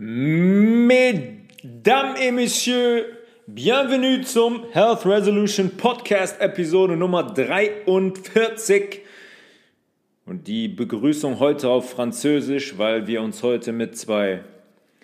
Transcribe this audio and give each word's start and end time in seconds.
Mesdames 0.00 1.50
et 2.20 2.30
Messieurs, 2.30 3.04
bienvenue 3.48 4.20
zum 4.22 4.62
Health 4.70 5.04
Resolution 5.04 5.70
Podcast 5.76 6.40
Episode 6.40 6.96
Nummer 6.96 7.24
43. 7.24 9.00
Und 10.24 10.46
die 10.46 10.68
Begrüßung 10.68 11.40
heute 11.40 11.68
auf 11.68 11.90
Französisch, 11.90 12.78
weil 12.78 13.08
wir 13.08 13.20
uns 13.22 13.42
heute 13.42 13.72
mit 13.72 13.98
zwei 13.98 14.44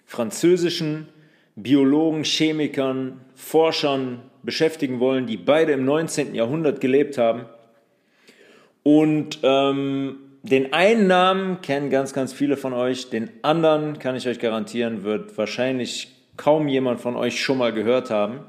französischen 0.06 1.08
Biologen, 1.56 2.22
Chemikern, 2.22 3.20
Forschern 3.34 4.22
beschäftigen 4.44 5.00
wollen, 5.00 5.26
die 5.26 5.38
beide 5.38 5.72
im 5.72 5.84
19. 5.84 6.36
Jahrhundert 6.36 6.80
gelebt 6.80 7.18
haben. 7.18 7.46
Und 8.84 9.40
ähm, 9.42 10.18
den 10.44 10.74
einen 10.74 11.06
Namen 11.06 11.62
kennen 11.62 11.88
ganz, 11.88 12.12
ganz 12.12 12.34
viele 12.34 12.58
von 12.58 12.74
euch. 12.74 13.08
Den 13.08 13.30
anderen, 13.40 13.98
kann 13.98 14.14
ich 14.14 14.28
euch 14.28 14.38
garantieren, 14.38 15.02
wird 15.02 15.36
wahrscheinlich 15.38 16.14
kaum 16.36 16.68
jemand 16.68 17.00
von 17.00 17.16
euch 17.16 17.40
schon 17.40 17.56
mal 17.56 17.72
gehört 17.72 18.10
haben. 18.10 18.40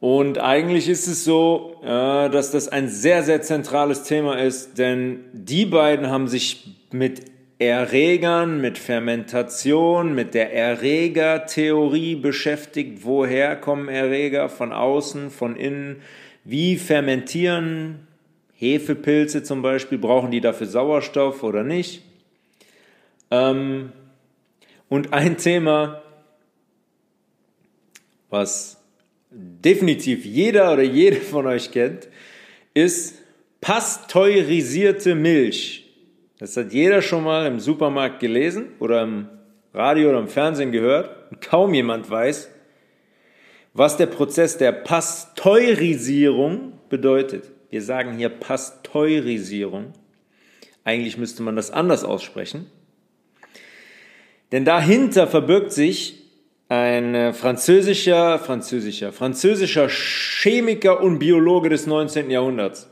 Und 0.00 0.38
eigentlich 0.38 0.88
ist 0.88 1.06
es 1.06 1.24
so, 1.24 1.80
dass 1.82 2.50
das 2.50 2.66
ein 2.68 2.88
sehr, 2.88 3.22
sehr 3.22 3.40
zentrales 3.40 4.02
Thema 4.02 4.36
ist, 4.36 4.78
denn 4.78 5.20
die 5.32 5.64
beiden 5.64 6.08
haben 6.08 6.26
sich 6.26 6.74
mit 6.90 7.20
Erregern, 7.60 8.60
mit 8.60 8.78
Fermentation, 8.78 10.12
mit 10.12 10.34
der 10.34 10.52
Erregertheorie 10.52 12.16
beschäftigt. 12.16 13.04
Woher 13.04 13.54
kommen 13.54 13.88
Erreger? 13.88 14.48
Von 14.48 14.72
außen, 14.72 15.30
von 15.30 15.54
innen? 15.54 16.02
Wie 16.42 16.76
fermentieren 16.76 18.07
Hefepilze 18.58 19.44
zum 19.44 19.62
Beispiel, 19.62 19.98
brauchen 19.98 20.32
die 20.32 20.40
dafür 20.40 20.66
Sauerstoff 20.66 21.44
oder 21.44 21.62
nicht? 21.62 22.02
Ähm, 23.30 23.92
und 24.88 25.12
ein 25.12 25.36
Thema, 25.36 26.02
was 28.30 28.82
definitiv 29.30 30.24
jeder 30.24 30.72
oder 30.72 30.82
jede 30.82 31.20
von 31.20 31.46
euch 31.46 31.70
kennt, 31.70 32.08
ist 32.74 33.18
pasteurisierte 33.60 35.14
Milch. 35.14 35.88
Das 36.40 36.56
hat 36.56 36.72
jeder 36.72 37.00
schon 37.00 37.22
mal 37.22 37.46
im 37.46 37.60
Supermarkt 37.60 38.18
gelesen 38.18 38.72
oder 38.80 39.02
im 39.02 39.28
Radio 39.72 40.08
oder 40.08 40.18
im 40.18 40.28
Fernsehen 40.28 40.72
gehört 40.72 41.30
und 41.30 41.40
kaum 41.40 41.74
jemand 41.74 42.10
weiß, 42.10 42.50
was 43.72 43.96
der 43.96 44.06
Prozess 44.06 44.58
der 44.58 44.72
Pasteurisierung 44.72 46.72
bedeutet. 46.88 47.52
Wir 47.70 47.82
sagen 47.82 48.16
hier 48.16 48.30
Pasteurisierung. 48.30 49.92
Eigentlich 50.84 51.18
müsste 51.18 51.42
man 51.42 51.56
das 51.56 51.70
anders 51.70 52.04
aussprechen. 52.04 52.70
Denn 54.52 54.64
dahinter 54.64 55.26
verbirgt 55.26 55.72
sich 55.72 56.24
ein 56.68 57.34
französischer, 57.34 58.38
französischer, 58.38 59.12
französischer 59.12 59.88
Chemiker 59.88 61.00
und 61.02 61.18
Biologe 61.18 61.68
des 61.68 61.86
19. 61.86 62.30
Jahrhunderts. 62.30 62.88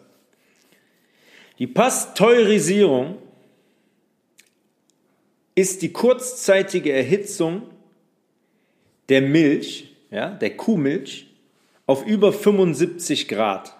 Die 1.58 1.66
Pasteurisierung 1.66 3.18
ist 5.55 5.80
die 5.80 5.92
kurzzeitige 5.92 6.92
Erhitzung 6.92 7.62
der 9.08 9.22
Milch, 9.22 9.94
ja, 10.11 10.30
der 10.30 10.56
Kuhmilch, 10.56 11.28
auf 11.86 12.05
über 12.05 12.33
75 12.33 13.28
Grad 13.28 13.75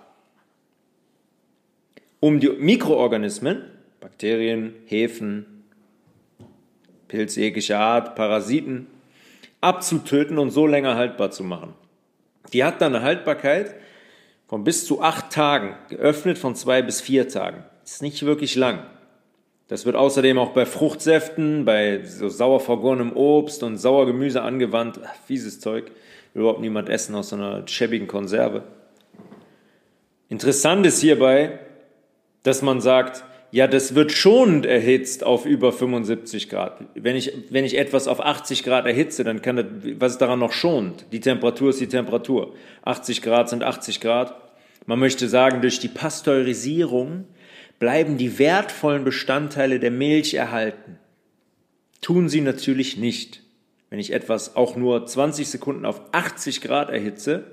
um 2.21 2.41
die 2.41 2.49
Mikroorganismen, 2.49 3.63
Bakterien, 4.01 4.75
Hefen, 4.87 5.65
Pilze 7.09 7.41
jeglicher 7.41 7.79
Art, 7.79 8.15
Parasiten, 8.15 8.87
abzutöten 9.61 10.39
und 10.39 10.51
so 10.51 10.67
länger 10.67 10.97
haltbar 10.97 11.31
zu 11.31 11.45
machen. 11.45 11.75
Die 12.53 12.65
hat 12.65 12.81
dann 12.81 12.95
eine 12.95 13.05
Haltbarkeit 13.05 13.75
von 14.49 14.65
bis 14.65 14.87
zu 14.87 15.03
acht 15.03 15.31
Tagen, 15.31 15.75
geöffnet 15.89 16.39
von 16.39 16.55
zwei 16.55 16.83
bis 16.83 17.01
vier 17.01 17.29
Tagen. 17.29 17.65
Ist 17.85 18.03
nicht 18.03 18.25
wirklich 18.25 18.55
lang. 18.57 18.85
Das 19.69 19.85
wird 19.85 19.97
außerdem 19.97 20.39
auch 20.39 20.51
bei 20.51 20.65
Fruchtsäften, 20.65 21.65
bei 21.65 22.05
so 22.05 22.29
sauer 22.29 22.61
vergorenem 22.61 23.13
Obst 23.13 23.65
und 23.65 23.79
sauer 23.79 24.07
Gemüse 24.07 24.43
angewandt. 24.43 25.01
Ach, 25.05 25.15
fieses 25.27 25.59
Zeug. 25.59 25.91
Will 26.33 26.43
überhaupt 26.43 26.61
niemand 26.61 26.89
essen 26.89 27.15
aus 27.17 27.31
so 27.31 27.37
einer 27.37 27.67
schäbigen 27.67 28.07
Konserve. 28.07 28.63
Interessant 30.29 30.87
ist 30.87 31.01
hierbei, 31.01 31.59
dass 32.47 32.63
man 32.63 32.81
sagt, 32.81 33.25
ja, 33.51 33.67
das 33.67 33.95
wird 33.95 34.13
schonend 34.13 34.67
erhitzt 34.67 35.25
auf 35.25 35.47
über 35.47 35.73
75 35.73 36.49
Grad. 36.49 36.85
Wenn 36.95 37.17
ich, 37.17 37.33
wenn 37.51 37.65
ich 37.65 37.79
etwas 37.79 38.07
auf 38.07 38.21
80 38.21 38.63
Grad 38.65 38.87
erhitze, 38.87 39.25
dann 39.25 39.43
kann 39.43 39.57
das, 39.57 39.67
was 39.99 40.13
ist 40.13 40.21
daran 40.21 40.39
noch 40.39 40.53
schonend? 40.53 41.07
Die 41.13 41.21
Temperatur 41.21 41.71
ist 41.71 41.81
die 41.81 41.89
Temperatur. 41.89 42.55
80 42.85 43.23
Grad 43.23 43.49
sind 43.49 43.65
80 43.65 44.01
Grad. 44.01 44.35
Man 44.87 44.99
möchte 44.99 45.29
sagen, 45.29 45.61
durch 45.61 45.81
die 45.81 45.89
Pasteurisierung 45.89 47.25
bleiben 47.79 48.17
die 48.17 48.39
wertvollen 48.39 49.05
Bestandteile 49.05 49.81
der 49.81 49.91
Milch 49.91 50.35
erhalten. 50.35 50.99
Tun 52.01 52.29
sie 52.29 52.41
natürlich 52.41 52.97
nicht. 52.97 53.43
Wenn 53.91 53.99
ich 53.99 54.13
etwas 54.13 54.55
auch 54.57 54.77
nur 54.77 55.07
20 55.07 55.49
Sekunden 55.49 55.85
auf 55.85 56.01
80 56.13 56.61
Grad 56.61 56.91
erhitze, 56.91 57.45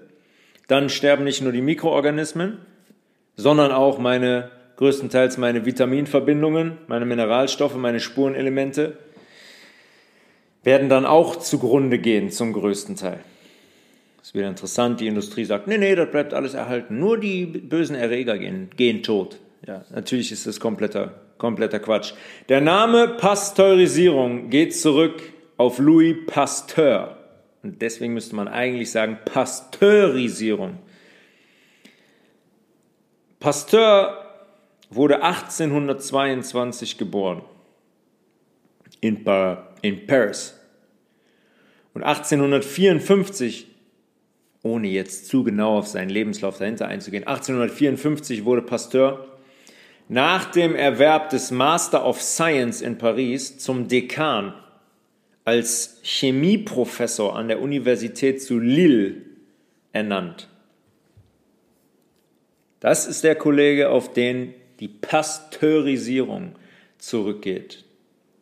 dann 0.67 0.89
sterben 0.89 1.23
nicht 1.23 1.41
nur 1.41 1.51
die 1.51 1.61
Mikroorganismen, 1.61 2.57
sondern 3.35 3.71
auch 3.71 3.97
meine 3.99 4.51
größtenteils 4.77 5.37
meine 5.37 5.65
Vitaminverbindungen, 5.65 6.77
meine 6.87 7.05
Mineralstoffe, 7.05 7.75
meine 7.75 7.99
Spurenelemente, 7.99 8.97
werden 10.63 10.89
dann 10.89 11.05
auch 11.05 11.35
zugrunde 11.35 11.99
gehen 11.99 12.31
zum 12.31 12.53
größten 12.53 12.95
Teil. 12.95 13.19
Das 14.17 14.29
ist 14.29 14.35
wieder 14.35 14.47
interessant, 14.47 15.01
die 15.01 15.07
Industrie 15.07 15.43
sagt, 15.43 15.67
nee, 15.67 15.77
nee, 15.77 15.95
das 15.95 16.09
bleibt 16.09 16.33
alles 16.33 16.53
erhalten, 16.53 16.97
nur 16.99 17.19
die 17.19 17.45
bösen 17.45 17.95
Erreger 17.95 18.37
gehen, 18.37 18.69
gehen 18.77 19.03
tot. 19.03 19.39
Ja, 19.67 19.83
natürlich 19.93 20.31
ist 20.31 20.47
das 20.47 20.59
kompletter, 20.59 21.13
kompletter 21.37 21.79
Quatsch. 21.79 22.13
Der 22.49 22.61
Name 22.61 23.09
Pasteurisierung 23.09 24.49
geht 24.49 24.75
zurück 24.75 25.21
auf 25.57 25.79
Louis 25.79 26.15
Pasteur. 26.25 27.17
Und 27.63 27.81
deswegen 27.81 28.13
müsste 28.13 28.35
man 28.35 28.47
eigentlich 28.47 28.91
sagen 28.91 29.19
Pasteurisierung. 29.25 30.79
Pasteur 33.39 34.22
wurde 34.95 35.23
1822 35.23 36.97
geboren 36.97 37.41
in, 39.01 39.25
in 39.81 40.07
Paris. 40.07 40.59
Und 41.93 42.03
1854, 42.03 43.67
ohne 44.63 44.87
jetzt 44.87 45.27
zu 45.27 45.43
genau 45.43 45.77
auf 45.77 45.87
seinen 45.87 46.09
Lebenslauf 46.09 46.57
dahinter 46.57 46.87
einzugehen, 46.87 47.27
1854 47.27 48.45
wurde 48.45 48.61
Pasteur 48.61 49.27
nach 50.09 50.45
dem 50.45 50.75
Erwerb 50.75 51.29
des 51.29 51.51
Master 51.51 52.05
of 52.05 52.21
Science 52.21 52.81
in 52.81 52.97
Paris 52.97 53.57
zum 53.57 53.87
Dekan 53.87 54.53
als 55.45 55.99
Chemieprofessor 56.03 57.35
an 57.35 57.47
der 57.47 57.61
Universität 57.61 58.41
zu 58.41 58.59
Lille 58.59 59.21
ernannt. 59.91 60.49
Das 62.79 63.05
ist 63.05 63.23
der 63.23 63.35
Kollege, 63.35 63.89
auf 63.89 64.11
den 64.11 64.53
die 64.83 64.89
Pasteurisierung 64.89 66.55
zurückgeht, 66.97 67.85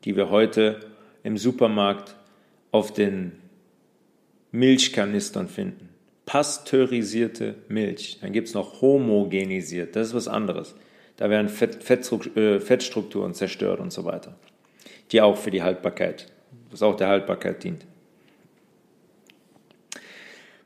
die 0.04 0.16
wir 0.16 0.32
heute 0.32 0.80
im 1.22 1.38
Supermarkt 1.38 2.16
auf 2.72 2.92
den 2.92 3.34
Milchkanistern 4.52 5.48
finden. 5.48 5.90
Pasteurisierte 6.26 7.58
Milch. 7.68 8.18
Dann 8.22 8.32
gibt 8.32 8.48
es 8.48 8.56
noch 8.56 8.82
homogenisiert, 8.82 9.96
das 9.96 10.08
ist 10.08 10.14
was 10.16 10.28
anderes. 10.28 10.74
Da 11.18 11.30
werden 11.30 11.48
Fett, 11.48 11.88
äh, 12.36 12.60
Fettstrukturen 12.60 13.36
zerstört 13.36 13.80
und 13.80 13.94
so 13.94 14.04
weiter, 14.04 14.34
die 15.12 15.22
auch 15.22 15.38
für 15.38 15.52
die 15.52 15.62
Haltbarkeit, 15.62 16.32
was 16.72 16.82
auch 16.82 16.96
der 16.96 17.10
Haltbarkeit 17.10 17.64
dient. 17.64 17.86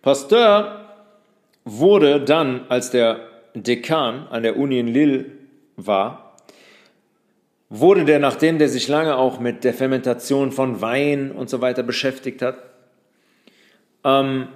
Pasteur 0.01 0.85
wurde 1.65 2.23
dann, 2.23 2.65
als 2.69 2.91
der 2.91 3.27
Dekan 3.53 4.27
an 4.27 4.43
der 4.43 4.57
Uni 4.57 4.79
in 4.79 4.87
Lille 4.87 5.34
war, 5.77 6.37
wurde 7.69 8.05
der, 8.05 8.19
nachdem 8.19 8.59
der 8.59 8.69
sich 8.69 8.87
lange 8.87 9.17
auch 9.17 9.39
mit 9.39 9.63
der 9.63 9.73
Fermentation 9.73 10.51
von 10.51 10.81
Wein 10.81 11.31
und 11.31 11.49
so 11.49 11.61
weiter 11.61 11.83
beschäftigt 11.83 12.41
hat, 12.41 12.59
ähm, 14.03 14.47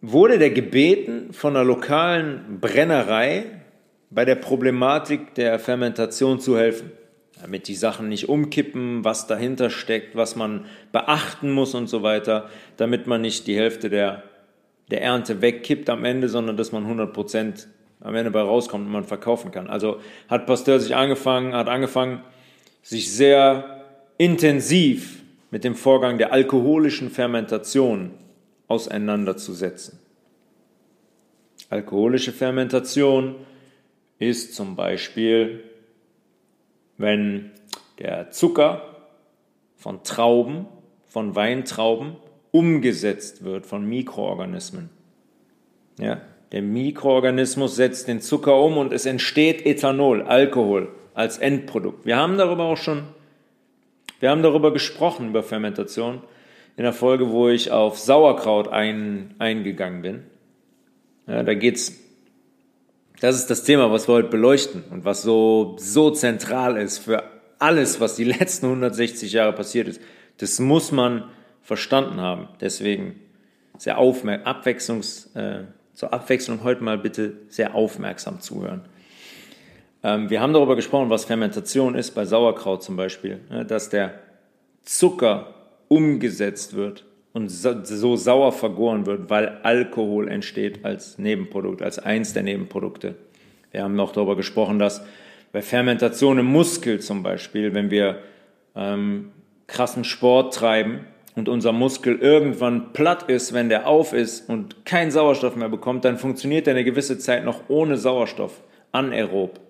wurde 0.00 0.38
der 0.38 0.50
gebeten 0.50 1.32
von 1.32 1.56
einer 1.56 1.64
lokalen 1.64 2.58
Brennerei 2.60 3.44
bei 4.10 4.24
der 4.24 4.36
Problematik 4.36 5.34
der 5.34 5.58
Fermentation 5.58 6.40
zu 6.40 6.58
helfen, 6.58 6.92
damit 7.40 7.68
die 7.68 7.74
Sachen 7.74 8.08
nicht 8.08 8.28
umkippen, 8.28 9.04
was 9.04 9.26
dahinter 9.26 9.70
steckt, 9.70 10.14
was 10.14 10.36
man 10.36 10.66
beachten 10.92 11.50
muss 11.50 11.74
und 11.74 11.88
so 11.88 12.02
weiter, 12.02 12.48
damit 12.76 13.06
man 13.06 13.22
nicht 13.22 13.46
die 13.46 13.56
Hälfte 13.56 13.90
der, 13.90 14.22
der 14.90 15.02
Ernte 15.02 15.42
wegkippt 15.42 15.90
am 15.90 16.04
Ende, 16.04 16.28
sondern 16.28 16.56
dass 16.56 16.70
man 16.70 16.84
100 16.84 17.12
Prozent 17.12 17.68
am 18.04 18.14
Ende 18.14 18.30
bei 18.30 18.42
rauskommt 18.42 18.86
und 18.86 18.92
man 18.92 19.04
verkaufen 19.04 19.50
kann. 19.50 19.68
Also 19.68 19.98
hat 20.28 20.46
Pasteur 20.46 20.78
sich 20.78 20.94
angefangen, 20.94 21.54
hat 21.54 21.68
angefangen, 21.68 22.22
sich 22.82 23.12
sehr 23.12 23.82
intensiv 24.18 25.22
mit 25.50 25.64
dem 25.64 25.74
Vorgang 25.74 26.18
der 26.18 26.32
alkoholischen 26.32 27.10
Fermentation 27.10 28.12
auseinanderzusetzen. 28.68 29.98
Alkoholische 31.70 32.32
Fermentation 32.32 33.36
ist 34.18 34.54
zum 34.54 34.76
Beispiel, 34.76 35.64
wenn 36.98 37.52
der 37.98 38.30
Zucker 38.30 39.08
von 39.76 40.04
Trauben, 40.04 40.66
von 41.06 41.34
Weintrauben 41.34 42.16
umgesetzt 42.50 43.44
wird 43.44 43.64
von 43.64 43.88
Mikroorganismen. 43.88 44.90
Ja, 45.98 46.20
der 46.52 46.62
Mikroorganismus 46.62 47.76
setzt 47.76 48.08
den 48.08 48.20
Zucker 48.20 48.60
um 48.60 48.78
und 48.78 48.92
es 48.92 49.06
entsteht 49.06 49.64
Ethanol, 49.66 50.22
Alkohol 50.22 50.88
als 51.14 51.38
Endprodukt. 51.38 52.06
Wir 52.06 52.16
haben 52.16 52.38
darüber 52.38 52.64
auch 52.64 52.76
schon, 52.76 53.04
wir 54.20 54.30
haben 54.30 54.42
darüber 54.42 54.72
gesprochen, 54.72 55.28
über 55.28 55.42
Fermentation, 55.42 56.22
in 56.76 56.82
der 56.82 56.92
Folge, 56.92 57.30
wo 57.30 57.48
ich 57.48 57.70
auf 57.70 57.98
Sauerkraut 57.98 58.68
ein, 58.68 59.34
eingegangen 59.38 60.02
bin. 60.02 60.22
Ja, 61.26 61.42
da 61.42 61.54
geht's, 61.54 62.00
das 63.20 63.36
ist 63.36 63.48
das 63.48 63.64
Thema, 63.64 63.90
was 63.90 64.08
wir 64.08 64.14
heute 64.14 64.28
beleuchten 64.28 64.84
und 64.90 65.04
was 65.04 65.22
so, 65.22 65.76
so 65.78 66.10
zentral 66.10 66.76
ist 66.76 66.98
für 66.98 67.24
alles, 67.58 68.00
was 68.00 68.16
die 68.16 68.24
letzten 68.24 68.66
160 68.66 69.32
Jahre 69.32 69.52
passiert 69.52 69.88
ist. 69.88 70.00
Das 70.38 70.58
muss 70.58 70.92
man 70.92 71.30
verstanden 71.62 72.20
haben. 72.20 72.48
Deswegen 72.60 73.20
sehr 73.78 73.98
abwechslungs, 73.98 75.34
äh, 75.34 75.64
zur 75.94 76.12
Abwechslung 76.12 76.62
heute 76.64 76.82
mal 76.82 76.98
bitte 76.98 77.32
sehr 77.48 77.74
aufmerksam 77.74 78.40
zuhören. 78.40 78.82
Ähm, 80.02 80.28
wir 80.28 80.40
haben 80.40 80.52
darüber 80.52 80.76
gesprochen, 80.76 81.10
was 81.10 81.24
Fermentation 81.24 81.94
ist, 81.94 82.14
bei 82.14 82.24
Sauerkraut 82.24 82.82
zum 82.82 82.96
Beispiel, 82.96 83.40
ne, 83.50 83.64
dass 83.64 83.88
der 83.88 84.18
Zucker 84.82 85.54
umgesetzt 85.88 86.74
wird 86.74 87.04
und 87.32 87.48
so 87.48 88.16
sauer 88.16 88.52
vergoren 88.52 89.06
wird, 89.06 89.30
weil 89.30 89.60
Alkohol 89.62 90.28
entsteht 90.28 90.84
als 90.84 91.18
Nebenprodukt, 91.18 91.82
als 91.82 91.98
eins 91.98 92.32
der 92.32 92.44
Nebenprodukte. 92.44 93.16
Wir 93.72 93.82
haben 93.82 93.96
noch 93.96 94.12
darüber 94.12 94.36
gesprochen, 94.36 94.78
dass 94.78 95.04
bei 95.52 95.62
Fermentation 95.62 96.38
im 96.38 96.46
Muskel 96.46 97.00
zum 97.00 97.22
Beispiel, 97.22 97.74
wenn 97.74 97.90
wir 97.90 98.20
ähm, 98.76 99.32
krassen 99.66 100.04
Sport 100.04 100.54
treiben, 100.54 101.06
und 101.34 101.48
unser 101.48 101.72
Muskel 101.72 102.18
irgendwann 102.18 102.92
platt 102.92 103.24
ist, 103.24 103.52
wenn 103.52 103.68
der 103.68 103.86
auf 103.86 104.12
ist 104.12 104.48
und 104.48 104.84
keinen 104.84 105.10
Sauerstoff 105.10 105.56
mehr 105.56 105.68
bekommt, 105.68 106.04
dann 106.04 106.16
funktioniert 106.16 106.66
er 106.66 106.74
eine 106.74 106.84
gewisse 106.84 107.18
Zeit 107.18 107.44
noch 107.44 107.62
ohne 107.68 107.96
Sauerstoff, 107.96 108.62
anaerob. 108.92 109.60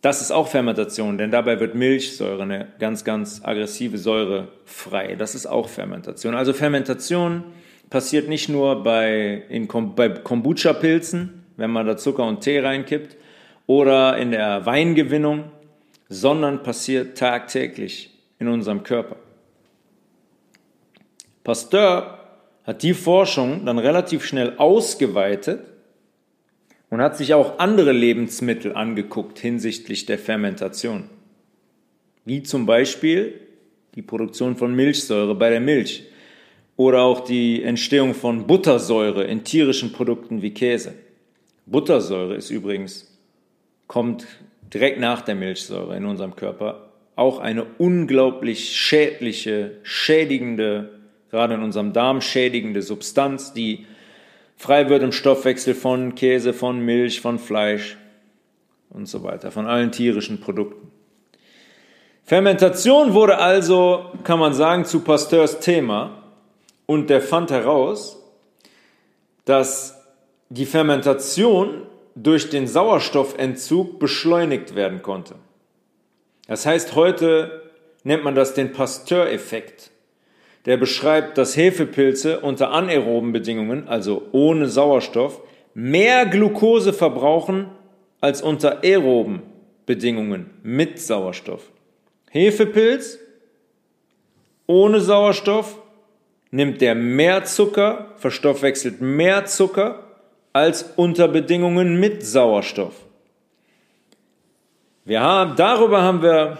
Das 0.00 0.20
ist 0.20 0.32
auch 0.32 0.48
Fermentation, 0.48 1.16
denn 1.16 1.30
dabei 1.30 1.60
wird 1.60 1.74
Milchsäure, 1.74 2.42
eine 2.42 2.68
ganz, 2.78 3.04
ganz 3.04 3.40
aggressive 3.42 3.96
Säure, 3.96 4.48
frei. 4.66 5.14
Das 5.16 5.34
ist 5.34 5.46
auch 5.46 5.68
Fermentation. 5.68 6.34
Also 6.34 6.52
Fermentation 6.52 7.44
passiert 7.88 8.28
nicht 8.28 8.48
nur 8.48 8.82
bei, 8.82 9.44
in, 9.48 9.66
bei 9.96 10.10
Kombucha-Pilzen, 10.10 11.44
wenn 11.56 11.70
man 11.70 11.86
da 11.86 11.96
Zucker 11.96 12.26
und 12.26 12.40
Tee 12.40 12.58
reinkippt, 12.58 13.16
oder 13.66 14.18
in 14.18 14.30
der 14.30 14.66
Weingewinnung, 14.66 15.44
sondern 16.10 16.62
passiert 16.62 17.16
tagtäglich 17.16 18.10
in 18.38 18.48
unserem 18.48 18.82
Körper. 18.82 19.16
Pasteur 21.44 22.18
hat 22.64 22.82
die 22.82 22.94
Forschung 22.94 23.66
dann 23.66 23.78
relativ 23.78 24.24
schnell 24.24 24.54
ausgeweitet 24.56 25.60
und 26.88 27.02
hat 27.02 27.16
sich 27.16 27.34
auch 27.34 27.58
andere 27.58 27.92
Lebensmittel 27.92 28.74
angeguckt 28.74 29.38
hinsichtlich 29.38 30.06
der 30.06 30.18
Fermentation. 30.18 31.10
Wie 32.24 32.42
zum 32.42 32.64
Beispiel 32.64 33.40
die 33.94 34.02
Produktion 34.02 34.56
von 34.56 34.74
Milchsäure 34.74 35.34
bei 35.34 35.50
der 35.50 35.60
Milch 35.60 36.04
oder 36.76 37.02
auch 37.02 37.20
die 37.20 37.62
Entstehung 37.62 38.14
von 38.14 38.46
Buttersäure 38.46 39.24
in 39.24 39.44
tierischen 39.44 39.92
Produkten 39.92 40.40
wie 40.40 40.52
Käse. 40.52 40.94
Buttersäure 41.66 42.34
ist 42.34 42.50
übrigens, 42.50 43.18
kommt 43.86 44.26
direkt 44.72 44.98
nach 44.98 45.20
der 45.20 45.34
Milchsäure 45.34 45.96
in 45.96 46.06
unserem 46.06 46.34
Körper, 46.34 46.90
auch 47.16 47.38
eine 47.38 47.64
unglaublich 47.78 48.76
schädliche, 48.76 49.78
schädigende 49.82 50.93
gerade 51.34 51.54
in 51.54 51.64
unserem 51.64 51.92
Darm 51.92 52.20
schädigende 52.20 52.80
Substanz, 52.80 53.52
die 53.52 53.86
frei 54.56 54.88
wird 54.88 55.02
im 55.02 55.10
Stoffwechsel 55.10 55.74
von 55.74 56.14
Käse, 56.14 56.52
von 56.52 56.78
Milch, 56.78 57.20
von 57.20 57.40
Fleisch 57.40 57.96
und 58.88 59.06
so 59.06 59.24
weiter, 59.24 59.50
von 59.50 59.66
allen 59.66 59.90
tierischen 59.90 60.40
Produkten. 60.40 60.92
Fermentation 62.22 63.14
wurde 63.14 63.38
also, 63.38 64.12
kann 64.22 64.38
man 64.38 64.54
sagen, 64.54 64.84
zu 64.84 65.00
Pasteurs 65.00 65.58
Thema 65.58 66.22
und 66.86 67.10
der 67.10 67.20
fand 67.20 67.50
heraus, 67.50 68.22
dass 69.44 70.00
die 70.50 70.66
Fermentation 70.66 71.82
durch 72.14 72.48
den 72.48 72.68
Sauerstoffentzug 72.68 73.98
beschleunigt 73.98 74.76
werden 74.76 75.02
konnte. 75.02 75.34
Das 76.46 76.64
heißt, 76.64 76.94
heute 76.94 77.72
nennt 78.04 78.22
man 78.22 78.36
das 78.36 78.54
den 78.54 78.70
Pasteur-Effekt 78.70 79.90
der 80.66 80.76
beschreibt, 80.76 81.36
dass 81.36 81.56
Hefepilze 81.56 82.40
unter 82.40 82.70
anaeroben 82.70 83.32
Bedingungen, 83.32 83.86
also 83.88 84.22
ohne 84.32 84.68
Sauerstoff, 84.68 85.40
mehr 85.74 86.26
Glucose 86.26 86.92
verbrauchen 86.92 87.66
als 88.20 88.40
unter 88.40 88.82
aeroben 88.82 89.42
Bedingungen 89.86 90.50
mit 90.62 90.98
Sauerstoff. 91.00 91.70
Hefepilz 92.30 93.18
ohne 94.66 95.00
Sauerstoff 95.00 95.78
nimmt 96.50 96.80
der 96.80 96.94
mehr 96.94 97.44
Zucker, 97.44 98.12
verstoffwechselt 98.16 99.00
mehr 99.00 99.44
Zucker 99.44 100.04
als 100.52 100.84
unter 100.96 101.28
Bedingungen 101.28 102.00
mit 102.00 102.24
Sauerstoff. 102.24 102.94
Wir 105.04 105.20
haben, 105.20 105.56
darüber 105.56 106.00
haben 106.00 106.22
wir 106.22 106.58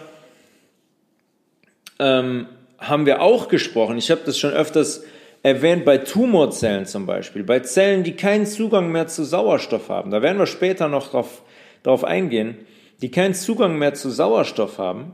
ähm, 1.99 2.47
haben 2.79 3.07
wir 3.07 3.21
auch 3.21 3.49
gesprochen. 3.49 3.99
Ich 3.99 4.11
habe 4.11 4.23
das 4.25 4.39
schon 4.39 4.53
öfters 4.53 5.05
erwähnt 5.43 5.85
bei 5.85 5.99
Tumorzellen 5.99 6.87
zum 6.87 7.07
Beispiel, 7.07 7.45
bei 7.45 7.61
Zellen, 7.61 8.03
die 8.03 8.17
keinen 8.17 8.47
Zugang 8.47 8.91
mehr 8.91 9.07
zu 9.07 9.25
Sauerstoff 9.25 9.91
haben. 9.91 10.11
Da 10.11 10.23
werden 10.23 10.39
wir 10.39 10.47
später 10.47 10.89
noch 10.89 11.11
drauf, 11.11 11.43
darauf 11.83 12.03
eingehen, 12.03 12.57
die 13.03 13.11
keinen 13.11 13.35
Zugang 13.35 13.79
mehr 13.79 13.95
zu 13.95 14.11
Sauerstoff 14.11 14.79
haben. 14.79 15.13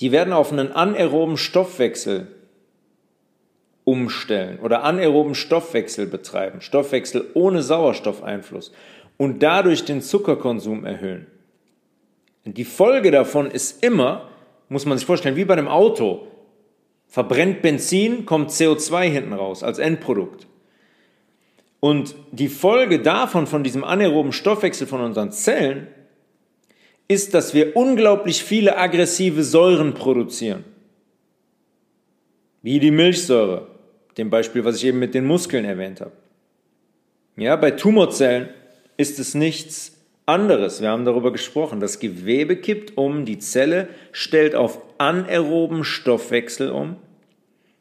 Die 0.00 0.12
werden 0.12 0.32
auf 0.32 0.52
einen 0.52 0.72
anaeroben 0.72 1.36
Stoffwechsel 1.36 2.28
umstellen 3.84 4.58
oder 4.60 4.84
anaeroben 4.84 5.34
Stoffwechsel 5.34 6.06
betreiben, 6.06 6.60
Stoffwechsel 6.60 7.26
ohne 7.34 7.62
Sauerstoffeinfluss 7.62 8.72
und 9.16 9.42
dadurch 9.42 9.84
den 9.84 10.02
Zuckerkonsum 10.02 10.84
erhöhen. 10.84 11.26
Die 12.44 12.64
Folge 12.64 13.10
davon 13.10 13.50
ist 13.50 13.82
immer, 13.82 14.28
muss 14.68 14.84
man 14.84 14.98
sich 14.98 15.06
vorstellen, 15.06 15.36
wie 15.36 15.44
bei 15.44 15.54
einem 15.54 15.68
Auto 15.68 16.26
verbrennt 17.12 17.60
Benzin, 17.60 18.24
kommt 18.24 18.52
CO2 18.52 19.02
hinten 19.02 19.34
raus 19.34 19.62
als 19.62 19.78
Endprodukt. 19.78 20.46
Und 21.78 22.14
die 22.30 22.48
Folge 22.48 23.00
davon, 23.00 23.46
von 23.46 23.62
diesem 23.62 23.84
anaeroben 23.84 24.32
Stoffwechsel 24.32 24.86
von 24.86 25.02
unseren 25.02 25.30
Zellen, 25.30 25.88
ist, 27.08 27.34
dass 27.34 27.52
wir 27.52 27.76
unglaublich 27.76 28.42
viele 28.42 28.78
aggressive 28.78 29.44
Säuren 29.44 29.92
produzieren. 29.92 30.64
Wie 32.62 32.80
die 32.80 32.90
Milchsäure, 32.90 33.66
dem 34.16 34.30
Beispiel, 34.30 34.64
was 34.64 34.76
ich 34.76 34.86
eben 34.86 34.98
mit 34.98 35.12
den 35.12 35.26
Muskeln 35.26 35.66
erwähnt 35.66 36.00
habe. 36.00 36.12
Ja, 37.36 37.56
bei 37.56 37.72
Tumorzellen 37.72 38.48
ist 38.96 39.18
es 39.18 39.34
nichts 39.34 39.91
anderes. 40.26 40.80
Wir 40.80 40.90
haben 40.90 41.04
darüber 41.04 41.32
gesprochen. 41.32 41.80
Das 41.80 41.98
Gewebe 41.98 42.56
kippt 42.56 42.96
um, 42.96 43.24
die 43.24 43.38
Zelle 43.38 43.88
stellt 44.12 44.54
auf 44.54 44.80
anaeroben 44.98 45.84
Stoffwechsel 45.84 46.70
um. 46.70 46.96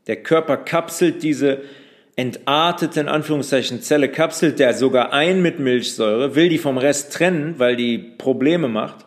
Der 0.08 0.18
Körper 0.18 0.58
kapselt 0.58 1.24
diese 1.24 1.62
entartete, 2.16 3.00
in 3.00 3.08
Anführungszeichen, 3.08 3.82
Zelle, 3.82 4.10
kapselt 4.10 4.60
der 4.60 4.74
sogar 4.74 5.14
ein 5.14 5.42
mit 5.42 5.60
Milchsäure, 5.60 6.36
will 6.36 6.50
die 6.50 6.58
vom 6.58 6.78
Rest 6.78 7.14
trennen, 7.14 7.56
weil 7.58 7.76
die 7.76 7.98
Probleme 7.98 8.68
macht. 8.68 9.06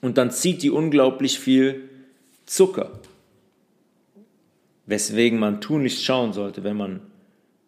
Und 0.00 0.16
dann 0.16 0.30
zieht 0.30 0.62
die 0.62 0.70
unglaublich 0.70 1.38
viel 1.38 1.88
Zucker. 2.46 2.92
Weswegen 4.86 5.38
man 5.38 5.60
tunlichst 5.60 6.04
schauen 6.04 6.32
sollte, 6.32 6.62
wenn 6.62 6.76
man 6.76 7.00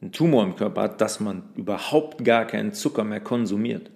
einen 0.00 0.12
Tumor 0.12 0.44
im 0.44 0.54
Körper 0.54 0.82
hat, 0.82 1.00
dass 1.00 1.18
man 1.18 1.42
überhaupt 1.56 2.24
gar 2.24 2.46
keinen 2.46 2.72
Zucker 2.72 3.04
mehr 3.04 3.20
konsumiert 3.20 3.90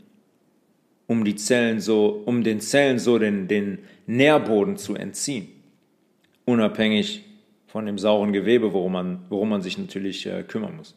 um 1.10 1.24
die 1.24 1.34
Zellen 1.34 1.80
so, 1.80 2.22
um 2.24 2.44
den 2.44 2.60
Zellen 2.60 3.00
so 3.00 3.18
den, 3.18 3.48
den 3.48 3.80
Nährboden 4.06 4.76
zu 4.76 4.94
entziehen. 4.94 5.48
Unabhängig 6.44 7.24
von 7.66 7.84
dem 7.84 7.98
sauren 7.98 8.32
Gewebe, 8.32 8.72
worum 8.72 8.92
man, 8.92 9.18
worum 9.28 9.48
man 9.48 9.60
sich 9.60 9.76
natürlich 9.76 10.24
äh, 10.26 10.44
kümmern 10.44 10.76
muss. 10.76 10.94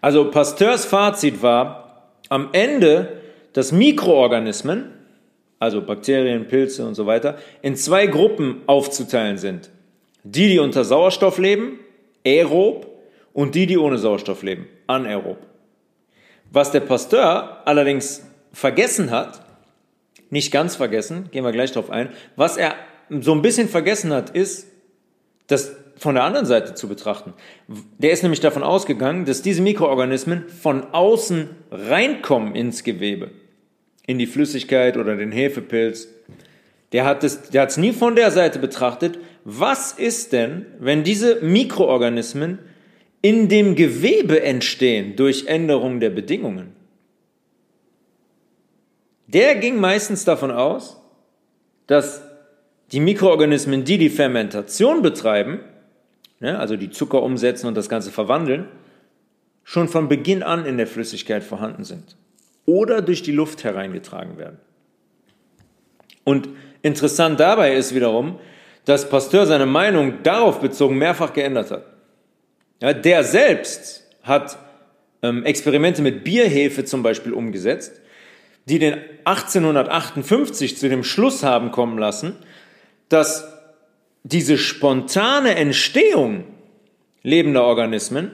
Also 0.00 0.28
Pasteurs 0.32 0.84
Fazit 0.86 1.40
war, 1.40 2.10
am 2.30 2.48
Ende, 2.50 3.20
dass 3.52 3.70
Mikroorganismen, 3.70 4.86
also 5.60 5.82
Bakterien, 5.82 6.48
Pilze 6.48 6.84
und 6.84 6.96
so 6.96 7.06
weiter, 7.06 7.38
in 7.62 7.76
zwei 7.76 8.08
Gruppen 8.08 8.62
aufzuteilen 8.66 9.38
sind. 9.38 9.70
Die, 10.24 10.48
die 10.48 10.58
unter 10.58 10.82
Sauerstoff 10.82 11.38
leben, 11.38 11.78
aerob, 12.26 12.88
und 13.32 13.54
die, 13.54 13.66
die 13.66 13.78
ohne 13.78 13.98
Sauerstoff 13.98 14.42
leben, 14.42 14.66
anaerob. 14.88 15.38
Was 16.50 16.72
der 16.72 16.80
Pasteur 16.80 17.62
allerdings 17.66 18.26
vergessen 18.52 19.12
hat, 19.12 19.43
nicht 20.30 20.52
ganz 20.52 20.76
vergessen, 20.76 21.28
gehen 21.30 21.44
wir 21.44 21.52
gleich 21.52 21.72
drauf 21.72 21.90
ein, 21.90 22.10
was 22.36 22.56
er 22.56 22.74
so 23.20 23.32
ein 23.32 23.42
bisschen 23.42 23.68
vergessen 23.68 24.12
hat, 24.12 24.30
ist, 24.30 24.68
das 25.46 25.76
von 25.96 26.14
der 26.14 26.24
anderen 26.24 26.46
Seite 26.46 26.74
zu 26.74 26.88
betrachten. 26.88 27.34
Der 27.98 28.10
ist 28.10 28.22
nämlich 28.22 28.40
davon 28.40 28.62
ausgegangen, 28.62 29.24
dass 29.24 29.42
diese 29.42 29.62
Mikroorganismen 29.62 30.48
von 30.48 30.84
außen 30.92 31.50
reinkommen 31.70 32.54
ins 32.54 32.82
Gewebe, 32.82 33.30
in 34.06 34.18
die 34.18 34.26
Flüssigkeit 34.26 34.96
oder 34.96 35.16
den 35.16 35.32
Hefepilz. 35.32 36.08
Der 36.92 37.04
hat 37.04 37.24
es, 37.24 37.76
nie 37.76 37.92
von 37.92 38.16
der 38.16 38.30
Seite 38.30 38.58
betrachtet. 38.58 39.18
Was 39.44 39.92
ist 39.92 40.32
denn, 40.32 40.66
wenn 40.78 41.04
diese 41.04 41.40
Mikroorganismen 41.42 42.58
in 43.20 43.48
dem 43.48 43.74
Gewebe 43.74 44.42
entstehen 44.42 45.16
durch 45.16 45.46
Änderung 45.46 46.00
der 46.00 46.10
Bedingungen? 46.10 46.72
Der 49.34 49.56
ging 49.56 49.78
meistens 49.78 50.24
davon 50.24 50.50
aus, 50.50 51.00
dass 51.86 52.22
die 52.92 53.00
Mikroorganismen, 53.00 53.84
die 53.84 53.98
die 53.98 54.08
Fermentation 54.08 55.02
betreiben, 55.02 55.60
ne, 56.40 56.58
also 56.58 56.76
die 56.76 56.90
Zucker 56.90 57.22
umsetzen 57.22 57.66
und 57.66 57.76
das 57.76 57.88
Ganze 57.88 58.12
verwandeln, 58.12 58.68
schon 59.64 59.88
von 59.88 60.08
Beginn 60.08 60.42
an 60.42 60.64
in 60.64 60.76
der 60.76 60.86
Flüssigkeit 60.86 61.42
vorhanden 61.42 61.84
sind 61.84 62.16
oder 62.66 63.02
durch 63.02 63.22
die 63.22 63.32
Luft 63.32 63.64
hereingetragen 63.64 64.38
werden. 64.38 64.58
Und 66.22 66.48
interessant 66.82 67.40
dabei 67.40 67.74
ist 67.74 67.94
wiederum, 67.94 68.38
dass 68.84 69.08
Pasteur 69.08 69.46
seine 69.46 69.66
Meinung 69.66 70.22
darauf 70.22 70.60
bezogen 70.60 70.96
mehrfach 70.96 71.32
geändert 71.32 71.70
hat. 71.70 71.84
Ja, 72.80 72.92
der 72.92 73.24
selbst 73.24 74.08
hat 74.22 74.58
ähm, 75.22 75.44
Experimente 75.44 76.02
mit 76.02 76.24
Bierhefe 76.24 76.84
zum 76.84 77.02
Beispiel 77.02 77.32
umgesetzt, 77.32 78.00
die 78.66 78.78
den 78.78 78.94
1858 79.24 80.76
zu 80.76 80.88
dem 80.88 81.04
Schluss 81.04 81.42
haben 81.42 81.70
kommen 81.70 81.98
lassen, 81.98 82.36
dass 83.08 83.46
diese 84.22 84.56
spontane 84.56 85.54
Entstehung 85.54 86.44
lebender 87.22 87.64
Organismen, 87.64 88.30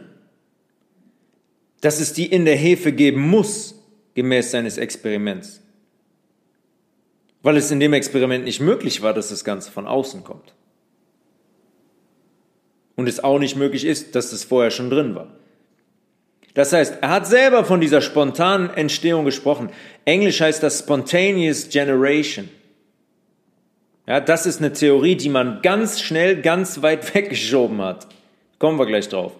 dass 1.81 2.01
es 2.01 2.13
die 2.13 2.27
in 2.27 2.45
der 2.45 2.57
Hefe 2.57 2.93
geben 2.93 3.21
muss, 3.21 3.75
gemäß 4.15 4.51
seines 4.51 4.77
Experiments. 4.77 5.63
Weil 7.43 7.57
es 7.57 7.71
in 7.71 7.81
dem 7.81 7.93
Experiment 7.93 8.45
nicht 8.45 8.61
möglich 8.61 9.03
war, 9.03 9.15
dass 9.15 9.31
das 9.31 9.45
Ganze 9.45 9.71
von 9.73 9.87
außen 9.87 10.25
kommt. 10.25 10.55
Und 12.97 13.09
es 13.09 13.25
auch 13.25 13.39
nicht 13.39 13.57
möglich 13.57 13.87
ist, 13.87 14.15
dass 14.15 14.33
es 14.33 14.45
vorher 14.45 14.71
schon 14.71 14.91
drin 14.91 15.15
war. 15.15 15.33
Das 16.61 16.75
heißt, 16.75 16.99
er 17.00 17.09
hat 17.09 17.26
selber 17.26 17.64
von 17.64 17.81
dieser 17.81 18.02
spontanen 18.02 18.69
Entstehung 18.69 19.25
gesprochen. 19.25 19.71
Englisch 20.05 20.43
heißt 20.43 20.62
das 20.62 20.81
Spontaneous 20.81 21.71
Generation. 21.71 22.50
Ja, 24.07 24.21
das 24.21 24.45
ist 24.45 24.59
eine 24.59 24.71
Theorie, 24.71 25.17
die 25.17 25.31
man 25.31 25.62
ganz 25.62 26.02
schnell, 26.02 26.43
ganz 26.43 26.83
weit 26.83 27.14
weggeschoben 27.14 27.81
hat. 27.81 28.09
Kommen 28.59 28.79
wir 28.79 28.85
gleich 28.85 29.09
drauf. 29.09 29.33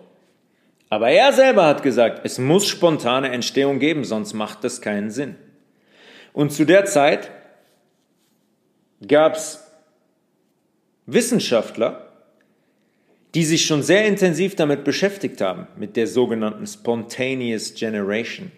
Aber 0.89 1.11
er 1.11 1.35
selber 1.35 1.67
hat 1.67 1.83
gesagt, 1.83 2.23
es 2.25 2.39
muss 2.39 2.67
spontane 2.67 3.31
Entstehung 3.33 3.81
geben, 3.81 4.05
sonst 4.05 4.33
macht 4.33 4.65
das 4.65 4.81
keinen 4.81 5.11
Sinn. 5.11 5.37
Und 6.33 6.55
zu 6.55 6.65
der 6.65 6.87
Zeit 6.87 7.31
gab 9.07 9.35
es 9.35 9.71
Wissenschaftler, 11.05 12.10
die 13.35 13.45
sich 13.45 13.65
schon 13.65 13.83
sehr 13.83 14.07
intensiv 14.07 14.57
damit 14.57 14.85
beschäftigt 14.85 15.41
haben, 15.41 15.67
mit 15.77 15.97
der 15.97 16.07
sogenannten 16.07 16.67
Spontaneous 16.67 17.75
Generation, 17.75 18.51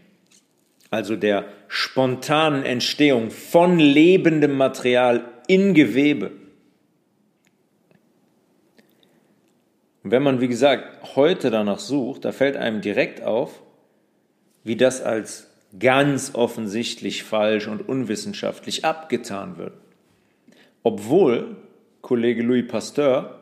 also 0.90 1.16
der 1.16 1.46
spontanen 1.68 2.64
Entstehung 2.64 3.30
von 3.30 3.78
lebendem 3.78 4.56
Material 4.56 5.24
in 5.46 5.74
Gewebe. 5.74 6.32
Und 10.02 10.10
wenn 10.10 10.22
man, 10.22 10.40
wie 10.40 10.48
gesagt, 10.48 11.16
heute 11.16 11.50
danach 11.50 11.78
sucht, 11.78 12.24
da 12.24 12.32
fällt 12.32 12.56
einem 12.56 12.80
direkt 12.80 13.22
auf, 13.22 13.62
wie 14.64 14.76
das 14.76 15.02
als 15.02 15.48
ganz 15.78 16.34
offensichtlich 16.34 17.24
falsch 17.24 17.68
und 17.68 17.88
unwissenschaftlich 17.88 18.84
abgetan 18.84 19.58
wird. 19.58 19.74
Obwohl 20.82 21.56
Kollege 22.00 22.42
Louis 22.42 22.66
Pasteur 22.66 23.41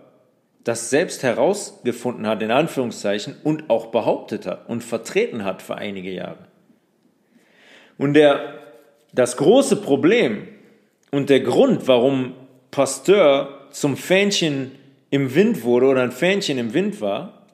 das 0.65 0.91
selbst 0.91 1.23
herausgefunden 1.23 2.27
hat, 2.27 2.43
in 2.43 2.51
Anführungszeichen, 2.51 3.37
und 3.43 3.71
auch 3.71 3.87
behauptet 3.87 4.47
hat 4.47 4.69
und 4.69 4.85
vertreten 4.85 5.45
hat 5.45 5.63
für 5.63 5.77
einige 5.77 6.11
Jahre. 6.11 6.47
Und 7.99 8.15
der, 8.15 8.55
das 9.13 9.37
große 9.37 9.77
Problem 9.77 10.49
und 11.11 11.31
der 11.31 11.41
Grund, 11.41 11.89
warum 11.89 12.35
Pasteur 12.71 13.67
zum 13.71 13.97
Fähnchen 13.97 14.73
im 15.11 15.35
Wind 15.35 15.65
wurde 15.65 15.87
oder 15.87 16.03
ein 16.03 16.13
Fähnchen 16.13 16.59
im 16.59 16.73
Wind 16.73 17.01
war, 17.01 17.47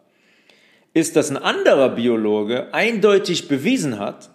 ist, 0.95 1.17
dass 1.17 1.31
ein 1.31 1.37
anderer 1.37 1.91
Biologe 1.91 2.73
eindeutig 2.73 3.49
bewiesen 3.49 3.99
hat, 3.99 4.31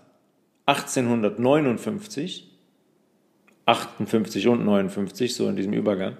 1859, 0.65 2.47
58 3.65 4.47
und 4.47 4.65
59, 4.65 5.33
so 5.35 5.47
in 5.49 5.55
diesem 5.55 5.73
Übergang, 5.73 6.17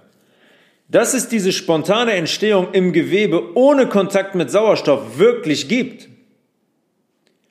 dass 0.92 1.14
es 1.14 1.30
diese 1.30 1.54
spontane 1.54 2.12
Entstehung 2.14 2.74
im 2.74 2.92
Gewebe 2.92 3.56
ohne 3.56 3.88
Kontakt 3.88 4.36
mit 4.36 4.52
Sauerstoff 4.52 5.18
wirklich 5.18 5.70
gibt. 5.70 6.10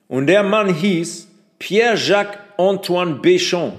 Und 0.08 0.26
der 0.26 0.42
Mann 0.42 0.74
hieß 0.74 1.26
Pierre-Jacques 1.58 2.38
Antoine 2.58 3.20
Béchamp. 3.22 3.72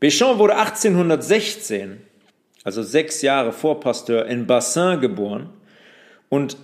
Béchamp 0.00 0.38
wurde 0.38 0.56
1816, 0.56 2.00
also 2.64 2.82
sechs 2.82 3.22
Jahre 3.22 3.52
vor 3.52 3.78
Pasteur, 3.78 4.26
in 4.26 4.46
Bassin 4.46 5.00
geboren 5.00 5.50
und 6.28 6.56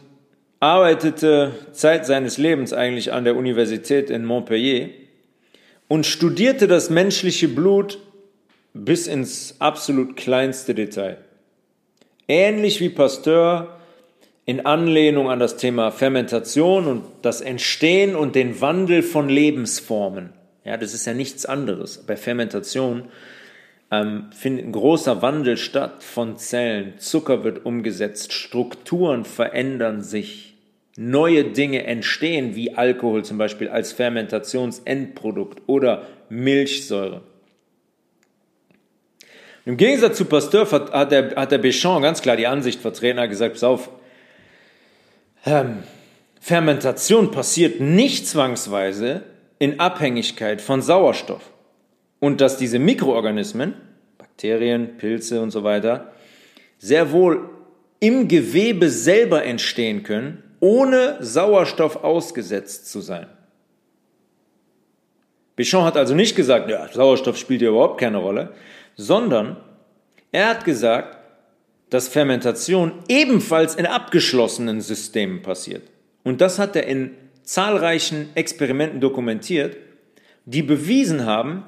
arbeitete 0.59 1.53
Zeit 1.71 2.07
seines 2.07 2.38
Lebens 2.38 2.73
eigentlich 2.73 3.12
an 3.12 3.25
der 3.25 3.37
Universität 3.37 4.11
in 4.11 4.25
Montpellier 4.25 4.88
und 5.87 6.05
studierte 6.05 6.67
das 6.67 6.91
menschliche 6.91 7.47
Blut 7.47 7.99
bis 8.85 9.06
ins 9.06 9.56
absolut 9.59 10.16
kleinste 10.16 10.75
Detail. 10.75 11.18
Ähnlich 12.28 12.80
wie 12.80 12.88
Pasteur 12.88 13.76
in 14.45 14.64
Anlehnung 14.64 15.28
an 15.28 15.40
das 15.40 15.56
Thema 15.56 15.90
Fermentation 15.90 16.87
und 16.87 17.04
das 17.23 17.40
Entstehen 17.40 18.14
und 18.14 18.35
den 18.35 18.61
Wandel 18.61 19.02
von 19.02 19.28
Lebensformen. 19.28 20.30
Ja, 20.64 20.76
das 20.76 20.95
ist 20.95 21.06
ja 21.06 21.14
nichts 21.14 21.47
anderes. 21.47 21.99
Bei 22.06 22.16
Fermentation 22.16 23.04
ähm, 23.90 24.26
findet 24.33 24.66
ein 24.66 24.73
großer 24.73 25.23
Wandel 25.23 25.56
statt 25.56 26.02
von 26.02 26.37
Zellen. 26.37 26.95
Zucker 26.99 27.45
wird 27.45 27.64
umgesetzt, 27.64 28.33
Strukturen 28.33 29.25
verändern 29.25 30.02
sich, 30.02 30.54
neue 30.97 31.45
Dinge 31.45 31.85
entstehen, 31.85 32.56
wie 32.56 32.75
Alkohol 32.75 33.25
zum 33.25 33.38
Beispiel 33.38 33.68
als 33.68 33.92
Fermentationsendprodukt 33.92 35.62
oder 35.66 36.06
Milchsäure. 36.28 37.23
Im 39.66 39.76
Gegensatz 39.76 40.16
zu 40.16 40.26
Pasteur 40.26 40.70
hat 40.70 41.11
der, 41.11 41.35
hat 41.35 41.50
der 41.50 41.61
Béchamp 41.61 42.00
ganz 42.00 42.23
klar 42.23 42.37
die 42.37 42.46
Ansicht 42.46 42.80
vertreten, 42.80 43.18
hat 43.18 43.30
gesagt, 43.30 43.54
pass 43.54 43.64
auf, 43.64 43.90
ähm, 45.44 45.82
Fermentation 46.40 47.32
passiert 47.32 47.80
nicht 47.80 48.28
zwangsweise 48.28 49.25
in 49.58 49.80
Abhängigkeit 49.80 50.62
von 50.62 50.82
Sauerstoff. 50.82 51.50
Und 52.20 52.40
dass 52.40 52.58
diese 52.58 52.78
Mikroorganismen, 52.78 53.75
Bakterien, 54.18 54.99
Pilze 54.99 55.42
und 55.42 55.50
so 55.50 55.64
weiter, 55.64 56.12
sehr 56.78 57.11
wohl 57.11 57.50
im 57.99 58.28
Gewebe 58.28 58.88
selber 58.88 59.44
entstehen 59.44 60.04
können, 60.04 60.44
ohne 60.61 61.16
Sauerstoff 61.18 62.04
ausgesetzt 62.04 62.88
zu 62.88 63.00
sein. 63.00 63.26
Bichon 65.56 65.85
hat 65.85 65.96
also 65.96 66.14
nicht 66.14 66.37
gesagt, 66.37 66.70
ja, 66.70 66.87
Sauerstoff 66.87 67.37
spielt 67.37 67.61
hier 67.61 67.70
überhaupt 67.70 67.99
keine 67.99 68.18
Rolle, 68.18 68.52
sondern 68.97 69.57
er 70.33 70.49
hat 70.49 70.65
gesagt, 70.65 71.19
dass 71.91 72.09
Fermentation 72.09 72.93
ebenfalls 73.09 73.76
in 73.76 73.87
abgeschlossenen 73.87 74.81
Systemen 74.81 75.43
passiert. 75.43 75.88
Und 76.25 76.41
das 76.41 76.59
hat 76.59 76.75
er 76.75 76.87
in 76.87 77.17
zahlreichen 77.43 78.31
Experimenten 78.35 79.00
dokumentiert, 79.00 79.76
die 80.45 80.62
bewiesen 80.62 81.25
haben, 81.26 81.65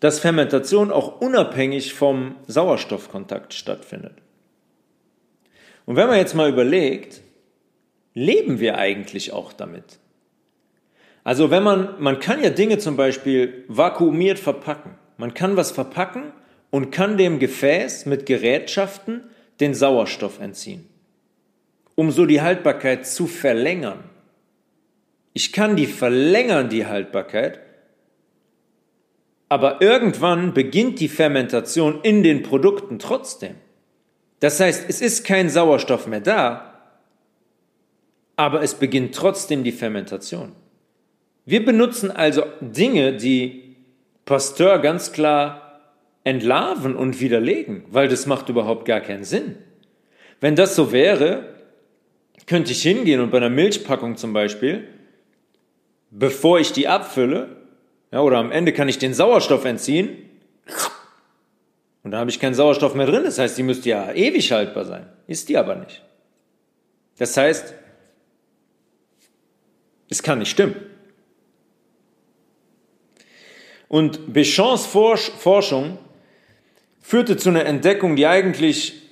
dass 0.00 0.18
Fermentation 0.18 0.90
auch 0.90 1.20
unabhängig 1.20 1.94
vom 1.94 2.36
Sauerstoffkontakt 2.46 3.54
stattfindet. 3.54 4.14
Und 5.86 5.96
wenn 5.96 6.08
man 6.08 6.18
jetzt 6.18 6.34
mal 6.34 6.50
überlegt, 6.50 7.22
leben 8.14 8.60
wir 8.60 8.78
eigentlich 8.78 9.32
auch 9.32 9.52
damit? 9.52 9.98
Also 11.24 11.50
wenn 11.50 11.62
man, 11.62 12.00
man 12.02 12.18
kann 12.18 12.42
ja 12.42 12.50
Dinge 12.50 12.78
zum 12.78 12.96
Beispiel 12.96 13.64
vakuumiert 13.68 14.38
verpacken. 14.38 14.96
Man 15.22 15.34
kann 15.34 15.56
was 15.56 15.70
verpacken 15.70 16.32
und 16.70 16.90
kann 16.90 17.16
dem 17.16 17.38
Gefäß 17.38 18.06
mit 18.06 18.26
Gerätschaften 18.26 19.22
den 19.60 19.72
Sauerstoff 19.72 20.40
entziehen, 20.40 20.88
um 21.94 22.10
so 22.10 22.26
die 22.26 22.42
Haltbarkeit 22.42 23.06
zu 23.06 23.28
verlängern. 23.28 24.02
Ich 25.32 25.52
kann 25.52 25.76
die 25.76 25.86
verlängern, 25.86 26.70
die 26.70 26.86
Haltbarkeit, 26.86 27.60
aber 29.48 29.80
irgendwann 29.80 30.54
beginnt 30.54 30.98
die 30.98 31.06
Fermentation 31.06 32.00
in 32.02 32.24
den 32.24 32.42
Produkten 32.42 32.98
trotzdem. 32.98 33.54
Das 34.40 34.58
heißt, 34.58 34.86
es 34.88 35.00
ist 35.00 35.24
kein 35.24 35.48
Sauerstoff 35.48 36.08
mehr 36.08 36.20
da, 36.20 36.96
aber 38.34 38.60
es 38.60 38.74
beginnt 38.74 39.14
trotzdem 39.14 39.62
die 39.62 39.70
Fermentation. 39.70 40.50
Wir 41.44 41.64
benutzen 41.64 42.10
also 42.10 42.42
Dinge, 42.60 43.16
die 43.16 43.61
Pasteur 44.32 44.78
ganz 44.78 45.12
klar 45.12 45.82
entlarven 46.24 46.96
und 46.96 47.20
widerlegen, 47.20 47.84
weil 47.90 48.08
das 48.08 48.24
macht 48.24 48.48
überhaupt 48.48 48.86
gar 48.86 49.02
keinen 49.02 49.24
Sinn. 49.24 49.56
Wenn 50.40 50.56
das 50.56 50.74
so 50.74 50.90
wäre, 50.90 51.52
könnte 52.46 52.72
ich 52.72 52.80
hingehen 52.80 53.20
und 53.20 53.30
bei 53.30 53.36
einer 53.36 53.50
Milchpackung 53.50 54.16
zum 54.16 54.32
Beispiel, 54.32 54.88
bevor 56.10 56.58
ich 56.58 56.72
die 56.72 56.88
abfülle, 56.88 57.58
ja, 58.10 58.22
oder 58.22 58.38
am 58.38 58.50
Ende 58.50 58.72
kann 58.72 58.88
ich 58.88 58.96
den 58.96 59.12
Sauerstoff 59.12 59.66
entziehen. 59.66 60.30
Und 62.02 62.12
da 62.12 62.18
habe 62.18 62.30
ich 62.30 62.40
keinen 62.40 62.54
Sauerstoff 62.54 62.94
mehr 62.94 63.04
drin. 63.04 63.24
Das 63.24 63.38
heißt, 63.38 63.58
die 63.58 63.62
müsste 63.62 63.90
ja 63.90 64.14
ewig 64.14 64.50
haltbar 64.50 64.86
sein. 64.86 65.10
Ist 65.26 65.50
die 65.50 65.58
aber 65.58 65.74
nicht. 65.74 66.02
Das 67.18 67.36
heißt, 67.36 67.74
es 70.08 70.22
kann 70.22 70.38
nicht 70.38 70.52
stimmen. 70.52 70.91
Und 73.92 74.32
Béchamps 74.32 74.86
Forschung 74.86 75.98
führte 77.02 77.36
zu 77.36 77.50
einer 77.50 77.66
Entdeckung, 77.66 78.16
die 78.16 78.26
eigentlich 78.26 79.02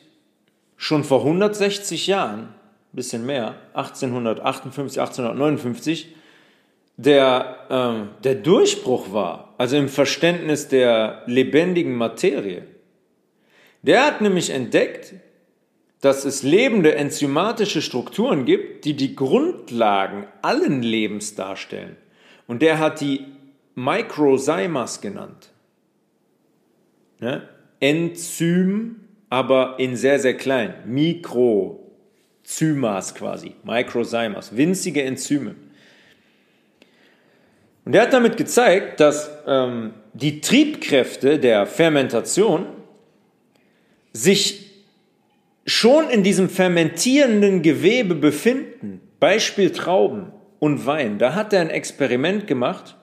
schon 0.78 1.04
vor 1.04 1.20
160 1.20 2.06
Jahren, 2.06 2.44
ein 2.44 2.94
bisschen 2.94 3.26
mehr, 3.26 3.56
1858, 3.74 4.98
1859, 4.98 6.14
der, 6.96 7.58
äh, 7.68 8.22
der 8.24 8.36
Durchbruch 8.36 9.12
war, 9.12 9.52
also 9.58 9.76
im 9.76 9.90
Verständnis 9.90 10.68
der 10.68 11.24
lebendigen 11.26 11.94
Materie. 11.94 12.66
Der 13.82 14.06
hat 14.06 14.22
nämlich 14.22 14.48
entdeckt, 14.48 15.12
dass 16.00 16.24
es 16.24 16.42
lebende 16.42 16.94
enzymatische 16.94 17.82
Strukturen 17.82 18.46
gibt, 18.46 18.86
die 18.86 18.94
die 18.94 19.14
Grundlagen 19.14 20.26
allen 20.40 20.82
Lebens 20.82 21.34
darstellen. 21.34 21.98
Und 22.46 22.62
der 22.62 22.78
hat 22.78 23.02
die 23.02 23.26
Microzymas 23.74 25.00
genannt. 25.00 25.50
Ne? 27.20 27.48
Enzym, 27.80 28.96
aber 29.28 29.76
in 29.78 29.96
sehr, 29.96 30.18
sehr 30.18 30.36
klein. 30.36 30.74
Mikrozymas 30.86 31.84
quasi. 33.14 33.54
Microzymas. 33.64 34.56
Winzige 34.56 35.02
Enzyme. 35.02 35.54
Und 37.84 37.94
er 37.94 38.02
hat 38.02 38.12
damit 38.12 38.36
gezeigt, 38.36 39.00
dass 39.00 39.30
ähm, 39.46 39.94
die 40.12 40.40
Triebkräfte 40.40 41.38
der 41.38 41.66
Fermentation 41.66 42.66
sich 44.12 44.84
schon 45.66 46.10
in 46.10 46.22
diesem 46.22 46.48
fermentierenden 46.48 47.62
Gewebe 47.62 48.14
befinden. 48.14 49.00
Beispiel 49.20 49.70
Trauben 49.70 50.32
und 50.58 50.86
Wein. 50.86 51.18
Da 51.18 51.34
hat 51.34 51.52
er 51.52 51.60
ein 51.60 51.70
Experiment 51.70 52.46
gemacht. 52.46 52.96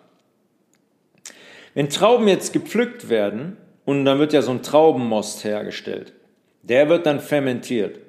Wenn 1.78 1.92
Trauben 1.92 2.28
jetzt 2.28 2.54
gepflückt 2.54 3.08
werden 3.08 3.56
und 3.86 4.04
dann 4.04 4.18
wird 4.18 4.34
ja 4.34 4.42
so 4.42 4.50
ein 4.50 4.64
Traubenmost 4.64 5.44
hergestellt, 5.44 6.12
der 6.64 6.90
wird 6.90 7.06
dann 7.06 7.20
fermentiert. 7.20 8.00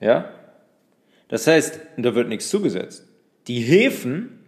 Ja? 0.00 0.32
Das 1.28 1.46
heißt, 1.46 1.80
da 1.98 2.14
wird 2.14 2.30
nichts 2.30 2.48
zugesetzt. 2.48 3.06
Die 3.46 3.60
Hefen 3.60 4.40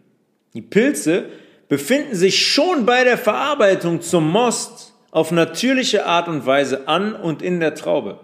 die 0.54 0.62
Pilze 0.62 1.26
befinden 1.68 2.14
sich 2.14 2.46
schon 2.46 2.86
bei 2.86 3.04
der 3.04 3.18
Verarbeitung 3.18 4.00
zum 4.00 4.26
Most 4.26 4.94
auf 5.10 5.30
natürliche 5.30 6.06
Art 6.06 6.28
und 6.28 6.46
Weise 6.46 6.88
an 6.88 7.14
und 7.14 7.42
in 7.42 7.60
der 7.60 7.74
Traube. 7.74 8.20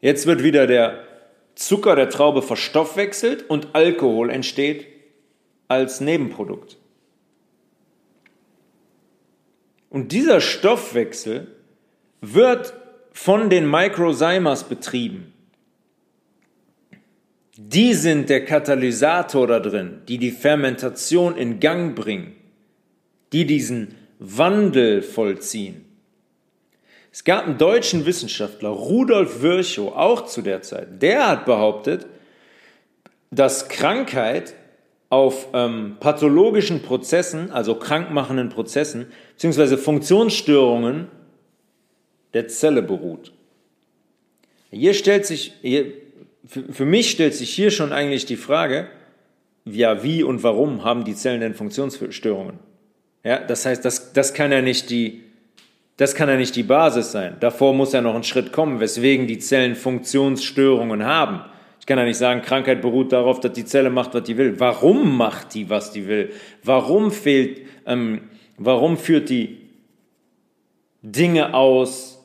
Jetzt 0.00 0.28
wird 0.28 0.44
wieder 0.44 0.68
der 0.68 1.02
Zucker 1.56 1.96
der 1.96 2.08
Traube 2.08 2.40
verstoffwechselt 2.40 3.50
und 3.50 3.70
Alkohol 3.72 4.30
entsteht 4.30 4.86
als 5.66 6.00
Nebenprodukt. 6.00 6.79
Und 9.90 10.12
dieser 10.12 10.40
Stoffwechsel 10.40 11.48
wird 12.20 12.72
von 13.12 13.50
den 13.50 13.68
Microzymas 13.68 14.64
betrieben. 14.64 15.34
Die 17.56 17.92
sind 17.92 18.30
der 18.30 18.44
Katalysator 18.44 19.46
da 19.46 19.60
drin, 19.60 20.00
die 20.08 20.16
die 20.16 20.30
Fermentation 20.30 21.36
in 21.36 21.60
Gang 21.60 21.94
bringen, 21.94 22.34
die 23.32 23.44
diesen 23.44 23.96
Wandel 24.18 25.02
vollziehen. 25.02 25.84
Es 27.12 27.24
gab 27.24 27.46
einen 27.46 27.58
deutschen 27.58 28.06
Wissenschaftler, 28.06 28.68
Rudolf 28.68 29.42
Virchow, 29.42 29.92
auch 29.94 30.26
zu 30.26 30.42
der 30.42 30.62
Zeit, 30.62 31.02
der 31.02 31.28
hat 31.28 31.44
behauptet, 31.44 32.06
dass 33.30 33.68
Krankheit 33.68 34.54
auf 35.10 35.48
ähm, 35.52 35.96
pathologischen 36.00 36.82
Prozessen, 36.82 37.50
also 37.50 37.74
krankmachenden 37.74 38.48
Prozessen, 38.48 39.06
beziehungsweise 39.32 39.76
Funktionsstörungen 39.76 41.08
der 42.32 42.48
Zelle 42.48 42.80
beruht. 42.80 43.32
Hier 44.70 44.94
stellt 44.94 45.26
sich, 45.26 45.52
hier 45.62 45.86
für, 46.46 46.72
für 46.72 46.84
mich 46.84 47.10
stellt 47.10 47.34
sich 47.34 47.50
hier 47.50 47.72
schon 47.72 47.92
eigentlich 47.92 48.24
die 48.24 48.36
Frage, 48.36 48.88
ja, 49.64 50.02
wie 50.02 50.22
und 50.22 50.42
warum 50.42 50.84
haben 50.84 51.04
die 51.04 51.14
Zellen 51.14 51.40
denn 51.40 51.54
Funktionsstörungen? 51.54 52.60
Ja, 53.24 53.40
das 53.40 53.66
heißt, 53.66 53.84
das, 53.84 54.12
das 54.12 54.32
kann 54.32 54.52
ja 54.52 54.62
nicht 54.62 54.90
die, 54.90 55.24
das 55.96 56.14
kann 56.14 56.28
ja 56.28 56.36
nicht 56.36 56.56
die 56.56 56.62
Basis 56.62 57.12
sein. 57.12 57.36
Davor 57.40 57.74
muss 57.74 57.92
ja 57.92 58.00
noch 58.00 58.14
ein 58.14 58.22
Schritt 58.22 58.52
kommen, 58.52 58.80
weswegen 58.80 59.26
die 59.26 59.38
Zellen 59.38 59.74
Funktionsstörungen 59.74 61.04
haben. 61.04 61.42
Ich 61.80 61.86
kann 61.86 61.98
ja 61.98 62.04
nicht 62.04 62.18
sagen, 62.18 62.42
Krankheit 62.42 62.82
beruht 62.82 63.10
darauf, 63.10 63.40
dass 63.40 63.52
die 63.52 63.64
Zelle 63.64 63.90
macht, 63.90 64.14
was 64.14 64.22
die 64.22 64.36
will. 64.36 64.60
Warum 64.60 65.16
macht 65.16 65.54
die, 65.54 65.68
was 65.70 65.90
die 65.90 66.06
will? 66.06 66.30
Warum 66.62 67.10
fehlt, 67.10 67.62
ähm, 67.86 68.28
warum 68.58 68.96
führt 68.96 69.30
die 69.30 69.58
Dinge 71.02 71.54
aus, 71.54 72.22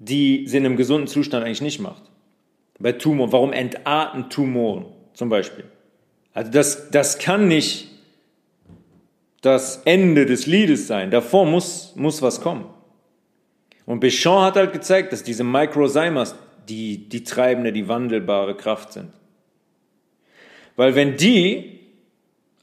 die 0.00 0.46
sie 0.46 0.58
in 0.58 0.66
einem 0.66 0.76
gesunden 0.76 1.06
Zustand 1.06 1.44
eigentlich 1.44 1.62
nicht 1.62 1.80
macht? 1.80 2.02
Bei 2.80 2.92
Tumoren. 2.92 3.32
Warum 3.32 3.52
entarten 3.52 4.28
Tumoren 4.28 4.86
zum 5.14 5.28
Beispiel? 5.28 5.64
Also 6.34 6.50
das, 6.50 6.90
das 6.90 7.18
kann 7.18 7.48
nicht 7.48 7.88
das 9.40 9.82
Ende 9.84 10.26
des 10.26 10.46
Liedes 10.46 10.86
sein. 10.86 11.10
Davor 11.10 11.46
muss, 11.46 11.94
muss 11.96 12.20
was 12.20 12.40
kommen. 12.40 12.66
Und 13.86 14.02
Béchamp 14.02 14.42
hat 14.42 14.56
halt 14.56 14.72
gezeigt, 14.72 15.12
dass 15.12 15.22
diese 15.22 15.44
Microzymas 15.44 16.34
die, 16.68 17.08
die 17.08 17.24
treibende, 17.24 17.72
die 17.72 17.88
wandelbare 17.88 18.56
Kraft 18.56 18.92
sind. 18.92 19.12
Weil 20.76 20.94
wenn 20.94 21.16
die 21.16 21.80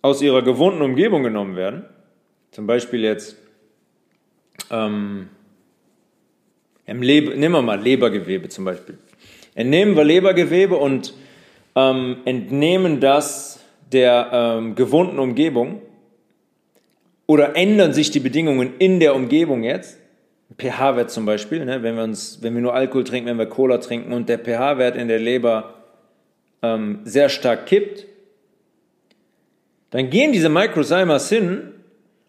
aus 0.01 0.21
ihrer 0.21 0.41
gewohnten 0.41 0.81
Umgebung 0.81 1.23
genommen 1.23 1.55
werden, 1.55 1.85
zum 2.51 2.67
Beispiel 2.67 3.01
jetzt, 3.01 3.37
ähm, 4.71 5.29
im 6.85 7.01
Leber, 7.01 7.35
nehmen 7.35 7.55
wir 7.55 7.61
mal 7.61 7.81
Lebergewebe 7.81 8.47
zum 8.49 8.65
Beispiel. 8.65 8.97
Entnehmen 9.55 9.95
wir 9.95 10.03
Lebergewebe 10.03 10.77
und 10.77 11.13
ähm, 11.75 12.17
entnehmen 12.25 12.99
das 12.99 13.59
der 13.91 14.29
ähm, 14.31 14.75
gewohnten 14.75 15.19
Umgebung 15.19 15.81
oder 17.27 17.55
ändern 17.55 17.93
sich 17.93 18.11
die 18.11 18.19
Bedingungen 18.19 18.73
in 18.77 18.99
der 18.99 19.15
Umgebung 19.15 19.63
jetzt, 19.63 19.97
pH-Wert 20.57 21.11
zum 21.11 21.25
Beispiel, 21.25 21.65
ne, 21.65 21.83
wenn, 21.83 21.95
wir 21.95 22.03
uns, 22.03 22.39
wenn 22.41 22.53
wir 22.53 22.61
nur 22.61 22.73
Alkohol 22.73 23.03
trinken, 23.03 23.29
wenn 23.29 23.37
wir 23.37 23.47
Cola 23.47 23.77
trinken 23.79 24.13
und 24.13 24.29
der 24.29 24.39
pH-Wert 24.39 24.95
in 24.95 25.07
der 25.07 25.19
Leber 25.19 25.73
ähm, 26.61 26.99
sehr 27.03 27.29
stark 27.29 27.65
kippt, 27.65 28.05
dann 29.89 30.09
gehen 30.09 30.31
diese 30.31 30.49
Microzymas 30.49 31.29
hin 31.29 31.73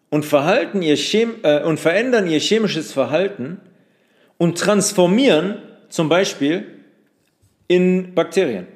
und, 0.09 0.25
verhalten 0.25 0.81
ihr 0.81 0.95
Chem 0.95 1.35
äh, 1.43 1.61
und 1.63 1.79
verändern 1.79 2.27
ihr 2.27 2.39
chemisches 2.39 2.91
Verhalten 2.91 3.59
und 4.37 4.57
transformieren 4.57 5.61
zum 5.89 6.09
Beispiel 6.09 6.65
in 7.67 8.13
Bakterien. 8.13 8.67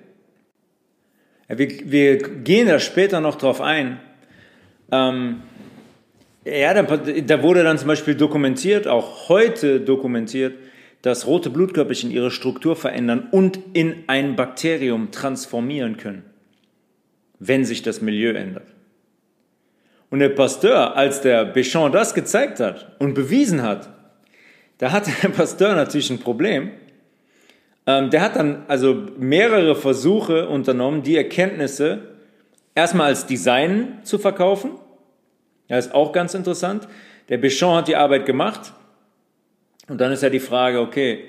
Wir, 1.48 1.70
wir 1.92 2.18
gehen 2.18 2.68
da 2.68 2.80
später 2.80 3.20
noch 3.20 3.36
drauf 3.36 3.62
ein. 3.62 4.00
Ähm, 4.92 5.42
ja, 6.46 6.74
da, 6.74 6.84
da 6.98 7.44
wurde 7.44 7.64
dann 7.64 7.78
zum 7.78 7.88
Beispiel 7.88 8.16
dokumentiert, 8.16 8.88
auch 8.88 9.30
heute 9.30 9.80
dokumentiert, 9.80 10.56
dass 11.02 11.26
rote 11.28 11.50
Blutkörperchen 11.50 12.12
ihre 12.12 12.32
Struktur 12.32 12.76
verändern 12.76 13.28
und 13.32 13.60
in 13.74 14.04
ein 14.08 14.36
Bakterium 14.36 15.12
transformieren 15.12 15.98
können, 15.98 16.24
wenn 17.40 17.66
sich 17.66 17.82
das 17.82 18.02
Milieu 18.02 18.34
ändert. 18.34 18.68
Und 20.10 20.20
der 20.20 20.30
Pasteur, 20.30 20.96
als 20.98 21.22
der 21.22 21.56
Béchamp 21.56 21.92
das 21.92 22.14
gezeigt 22.14 22.60
hat 22.60 22.96
und 23.00 23.14
bewiesen 23.14 23.62
hat, 23.64 23.90
da 24.78 24.92
hat 24.92 25.08
der 25.08 25.30
Pasteur 25.36 25.74
natürlich 25.76 26.10
ein 26.10 26.20
Problem. 26.20 26.72
Ähm, 27.88 28.10
der 28.10 28.22
hat 28.22 28.36
dann 28.36 28.64
also 28.68 29.08
mehrere 29.18 29.76
Versuche 29.76 30.48
unternommen, 30.48 31.02
die 31.02 31.16
Erkenntnisse 31.16 32.00
erstmal 32.76 33.08
als 33.08 33.26
Design 33.26 34.00
zu 34.04 34.20
verkaufen. 34.20 34.72
Das 35.72 35.88
ist 35.88 35.96
auch 35.96 36.12
ganz 36.12 36.34
interessant. 36.34 36.88
Der 37.30 37.42
Béchamp 37.42 37.78
hat 37.78 37.88
die 37.88 37.96
Arbeit 37.96 38.26
gemacht. 38.26 38.74
Und 39.88 40.02
dann 40.02 40.12
ist 40.12 40.22
ja 40.22 40.30
die 40.30 40.42
Frage, 40.42 40.82
okay, 40.82 41.24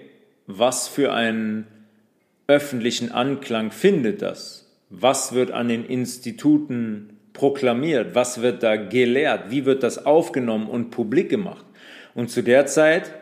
was 0.47 0.89
für 0.89 1.13
einen 1.13 1.67
öffentlichen 2.49 3.13
Anklang 3.13 3.71
findet 3.71 4.21
das? 4.21 4.69
Was 4.91 5.33
wird 5.33 5.53
an 5.53 5.69
den 5.69 5.85
Instituten 5.85 7.21
proklamiert? 7.33 8.15
Was 8.17 8.43
wird 8.43 8.65
da 8.65 8.77
gelehrt? 8.77 9.51
Wie 9.51 9.65
wird 9.65 9.85
das 9.85 10.05
aufgenommen 10.05 10.67
und 10.67 10.91
publik 10.91 11.29
gemacht? 11.29 11.65
Und 12.15 12.31
zu 12.31 12.43
der 12.43 12.67
Zeit 12.67 13.13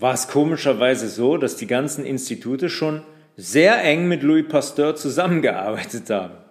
war 0.00 0.14
es 0.14 0.26
komischerweise 0.26 1.08
so, 1.08 1.36
dass 1.36 1.56
die 1.56 1.68
ganzen 1.68 2.04
Institute 2.04 2.68
schon 2.68 3.02
sehr 3.36 3.82
eng 3.84 4.08
mit 4.08 4.24
Louis 4.24 4.46
Pasteur 4.48 4.96
zusammengearbeitet 4.96 6.10
haben. 6.10 6.41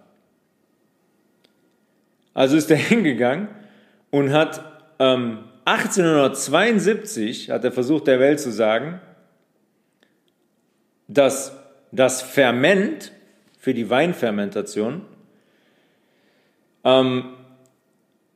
Also 2.33 2.57
ist 2.57 2.71
er 2.71 2.77
hingegangen 2.91 3.47
und 4.09 4.31
hat 4.31 4.63
ähm, 4.99 5.45
1872 5.65 7.49
hat 7.49 7.63
er 7.63 7.71
versucht 7.71 8.07
der 8.07 8.19
Welt 8.19 8.39
zu 8.39 8.51
sagen, 8.51 8.99
dass 11.07 11.51
das 11.91 12.21
Ferment 12.21 13.11
für 13.59 13.73
die 13.73 13.89
Weinfermentation 13.89 15.01
ähm, 16.83 17.33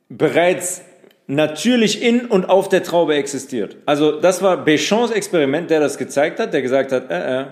bereits 0.09 0.81
natürlich 1.27 2.03
in 2.03 2.25
und 2.25 2.45
auf 2.45 2.69
der 2.69 2.83
Traube 2.83 3.15
existiert. 3.15 3.77
Also 3.85 4.19
das 4.19 4.41
war 4.43 4.63
Béchamps 4.65 5.11
Experiment, 5.11 5.69
der 5.69 5.79
das 5.79 5.97
gezeigt 5.97 6.39
hat, 6.39 6.53
der 6.53 6.61
gesagt 6.61 6.91
hat, 6.91 7.09
äh, 7.09 7.41
äh, 7.41 7.45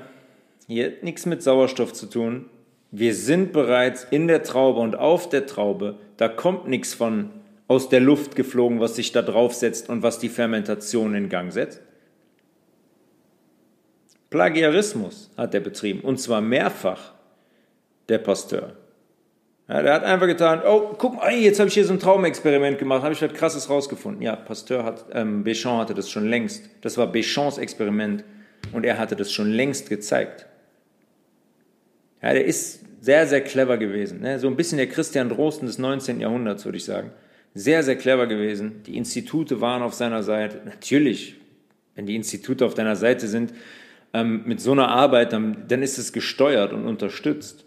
hier 0.67 0.87
hat 0.87 1.03
nichts 1.03 1.25
mit 1.25 1.41
Sauerstoff 1.41 1.93
zu 1.93 2.05
tun. 2.05 2.49
Wir 2.95 3.15
sind 3.15 3.53
bereits 3.53 4.03
in 4.03 4.27
der 4.27 4.43
Traube 4.43 4.79
und 4.79 4.95
auf 4.95 5.27
der 5.27 5.47
Traube. 5.47 5.97
Da 6.17 6.27
kommt 6.27 6.67
nichts 6.67 6.93
von 6.93 7.31
aus 7.67 7.89
der 7.89 7.99
Luft 7.99 8.35
geflogen, 8.35 8.79
was 8.79 8.95
sich 8.95 9.11
da 9.11 9.23
draufsetzt 9.23 9.89
und 9.89 10.03
was 10.03 10.19
die 10.19 10.29
Fermentation 10.29 11.15
in 11.15 11.27
Gang 11.27 11.51
setzt. 11.51 11.81
Plagiarismus 14.29 15.31
hat 15.35 15.55
er 15.55 15.61
betrieben 15.61 16.01
und 16.01 16.19
zwar 16.19 16.41
mehrfach, 16.41 17.13
der 18.09 18.19
Pasteur. 18.19 18.73
Ja, 19.67 19.81
der 19.81 19.93
hat 19.95 20.03
einfach 20.03 20.27
getan, 20.27 20.61
oh, 20.63 20.93
guck 20.95 21.15
mal, 21.15 21.33
jetzt 21.33 21.59
habe 21.59 21.69
ich 21.69 21.73
hier 21.73 21.85
so 21.85 21.93
ein 21.93 21.99
Traumexperiment 21.99 22.77
gemacht, 22.77 23.01
habe 23.01 23.13
ich 23.13 23.21
was 23.23 23.33
Krasses 23.33 23.71
rausgefunden. 23.71 24.21
Ja, 24.21 24.35
Pasteur 24.35 24.83
hat, 24.83 25.05
ähm, 25.13 25.43
Béchamp 25.43 25.79
hatte 25.79 25.95
das 25.95 26.11
schon 26.11 26.27
längst. 26.27 26.69
Das 26.81 26.99
war 26.99 27.11
Béchamps 27.11 27.57
Experiment 27.59 28.23
und 28.71 28.85
er 28.85 28.99
hatte 28.99 29.15
das 29.15 29.31
schon 29.31 29.49
längst 29.49 29.89
gezeigt. 29.89 30.45
Ja, 32.23 32.33
der 32.33 32.45
ist 32.45 32.79
sehr, 33.01 33.27
sehr 33.27 33.41
clever 33.41 33.77
gewesen. 33.77 34.21
Ne? 34.21 34.39
So 34.39 34.47
ein 34.47 34.55
bisschen 34.55 34.77
der 34.77 34.87
Christian 34.87 35.27
Drosten 35.27 35.67
des 35.67 35.77
19. 35.77 36.21
Jahrhunderts, 36.21 36.63
würde 36.63 36.77
ich 36.77 36.85
sagen. 36.85 37.11
Sehr, 37.53 37.83
sehr 37.83 37.97
clever 37.97 38.27
gewesen. 38.27 38.81
Die 38.87 38.95
Institute 38.95 39.59
waren 39.59 39.83
auf 39.83 39.93
seiner 39.93 40.23
Seite. 40.23 40.61
Natürlich, 40.63 41.35
wenn 41.95 42.05
die 42.05 42.15
Institute 42.15 42.65
auf 42.65 42.73
deiner 42.73 42.95
Seite 42.95 43.27
sind, 43.27 43.53
ähm, 44.13 44.43
mit 44.45 44.61
so 44.61 44.71
einer 44.71 44.87
Arbeit, 44.87 45.33
dann, 45.33 45.65
dann 45.67 45.83
ist 45.83 45.97
es 45.97 46.13
gesteuert 46.13 46.71
und 46.71 46.85
unterstützt. 46.85 47.65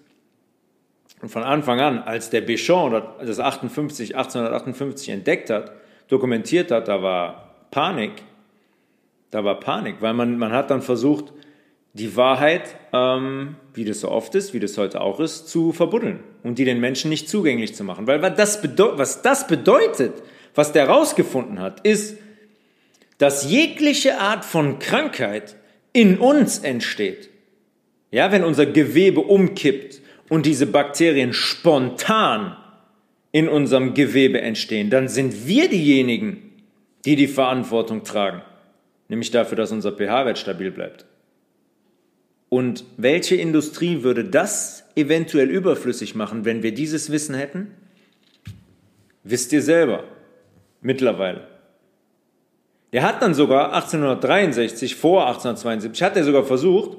Und 1.20 1.28
von 1.28 1.42
Anfang 1.42 1.80
an, 1.80 1.98
als 1.98 2.30
der 2.30 2.46
Béchamp 2.46 3.02
das 3.24 3.38
58, 3.38 4.16
1858 4.16 5.10
entdeckt 5.10 5.50
hat, 5.50 5.72
dokumentiert 6.08 6.70
hat, 6.70 6.88
da 6.88 7.02
war 7.02 7.66
Panik. 7.70 8.12
Da 9.30 9.44
war 9.44 9.60
Panik, 9.60 9.96
weil 10.00 10.14
man, 10.14 10.38
man 10.38 10.52
hat 10.52 10.70
dann 10.70 10.80
versucht, 10.82 11.32
die 11.96 12.16
Wahrheit, 12.16 12.76
ähm, 12.92 13.56
wie 13.74 13.84
das 13.84 14.00
so 14.00 14.10
oft 14.10 14.34
ist, 14.34 14.54
wie 14.54 14.60
das 14.60 14.78
heute 14.78 15.00
auch 15.00 15.20
ist, 15.20 15.48
zu 15.48 15.72
verbuddeln 15.72 16.20
und 16.42 16.58
die 16.58 16.64
den 16.64 16.80
Menschen 16.80 17.08
nicht 17.08 17.28
zugänglich 17.28 17.74
zu 17.74 17.84
machen. 17.84 18.06
Weil 18.06 18.20
das, 18.32 18.62
was 18.62 19.22
das 19.22 19.46
bedeutet, 19.46 20.22
was 20.54 20.72
der 20.72 20.86
herausgefunden 20.86 21.60
hat, 21.60 21.80
ist, 21.80 22.18
dass 23.18 23.50
jegliche 23.50 24.18
Art 24.18 24.44
von 24.44 24.78
Krankheit 24.78 25.56
in 25.92 26.18
uns 26.18 26.58
entsteht. 26.58 27.30
Ja, 28.10 28.30
wenn 28.30 28.44
unser 28.44 28.66
Gewebe 28.66 29.20
umkippt, 29.20 30.00
und 30.28 30.46
diese 30.46 30.66
Bakterien 30.66 31.32
spontan 31.32 32.56
in 33.32 33.48
unserem 33.48 33.94
Gewebe 33.94 34.40
entstehen, 34.40 34.90
dann 34.90 35.08
sind 35.08 35.46
wir 35.46 35.68
diejenigen, 35.68 36.52
die 37.04 37.16
die 37.16 37.28
Verantwortung 37.28 38.04
tragen, 38.04 38.42
nämlich 39.08 39.30
dafür, 39.30 39.56
dass 39.56 39.72
unser 39.72 39.92
pH-Wert 39.92 40.38
stabil 40.38 40.70
bleibt. 40.70 41.06
Und 42.48 42.84
welche 42.96 43.36
Industrie 43.36 44.02
würde 44.02 44.24
das 44.24 44.84
eventuell 44.94 45.50
überflüssig 45.50 46.14
machen, 46.14 46.44
wenn 46.44 46.62
wir 46.62 46.72
dieses 46.72 47.10
Wissen 47.10 47.34
hätten? 47.34 47.72
Wisst 49.24 49.52
ihr 49.52 49.62
selber, 49.62 50.04
mittlerweile. 50.80 51.48
Der 52.92 53.02
hat 53.02 53.20
dann 53.20 53.34
sogar 53.34 53.72
1863, 53.74 54.94
vor 54.94 55.26
1872, 55.26 56.02
hat 56.02 56.16
er 56.16 56.24
sogar 56.24 56.44
versucht, 56.44 56.96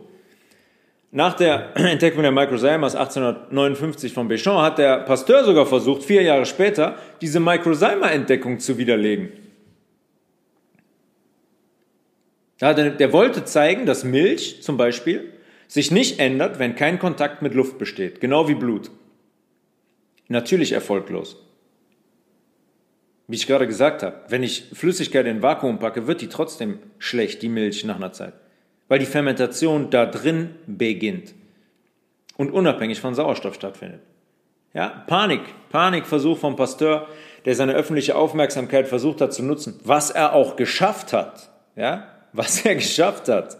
nach 1.11 1.33
der 1.35 1.71
Entdeckung 1.75 2.21
der 2.21 2.31
Microzymas 2.31 2.95
1859 2.95 4.13
von 4.13 4.29
Béchamp 4.29 4.61
hat 4.61 4.77
der 4.77 4.97
Pasteur 4.99 5.45
sogar 5.45 5.65
versucht, 5.65 6.03
vier 6.03 6.21
Jahre 6.21 6.45
später, 6.45 6.97
diese 7.21 7.39
Microzyma-Entdeckung 7.39 8.59
zu 8.59 8.77
widerlegen. 8.77 9.29
Der 12.59 13.13
wollte 13.13 13.45
zeigen, 13.45 13.85
dass 13.85 14.03
Milch 14.03 14.63
zum 14.63 14.77
Beispiel 14.77 15.31
sich 15.67 15.91
nicht 15.91 16.19
ändert, 16.19 16.59
wenn 16.59 16.75
kein 16.75 16.99
Kontakt 16.99 17.41
mit 17.41 17.53
Luft 17.53 17.77
besteht, 17.77 18.21
genau 18.21 18.47
wie 18.47 18.55
Blut. 18.55 18.91
Natürlich 20.27 20.71
erfolglos. 20.71 21.37
Wie 23.27 23.35
ich 23.35 23.47
gerade 23.47 23.67
gesagt 23.67 24.03
habe, 24.03 24.21
wenn 24.29 24.43
ich 24.43 24.65
Flüssigkeit 24.73 25.25
in 25.25 25.41
Vakuum 25.41 25.79
packe, 25.79 26.07
wird 26.07 26.21
die 26.21 26.29
trotzdem 26.29 26.79
schlecht, 26.97 27.41
die 27.41 27.49
Milch 27.49 27.83
nach 27.83 27.97
einer 27.97 28.13
Zeit 28.13 28.33
weil 28.87 28.99
die 28.99 29.05
Fermentation 29.05 29.89
da 29.89 30.05
drin 30.05 30.55
beginnt 30.65 31.33
und 32.37 32.51
unabhängig 32.51 32.99
von 32.99 33.15
Sauerstoff 33.15 33.55
stattfindet. 33.55 34.01
Ja, 34.73 35.03
Panik, 35.07 35.41
Panikversuch 35.69 36.37
vom 36.37 36.55
Pasteur, 36.55 37.07
der 37.45 37.55
seine 37.55 37.73
öffentliche 37.73 38.15
Aufmerksamkeit 38.15 38.87
versucht 38.87 39.21
hat 39.21 39.33
zu 39.33 39.43
nutzen, 39.43 39.79
was 39.83 40.11
er 40.11 40.33
auch 40.33 40.55
geschafft 40.55 41.13
hat. 41.13 41.49
Ja, 41.75 42.07
was 42.33 42.65
er 42.65 42.75
geschafft 42.75 43.27
hat. 43.29 43.57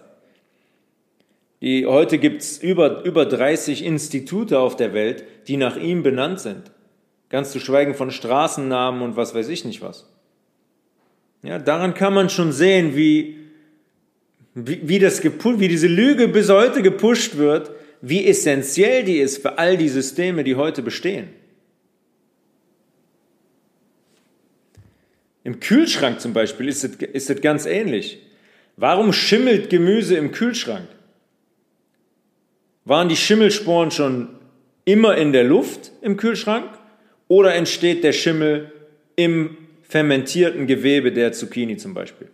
Die, 1.62 1.86
heute 1.86 2.20
gibt 2.20 2.42
es 2.42 2.60
über, 2.60 3.04
über 3.04 3.26
30 3.26 3.84
Institute 3.84 4.60
auf 4.60 4.76
der 4.76 4.94
Welt, 4.94 5.24
die 5.48 5.58
nach 5.58 5.76
ihm 5.76 6.04
benannt 6.04 6.40
sind. 6.40 6.72
Ganz 7.30 7.52
zu 7.52 7.60
schweigen 7.60 7.96
von 7.96 8.12
Straßennamen 8.12 9.02
und 9.02 9.16
was 9.16 9.34
weiß 9.34 9.50
ich 9.50 9.66
nicht 9.66 9.82
was. 9.82 10.08
Ja, 11.42 11.60
daran 11.60 11.94
kann 11.94 12.14
man 12.14 12.30
schon 12.30 12.52
sehen, 12.52 12.96
wie, 12.96 13.38
wie, 14.54 14.88
wie, 14.88 15.00
das 15.00 15.24
wie 15.24 15.68
diese 15.68 15.88
Lüge 15.88 16.28
bis 16.28 16.50
heute 16.50 16.82
gepusht 16.82 17.38
wird, 17.38 17.72
wie 18.02 18.28
essentiell 18.28 19.04
die 19.04 19.18
ist 19.18 19.42
für 19.42 19.58
all 19.58 19.78
die 19.78 19.90
Systeme, 19.90 20.44
die 20.44 20.56
heute 20.56 20.84
bestehen. 20.84 21.30
Im 25.44 25.60
Kühlschrank 25.60 26.20
zum 26.20 26.34
Beispiel 26.34 26.68
ist 26.68 26.84
es, 26.84 26.96
ist 26.96 27.30
es 27.30 27.42
ganz 27.42 27.66
ähnlich. 27.66 28.20
Warum 28.76 29.14
schimmelt 29.14 29.70
Gemüse 29.70 30.16
im 30.18 30.32
Kühlschrank? 30.32 30.88
Waren 32.88 33.10
die 33.10 33.18
Schimmelsporen 33.18 33.92
schon 33.92 34.30
immer 34.86 35.18
in 35.18 35.34
der 35.34 35.44
Luft 35.44 35.92
im 36.02 36.16
Kühlschrank 36.16 36.70
oder 37.28 37.54
entsteht 37.54 38.02
der 38.06 38.14
Schimmel 38.14 38.72
im 39.18 39.58
fermentierten 39.84 40.68
Gewebe 40.68 41.12
der 41.12 41.34
Zucchini 41.34 41.76
zum 41.76 41.94
Beispiel? 41.94 42.30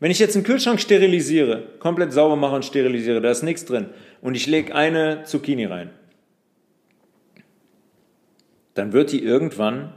Wenn 0.00 0.10
ich 0.10 0.18
jetzt 0.18 0.34
einen 0.34 0.44
Kühlschrank 0.44 0.80
sterilisiere, 0.80 1.62
komplett 1.78 2.12
sauber 2.12 2.34
mache 2.34 2.56
und 2.56 2.64
sterilisiere, 2.64 3.20
da 3.20 3.30
ist 3.30 3.44
nichts 3.44 3.66
drin, 3.66 3.86
und 4.20 4.34
ich 4.34 4.48
lege 4.48 4.74
eine 4.74 5.22
Zucchini 5.22 5.66
rein, 5.66 5.90
dann 8.74 8.92
wird 8.92 9.12
die 9.12 9.22
irgendwann 9.22 9.92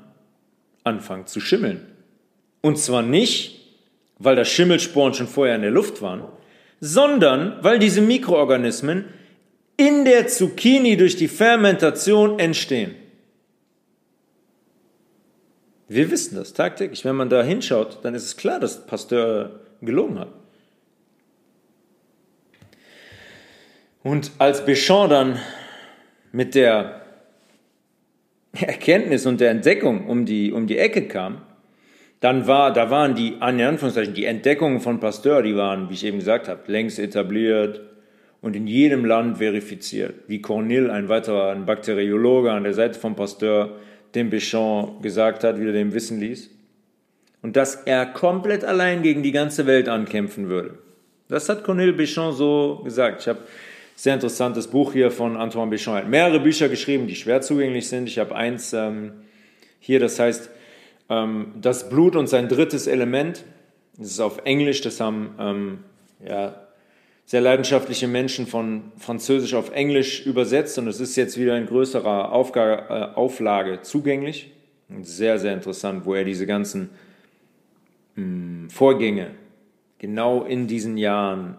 anfangen 0.84 1.26
zu 1.26 1.40
schimmeln. 1.40 1.88
Und 2.62 2.78
zwar 2.78 3.02
nicht, 3.02 3.76
weil 4.20 4.36
da 4.36 4.46
Schimmelsporen 4.46 5.16
schon 5.16 5.28
vorher 5.28 5.56
in 5.56 5.64
der 5.64 5.72
Luft 5.72 6.04
waren, 6.04 6.22
sondern 6.80 7.58
weil 7.64 7.80
diese 7.80 8.02
Mikroorganismen 8.02 9.06
in 9.82 10.06
der 10.06 10.28
Zucchini 10.28 10.96
durch 10.96 11.16
die 11.16 11.28
Fermentation 11.28 12.38
entstehen. 12.38 12.96
Wir 15.88 16.12
wissen 16.12 16.36
das 16.36 16.54
tagtäglich. 16.54 17.04
Wenn 17.04 17.16
man 17.16 17.30
da 17.30 17.42
hinschaut, 17.42 18.00
dann 18.04 18.14
ist 18.14 18.26
es 18.26 18.38
klar, 18.38 18.60
dass 18.60 18.86
Pasteur 18.86 19.62
gelogen 19.82 20.20
hat. 20.20 20.30
Und 24.04 24.32
als 24.38 24.66
Béchamp 24.66 25.10
dann 25.10 25.40
mit 26.32 26.54
der 26.54 27.02
Erkenntnis 28.54 29.26
und 29.26 29.42
der 29.42 29.50
Entdeckung 29.50 30.08
um 30.08 30.26
die, 30.26 30.52
um 30.52 30.68
die 30.68 30.78
Ecke 30.78 31.08
kam, 31.08 31.42
dann 32.20 32.46
war, 32.46 32.72
da 32.72 32.92
waren 32.92 33.16
die, 33.16 33.30
in 33.30 33.42
Anführungszeichen, 33.42 34.14
die 34.14 34.26
Entdeckungen 34.26 34.80
von 34.80 35.00
Pasteur, 35.00 35.42
die 35.42 35.56
waren, 35.56 35.90
wie 35.90 35.96
ich 35.96 36.06
eben 36.06 36.20
gesagt 36.20 36.48
habe, 36.48 36.72
längst 36.72 37.00
etabliert 37.00 37.91
und 38.42 38.56
in 38.56 38.68
jedem 38.68 39.06
Land 39.06 39.38
verifiziert. 39.38 40.16
Wie 40.28 40.42
Cornille, 40.42 40.92
ein 40.92 41.10
weiterer 41.10 41.52
ein 41.52 41.66
Bakteriologe 41.66 42.52
an 42.52 42.64
der 42.64 42.74
Seite 42.74 43.00
von 43.00 43.16
Pasteur, 43.16 43.78
dem 44.16 44.30
Bichon 44.30 45.02
gesagt 45.02 45.44
hat, 45.44 45.60
wie 45.60 45.68
er 45.68 45.74
dem 45.74 45.94
wissen 45.94 46.20
ließ. 46.20 46.50
Und 47.42 47.56
dass 47.56 47.76
er 47.76 48.06
komplett 48.06 48.64
allein 48.64 49.02
gegen 49.04 49.24
die 49.24 49.32
ganze 49.32 49.66
Welt 49.66 49.88
ankämpfen 49.90 50.50
würde. 50.50 50.78
Das 51.28 51.48
hat 51.50 51.64
Cornille 51.64 51.94
Bichon 51.94 52.34
so 52.34 52.82
gesagt. 52.84 53.22
Ich 53.22 53.28
habe 53.28 53.40
sehr 53.96 54.16
interessantes 54.16 54.68
Buch 54.68 54.94
hier 54.94 55.12
von 55.12 55.38
Antoine 55.38 55.70
Bichon. 55.70 55.94
Er 55.94 56.02
hat 56.02 56.10
mehrere 56.10 56.40
Bücher 56.40 56.70
geschrieben, 56.70 57.08
die 57.08 57.16
schwer 57.16 57.42
zugänglich 57.42 57.88
sind. 57.88 58.10
Ich 58.10 58.20
habe 58.20 58.36
eins 58.36 58.74
ähm, 58.74 59.14
hier, 59.80 60.00
das 60.00 60.20
heißt 60.20 60.50
ähm, 61.10 61.54
Das 61.62 61.90
Blut 61.90 62.16
und 62.16 62.28
sein 62.28 62.48
drittes 62.48 62.88
Element. 62.88 63.44
Das 63.98 64.08
ist 64.08 64.20
auf 64.20 64.40
Englisch, 64.46 64.82
das 64.82 65.00
haben 65.00 65.36
ähm, 65.40 65.80
ja, 66.28 66.56
sehr 67.26 67.42
leidenschaftliche 67.42 68.08
Menschen 68.08 68.48
von 68.48 68.92
Französisch 68.98 69.54
auf 69.54 69.72
Englisch 69.72 70.26
übersetzt 70.26 70.78
und 70.78 70.88
es 70.88 71.00
ist 71.00 71.16
jetzt 71.16 71.40
wieder 71.40 71.58
in 71.58 71.66
größerer 71.66 72.32
Aufga 72.32 73.12
äh, 73.14 73.16
Auflage 73.16 73.82
zugänglich. 73.82 74.52
Sehr, 75.02 75.40
sehr 75.40 75.54
interessant, 75.54 76.06
wo 76.06 76.16
er 76.16 76.26
diese 76.26 76.46
ganzen 76.46 76.90
mh, 78.16 78.24
hm, 78.24 78.70
Vorgänge 78.70 79.32
genau 80.00 80.44
in 80.44 80.68
diesen 80.68 80.98
Jahren 80.98 81.58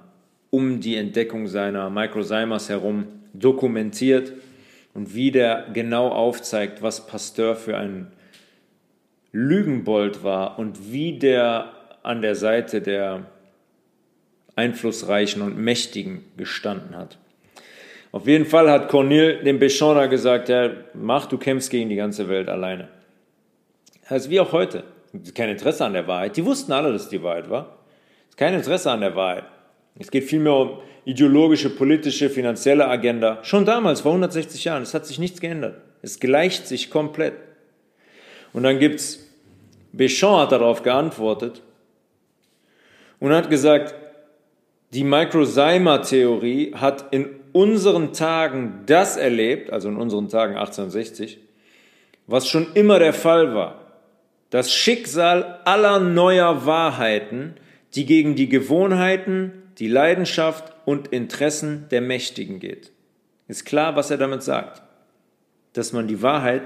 um 0.50 0.80
die 0.80 0.96
Entdeckung 0.96 1.46
seiner 1.46 1.88
Microzymers 1.88 2.68
herum 2.68 3.06
dokumentiert 3.32 4.32
und 4.94 5.14
wie 5.14 5.30
der 5.30 5.68
genau 5.72 6.08
aufzeigt, 6.08 6.82
was 6.82 7.06
Pasteur 7.06 7.56
für 7.56 7.78
ein 7.78 8.08
Lügenbold 9.32 10.22
war 10.24 10.58
und 10.58 10.92
wie 10.92 11.18
der 11.18 11.72
an 12.02 12.20
der 12.20 12.34
Seite 12.34 12.82
der 12.82 13.26
Einflussreichen 14.56 15.42
und 15.42 15.56
Mächtigen 15.56 16.24
gestanden 16.36 16.96
hat. 16.96 17.18
Auf 18.12 18.26
jeden 18.26 18.44
Fall 18.44 18.70
hat 18.70 18.88
Cornel 18.88 19.42
dem 19.42 19.58
Béchonner 19.58 20.08
gesagt, 20.08 20.50
ja, 20.50 20.70
mach, 20.92 21.26
du 21.26 21.38
kämpfst 21.38 21.70
gegen 21.70 21.88
die 21.88 21.96
ganze 21.96 22.28
Welt 22.28 22.48
alleine. 22.48 22.88
Ist 24.10 24.28
wie 24.28 24.40
auch 24.40 24.52
heute. 24.52 24.84
Kein 25.34 25.48
Interesse 25.48 25.84
an 25.86 25.94
der 25.94 26.06
Wahrheit. 26.06 26.36
Die 26.36 26.44
wussten 26.44 26.72
alle, 26.72 26.92
dass 26.92 27.08
die 27.08 27.22
Wahrheit 27.22 27.48
war. 27.48 27.78
Kein 28.36 28.52
Interesse 28.52 28.90
an 28.90 29.00
der 29.00 29.16
Wahrheit. 29.16 29.44
Es 29.98 30.10
geht 30.10 30.24
vielmehr 30.24 30.54
um 30.54 30.78
ideologische, 31.04 31.70
politische, 31.70 32.28
finanzielle 32.28 32.86
Agenda. 32.86 33.38
Schon 33.42 33.64
damals, 33.64 34.02
vor 34.02 34.12
160 34.12 34.64
Jahren, 34.64 34.82
es 34.82 34.94
hat 34.94 35.06
sich 35.06 35.18
nichts 35.18 35.40
geändert. 35.40 35.80
Es 36.02 36.20
gleicht 36.20 36.66
sich 36.66 36.90
komplett. 36.90 37.34
Und 38.52 38.64
dann 38.64 38.78
gibt's, 38.78 39.20
Béchamp 39.96 40.42
hat 40.42 40.52
darauf 40.52 40.82
geantwortet 40.82 41.62
und 43.20 43.32
hat 43.32 43.50
gesagt, 43.50 43.94
die 44.92 45.04
Microzyma-Theorie 45.04 46.74
hat 46.74 47.12
in 47.12 47.28
unseren 47.52 48.12
Tagen 48.12 48.82
das 48.86 49.16
erlebt, 49.16 49.70
also 49.70 49.88
in 49.88 49.96
unseren 49.96 50.28
Tagen 50.28 50.54
1860, 50.54 51.38
was 52.26 52.48
schon 52.48 52.72
immer 52.74 52.98
der 52.98 53.14
Fall 53.14 53.54
war. 53.54 53.80
Das 54.50 54.72
Schicksal 54.72 55.60
aller 55.64 55.98
neuer 55.98 56.66
Wahrheiten, 56.66 57.54
die 57.94 58.04
gegen 58.04 58.34
die 58.34 58.48
Gewohnheiten, 58.48 59.52
die 59.78 59.88
Leidenschaft 59.88 60.72
und 60.84 61.08
Interessen 61.08 61.86
der 61.90 62.02
Mächtigen 62.02 62.58
geht. 62.58 62.92
Ist 63.48 63.64
klar, 63.64 63.96
was 63.96 64.10
er 64.10 64.18
damit 64.18 64.42
sagt. 64.42 64.82
Dass 65.72 65.92
man 65.94 66.06
die 66.06 66.20
Wahrheit 66.20 66.62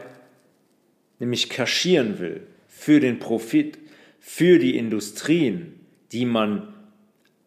nämlich 1.20 1.48
kaschieren 1.48 2.18
will 2.18 2.46
für 2.66 2.98
den 2.98 3.20
Profit, 3.20 3.78
für 4.18 4.58
die 4.58 4.76
Industrien, 4.76 5.80
die 6.10 6.26
man 6.26 6.74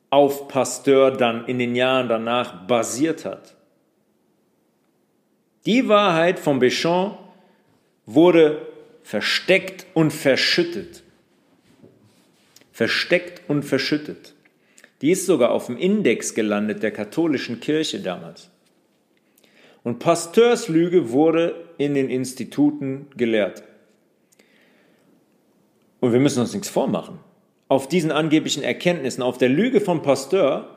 auf 0.09 0.47
Pasteur 0.47 1.11
dann 1.11 1.45
in 1.45 1.59
den 1.59 1.75
Jahren 1.75 2.09
danach 2.09 2.67
basiert 2.67 3.25
hat. 3.25 3.55
Die 5.65 5.87
Wahrheit 5.87 6.39
von 6.39 6.59
Béchamp 6.59 7.17
wurde 8.05 8.65
versteckt 9.03 9.85
und 9.93 10.11
verschüttet. 10.11 11.03
Versteckt 12.71 13.49
und 13.49 13.63
verschüttet. 13.63 14.33
Die 15.01 15.11
ist 15.11 15.25
sogar 15.25 15.51
auf 15.51 15.67
dem 15.67 15.77
Index 15.77 16.33
gelandet 16.33 16.83
der 16.83 16.91
katholischen 16.91 17.59
Kirche 17.59 17.99
damals. 17.99 18.49
Und 19.83 19.99
Pasteurs 19.99 20.67
Lüge 20.67 21.11
wurde 21.11 21.69
in 21.77 21.93
den 21.93 22.09
Instituten 22.09 23.07
gelehrt. 23.15 23.63
Und 25.99 26.13
wir 26.13 26.19
müssen 26.19 26.41
uns 26.41 26.53
nichts 26.53 26.69
vormachen. 26.69 27.19
Auf 27.69 27.87
diesen 27.87 28.11
angeblichen 28.11 28.63
Erkenntnissen, 28.63 29.21
auf 29.21 29.37
der 29.37 29.47
Lüge 29.47 29.79
von 29.79 30.01
Pasteur, 30.01 30.75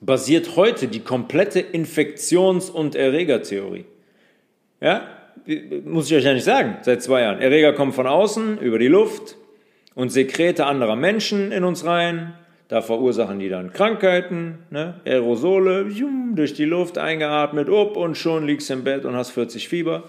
basiert 0.00 0.56
heute 0.56 0.88
die 0.88 1.00
komplette 1.00 1.60
Infektions- 1.60 2.70
und 2.70 2.94
Erregertheorie. 2.94 3.84
Ja, 4.80 5.06
muss 5.84 6.10
ich 6.10 6.16
euch 6.16 6.24
ja 6.24 6.32
nicht 6.32 6.44
sagen, 6.44 6.78
seit 6.82 7.02
zwei 7.02 7.20
Jahren. 7.20 7.40
Erreger 7.40 7.74
kommen 7.74 7.92
von 7.92 8.06
außen, 8.06 8.58
über 8.58 8.78
die 8.78 8.88
Luft 8.88 9.36
und 9.94 10.10
Sekrete 10.10 10.64
anderer 10.64 10.96
Menschen 10.96 11.52
in 11.52 11.64
uns 11.64 11.84
rein. 11.84 12.32
Da 12.68 12.80
verursachen 12.80 13.38
die 13.38 13.50
dann 13.50 13.72
Krankheiten, 13.72 14.60
ne? 14.70 15.00
Aerosole, 15.04 15.86
durch 16.34 16.54
die 16.54 16.64
Luft 16.64 16.96
eingeatmet, 16.96 17.68
up 17.68 17.96
und 17.96 18.16
schon 18.16 18.46
liegst 18.46 18.70
du 18.70 18.74
im 18.74 18.84
Bett 18.84 19.04
und 19.04 19.16
hast 19.16 19.32
40 19.32 19.68
Fieber. 19.68 20.04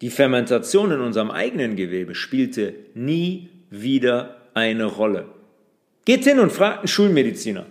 Die 0.00 0.10
Fermentation 0.10 0.90
in 0.90 1.00
unserem 1.00 1.30
eigenen 1.30 1.76
Gewebe 1.76 2.16
spielte 2.16 2.74
nie 2.94 3.50
wieder 3.70 4.36
eine 4.54 4.84
Rolle. 4.84 5.26
Geht 6.04 6.24
hin 6.24 6.38
und 6.38 6.52
fragt 6.52 6.78
einen 6.78 6.88
Schulmediziner 6.88 7.66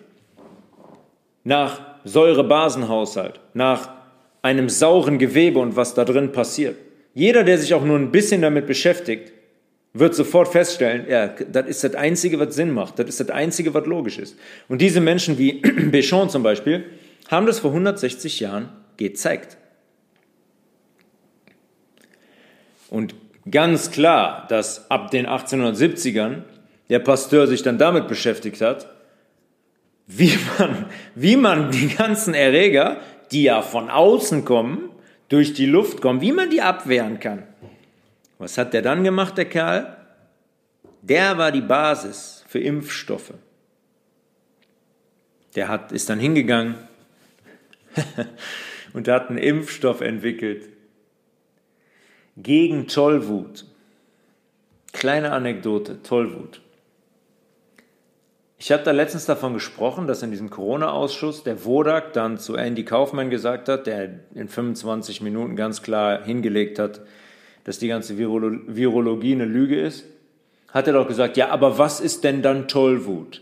nach 1.43 1.79
Säurebasenhaushalt, 2.03 3.39
nach 3.53 3.89
einem 4.41 4.69
sauren 4.69 5.17
Gewebe 5.17 5.59
und 5.59 5.75
was 5.75 5.93
da 5.93 6.05
drin 6.05 6.31
passiert. 6.31 6.75
Jeder, 7.13 7.43
der 7.43 7.57
sich 7.57 7.73
auch 7.73 7.83
nur 7.83 7.97
ein 7.97 8.11
bisschen 8.11 8.41
damit 8.41 8.67
beschäftigt, 8.67 9.31
wird 9.93 10.13
sofort 10.13 10.49
feststellen, 10.49 11.05
ja, 11.09 11.27
das 11.27 11.67
ist 11.67 11.83
das 11.83 11.95
Einzige, 11.95 12.37
was 12.37 12.53
Sinn 12.53 12.71
macht, 12.71 12.99
das 12.99 13.07
ist 13.07 13.21
das 13.21 13.29
Einzige, 13.29 13.73
was 13.73 13.85
logisch 13.85 14.19
ist. 14.19 14.37
Und 14.67 14.81
diese 14.81 14.99
Menschen 14.99 15.37
wie 15.37 15.61
Béchamp 15.63 16.27
zum 16.27 16.43
Beispiel 16.43 16.83
haben 17.29 17.45
das 17.45 17.59
vor 17.59 17.71
160 17.71 18.41
Jahren 18.41 18.69
gezeigt. 18.97 19.57
Und 22.89 23.15
ganz 23.49 23.91
klar, 23.91 24.45
dass 24.49 24.89
ab 24.89 25.11
den 25.11 25.27
1870ern 25.27 26.43
der 26.89 26.99
Pasteur 26.99 27.47
sich 27.47 27.63
dann 27.63 27.77
damit 27.77 28.07
beschäftigt 28.07 28.61
hat, 28.61 28.87
wie 30.07 30.37
man, 30.57 30.85
wie 31.15 31.35
man 31.35 31.71
die 31.71 31.87
ganzen 31.87 32.33
Erreger, 32.33 32.97
die 33.31 33.43
ja 33.43 33.61
von 33.61 33.89
außen 33.89 34.45
kommen, 34.45 34.89
durch 35.29 35.53
die 35.53 35.65
Luft 35.65 36.01
kommen, 36.01 36.21
wie 36.21 36.31
man 36.31 36.49
die 36.49 36.61
abwehren 36.61 37.19
kann. 37.19 37.43
Was 38.37 38.57
hat 38.57 38.73
der 38.73 38.83
dann 38.83 39.03
gemacht, 39.03 39.37
der 39.37 39.45
Kerl? 39.45 39.97
Der 41.01 41.37
war 41.37 41.51
die 41.51 41.61
Basis 41.61 42.43
für 42.47 42.59
Impfstoffe. 42.59 43.33
Der 45.55 45.67
hat, 45.67 45.91
ist 45.91 46.09
dann 46.09 46.19
hingegangen 46.19 46.75
und 48.93 49.07
hat 49.07 49.29
einen 49.29 49.37
Impfstoff 49.37 50.01
entwickelt 50.01 50.74
gegen 52.37 52.87
Tollwut. 52.87 53.65
Kleine 54.91 55.31
Anekdote, 55.31 56.01
Tollwut. 56.03 56.61
Ich 58.57 58.71
habe 58.71 58.83
da 58.83 58.91
letztens 58.91 59.25
davon 59.25 59.53
gesprochen, 59.53 60.07
dass 60.07 60.23
in 60.23 60.31
diesem 60.31 60.49
Corona-Ausschuss 60.49 61.43
der 61.43 61.65
Wodak 61.65 62.13
dann 62.13 62.37
zu 62.37 62.55
Andy 62.55 62.85
Kaufmann 62.85 63.29
gesagt 63.29 63.67
hat, 63.67 63.85
der 63.85 64.21
in 64.33 64.47
25 64.47 65.21
Minuten 65.21 65.55
ganz 65.55 65.81
klar 65.81 66.23
hingelegt 66.23 66.79
hat, 66.79 67.01
dass 67.65 67.79
die 67.79 67.87
ganze 67.87 68.17
Virolo 68.17 68.59
Virologie 68.67 69.33
eine 69.33 69.45
Lüge 69.45 69.79
ist, 69.79 70.05
hat 70.69 70.87
er 70.87 70.93
doch 70.93 71.07
gesagt, 71.07 71.35
ja, 71.37 71.49
aber 71.49 71.77
was 71.77 71.99
ist 71.99 72.23
denn 72.23 72.41
dann 72.41 72.67
Tollwut? 72.67 73.41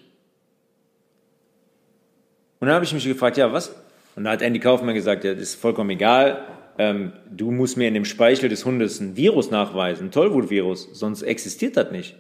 Und 2.60 2.68
dann 2.68 2.76
habe 2.76 2.86
ich 2.86 2.94
mich 2.94 3.06
gefragt, 3.06 3.38
ja, 3.38 3.52
was? 3.54 3.76
Und 4.16 4.24
da 4.24 4.32
hat 4.32 4.42
Andy 4.42 4.60
Kaufmann 4.60 4.96
gesagt, 4.96 5.24
ja, 5.24 5.34
das 5.34 5.44
ist 5.44 5.56
vollkommen 5.56 5.92
egal, 5.92 6.48
ähm, 6.78 7.14
du 7.30 7.52
musst 7.52 7.78
mir 7.78 7.88
in 7.88 7.94
dem 7.94 8.06
Speichel 8.06 8.50
des 8.50 8.66
Hundes 8.66 9.00
ein 9.00 9.16
Virus 9.16 9.52
nachweisen, 9.52 10.08
ein 10.08 10.12
Tollwutvirus, 10.12 10.90
sonst 10.94 11.22
existiert 11.22 11.78
das 11.78 11.92
nicht. 11.92 12.16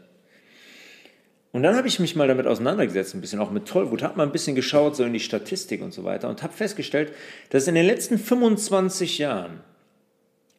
Und 1.51 1.61
dann 1.61 1.75
habe 1.75 1.87
ich 1.87 1.99
mich 1.99 2.15
mal 2.15 2.27
damit 2.27 2.47
auseinandergesetzt, 2.47 3.13
ein 3.13 3.21
bisschen 3.21 3.39
auch 3.39 3.51
mit 3.51 3.67
Tollwut, 3.67 4.01
habe 4.01 4.17
mal 4.17 4.23
ein 4.23 4.31
bisschen 4.31 4.55
geschaut, 4.55 4.95
so 4.95 5.03
in 5.03 5.13
die 5.13 5.19
Statistik 5.19 5.83
und 5.83 5.93
so 5.93 6.03
weiter 6.03 6.27
und 6.27 6.41
habe 6.41 6.53
festgestellt, 6.53 7.13
dass 7.51 7.67
in 7.67 7.75
den 7.75 7.85
letzten 7.85 8.17
25 8.17 9.19
Jahren 9.19 9.61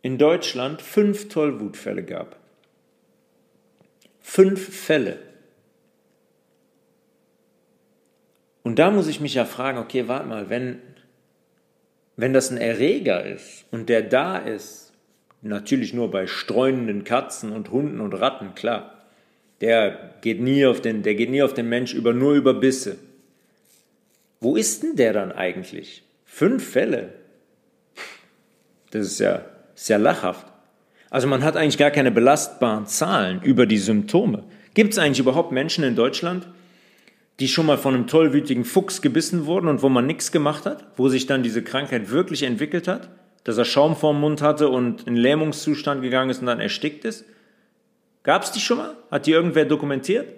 in 0.03 0.19
Deutschland 0.19 0.83
fünf 0.83 1.29
Tollwutfälle 1.29 2.05
gab. 2.05 2.37
Fünf 4.21 4.75
Fälle. 4.75 5.19
Und 8.63 8.79
da 8.79 8.91
muss 8.91 9.09
ich 9.09 9.21
mich 9.21 9.35
ja 9.35 9.45
fragen, 9.45 9.79
okay, 9.79 10.07
warte 10.07 10.29
mal, 10.29 10.49
wenn, 10.49 10.81
wenn 12.17 12.33
das 12.33 12.51
ein 12.51 12.59
Erreger 12.59 13.25
ist 13.25 13.65
und 13.71 13.89
der 13.89 14.03
da 14.03 14.39
ist, 14.39 14.93
natürlich 15.43 15.93
nur 15.93 16.11
bei 16.11 16.27
streunenden 16.27 17.05
Katzen 17.05 17.53
und 17.53 17.71
Hunden 17.71 18.01
und 18.01 18.15
Ratten, 18.15 18.55
klar. 18.55 18.91
Der 19.61 20.15
geht 20.21 20.41
nie 20.41 20.67
auf 20.67 20.81
den, 20.81 21.03
der 21.03 21.15
geht 21.15 21.31
nie 21.31 21.43
auf 21.43 21.55
den 21.55 21.69
Mensch 21.69 21.95
über, 21.95 22.13
nur 22.13 22.35
über 22.35 22.55
Bisse. 22.55 22.97
Wo 24.41 24.57
ist 24.57 24.83
denn 24.83 24.97
der 24.97 25.13
dann 25.13 25.33
eigentlich? 25.33 26.03
Fünf 26.25 26.69
Fälle. 26.69 27.11
Das 28.91 29.07
ist 29.07 29.21
ja, 29.21 29.45
ist 29.75 29.89
ja 29.89 29.97
lachhaft. 29.97 30.47
Also 31.11 31.29
man 31.29 31.45
hat 31.45 31.57
eigentlich 31.57 31.79
gar 31.79 31.91
keine 31.91 32.11
belastbaren 32.11 32.87
Zahlen 32.87 33.41
über 33.43 33.67
die 33.67 33.79
Symptome. 33.79 34.45
Gibt 34.75 34.93
es 34.93 34.99
eigentlich 34.99 35.21
überhaupt 35.21 35.53
Menschen 35.53 35.85
in 35.85 35.95
Deutschland, 35.95 36.49
die 37.41 37.49
schon 37.49 37.67
mal 37.67 37.79
von 37.79 37.95
einem 37.95 38.07
tollwütigen 38.07 38.65
Fuchs 38.65 39.03
gebissen 39.03 39.47
wurden 39.47 39.69
und 39.69 39.83
wo 39.83 39.89
man 39.89 40.07
nichts 40.07 40.31
gemacht 40.31 40.67
hat, 40.67 40.87
wo 40.97 41.09
sich 41.09 41.27
dann 41.27 41.43
diese 41.43 41.63
Krankheit 41.63 42.11
wirklich 42.11 42.45
entwickelt 42.45 42.87
hat, 42.87 43.09
dass 43.43 43.59
er 43.59 43.65
Schaum 43.65 43.97
vorm 43.97 44.21
Mund 44.21 44.41
hatte 44.41 44.69
und 44.69 45.07
in 45.07 45.17
Lähmungszustand 45.17 46.03
gegangen 46.03 46.31
ist 46.31 46.41
und 46.41 46.47
dann 46.47 46.61
erstickt 46.61 47.05
ist? 47.05 47.25
Gab 48.23 48.43
es 48.43 48.53
die 48.53 48.61
schon 48.61 48.79
mal? 48.79 48.97
Hat 49.11 49.27
die 49.27 49.33
irgendwer 49.33 49.65
dokumentiert? 49.65 50.29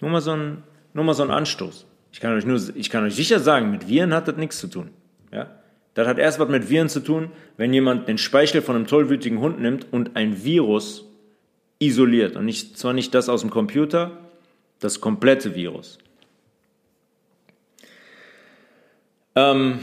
Nur 0.00 0.10
mal 0.10 0.20
so 0.20 0.32
ein, 0.32 0.62
nur 0.94 1.04
mal 1.04 1.14
so 1.14 1.22
ein 1.22 1.30
Anstoß. 1.30 1.86
Ich 2.12 2.20
kann 2.20 2.34
euch 2.34 2.46
nur, 2.46 2.60
ich 2.74 2.90
kann 2.90 3.04
euch 3.04 3.14
sicher 3.14 3.40
sagen, 3.40 3.70
mit 3.70 3.88
Viren 3.88 4.14
hat 4.14 4.28
das 4.28 4.36
nichts 4.36 4.58
zu 4.58 4.68
tun. 4.68 4.90
Ja? 5.32 5.50
Das 5.94 6.06
hat 6.06 6.18
erst 6.18 6.38
was 6.38 6.48
mit 6.48 6.70
Viren 6.70 6.88
zu 6.88 7.00
tun, 7.00 7.30
wenn 7.56 7.74
jemand 7.74 8.08
den 8.08 8.18
Speichel 8.18 8.62
von 8.62 8.76
einem 8.76 8.86
tollwütigen 8.86 9.40
Hund 9.40 9.60
nimmt 9.60 9.92
und 9.92 10.16
ein 10.16 10.44
Virus 10.44 11.04
isoliert. 11.80 12.36
Und 12.36 12.44
nicht, 12.44 12.78
zwar 12.78 12.92
nicht 12.92 13.14
das 13.14 13.28
aus 13.28 13.40
dem 13.42 13.50
Computer, 13.50 14.27
das 14.80 15.00
komplette 15.00 15.54
Virus. 15.54 15.98
Ähm 19.34 19.80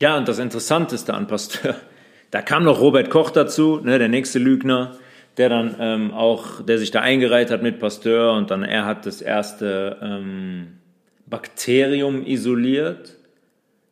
ja, 0.00 0.16
und 0.16 0.28
das 0.28 0.38
Interessanteste 0.38 1.14
an 1.14 1.26
Pasteur, 1.26 1.76
da 2.30 2.42
kam 2.42 2.64
noch 2.64 2.80
Robert 2.80 3.10
Koch 3.10 3.30
dazu, 3.30 3.80
ne, 3.82 3.98
der 3.98 4.08
nächste 4.08 4.38
Lügner, 4.38 4.96
der 5.36 5.48
dann 5.48 5.76
ähm, 5.78 6.12
auch, 6.12 6.62
der 6.62 6.78
sich 6.78 6.90
da 6.90 7.00
eingereiht 7.00 7.50
hat 7.50 7.62
mit 7.62 7.78
Pasteur 7.78 8.32
und 8.32 8.50
dann 8.50 8.62
er 8.62 8.84
hat 8.84 9.06
das 9.06 9.22
erste 9.22 9.98
ähm, 10.02 10.78
Bakterium 11.26 12.26
isoliert 12.26 13.16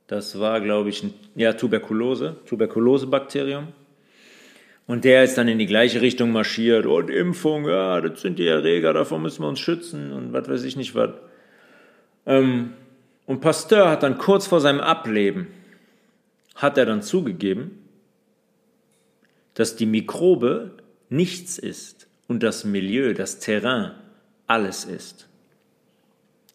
das 0.08 0.40
war, 0.40 0.62
glaube 0.62 0.88
ich, 0.88 1.02
ein, 1.02 1.12
ja, 1.36 1.52
Tuberkulose, 1.52 2.36
Tuberkulosebakterium. 2.46 3.68
Und 4.88 5.04
der 5.04 5.22
ist 5.22 5.38
dann 5.38 5.46
in 5.46 5.58
die 5.58 5.66
gleiche 5.66 6.00
Richtung 6.00 6.32
marschiert. 6.32 6.86
Und 6.86 7.10
Impfung, 7.10 7.68
ja, 7.68 8.00
das 8.00 8.20
sind 8.20 8.40
die 8.40 8.48
Erreger, 8.48 8.92
davon 8.92 9.22
müssen 9.22 9.42
wir 9.42 9.48
uns 9.48 9.60
schützen 9.60 10.12
und 10.12 10.32
was 10.32 10.48
weiß 10.48 10.64
ich 10.64 10.74
nicht 10.74 10.96
was. 10.96 11.10
Ähm, 12.26 12.72
und 13.26 13.40
Pasteur 13.40 13.88
hat 13.88 14.02
dann 14.02 14.18
kurz 14.18 14.48
vor 14.48 14.60
seinem 14.60 14.80
Ableben, 14.80 15.46
hat 16.56 16.76
er 16.76 16.86
dann 16.86 17.02
zugegeben, 17.02 17.78
dass 19.54 19.76
die 19.76 19.86
Mikrobe 19.86 20.72
nichts 21.08 21.58
ist 21.58 22.08
und 22.26 22.42
das 22.42 22.64
Milieu, 22.64 23.14
das 23.14 23.38
Terrain 23.38 23.92
alles 24.48 24.84
ist 24.84 25.28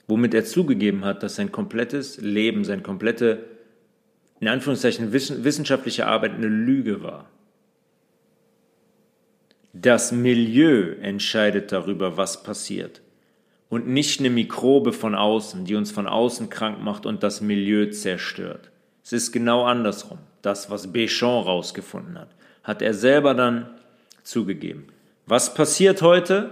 womit 0.07 0.33
er 0.33 0.45
zugegeben 0.45 1.05
hat, 1.05 1.23
dass 1.23 1.35
sein 1.35 1.51
komplettes 1.51 2.19
Leben, 2.19 2.65
seine 2.65 2.81
komplette, 2.81 3.45
in 4.39 4.47
Anführungszeichen, 4.47 5.13
wissenschaftliche 5.13 6.07
Arbeit 6.07 6.33
eine 6.33 6.47
Lüge 6.47 7.01
war. 7.01 7.29
Das 9.73 10.11
Milieu 10.11 10.93
entscheidet 11.01 11.71
darüber, 11.71 12.15
was 12.15 12.43
passiert. 12.43 13.01
Und 13.69 13.87
nicht 13.87 14.19
eine 14.19 14.29
Mikrobe 14.29 14.93
von 14.93 15.15
außen, 15.15 15.65
die 15.65 15.73
uns 15.73 15.91
von 15.91 16.05
außen 16.05 16.51
krank 16.51 16.79
macht 16.83 17.07
und 17.07 17.23
das 17.23 17.41
Milieu 17.41 17.89
zerstört. 17.89 18.69
Es 19.03 19.13
ist 19.13 19.31
genau 19.31 19.63
andersrum. 19.63 20.19
Das, 20.43 20.69
was 20.69 20.93
Béchamp 20.93 21.45
rausgefunden 21.45 22.19
hat, 22.19 22.29
hat 22.63 22.83
er 22.83 22.93
selber 22.93 23.33
dann 23.33 23.67
zugegeben. 24.21 24.87
Was 25.25 25.55
passiert 25.55 26.03
heute? 26.03 26.51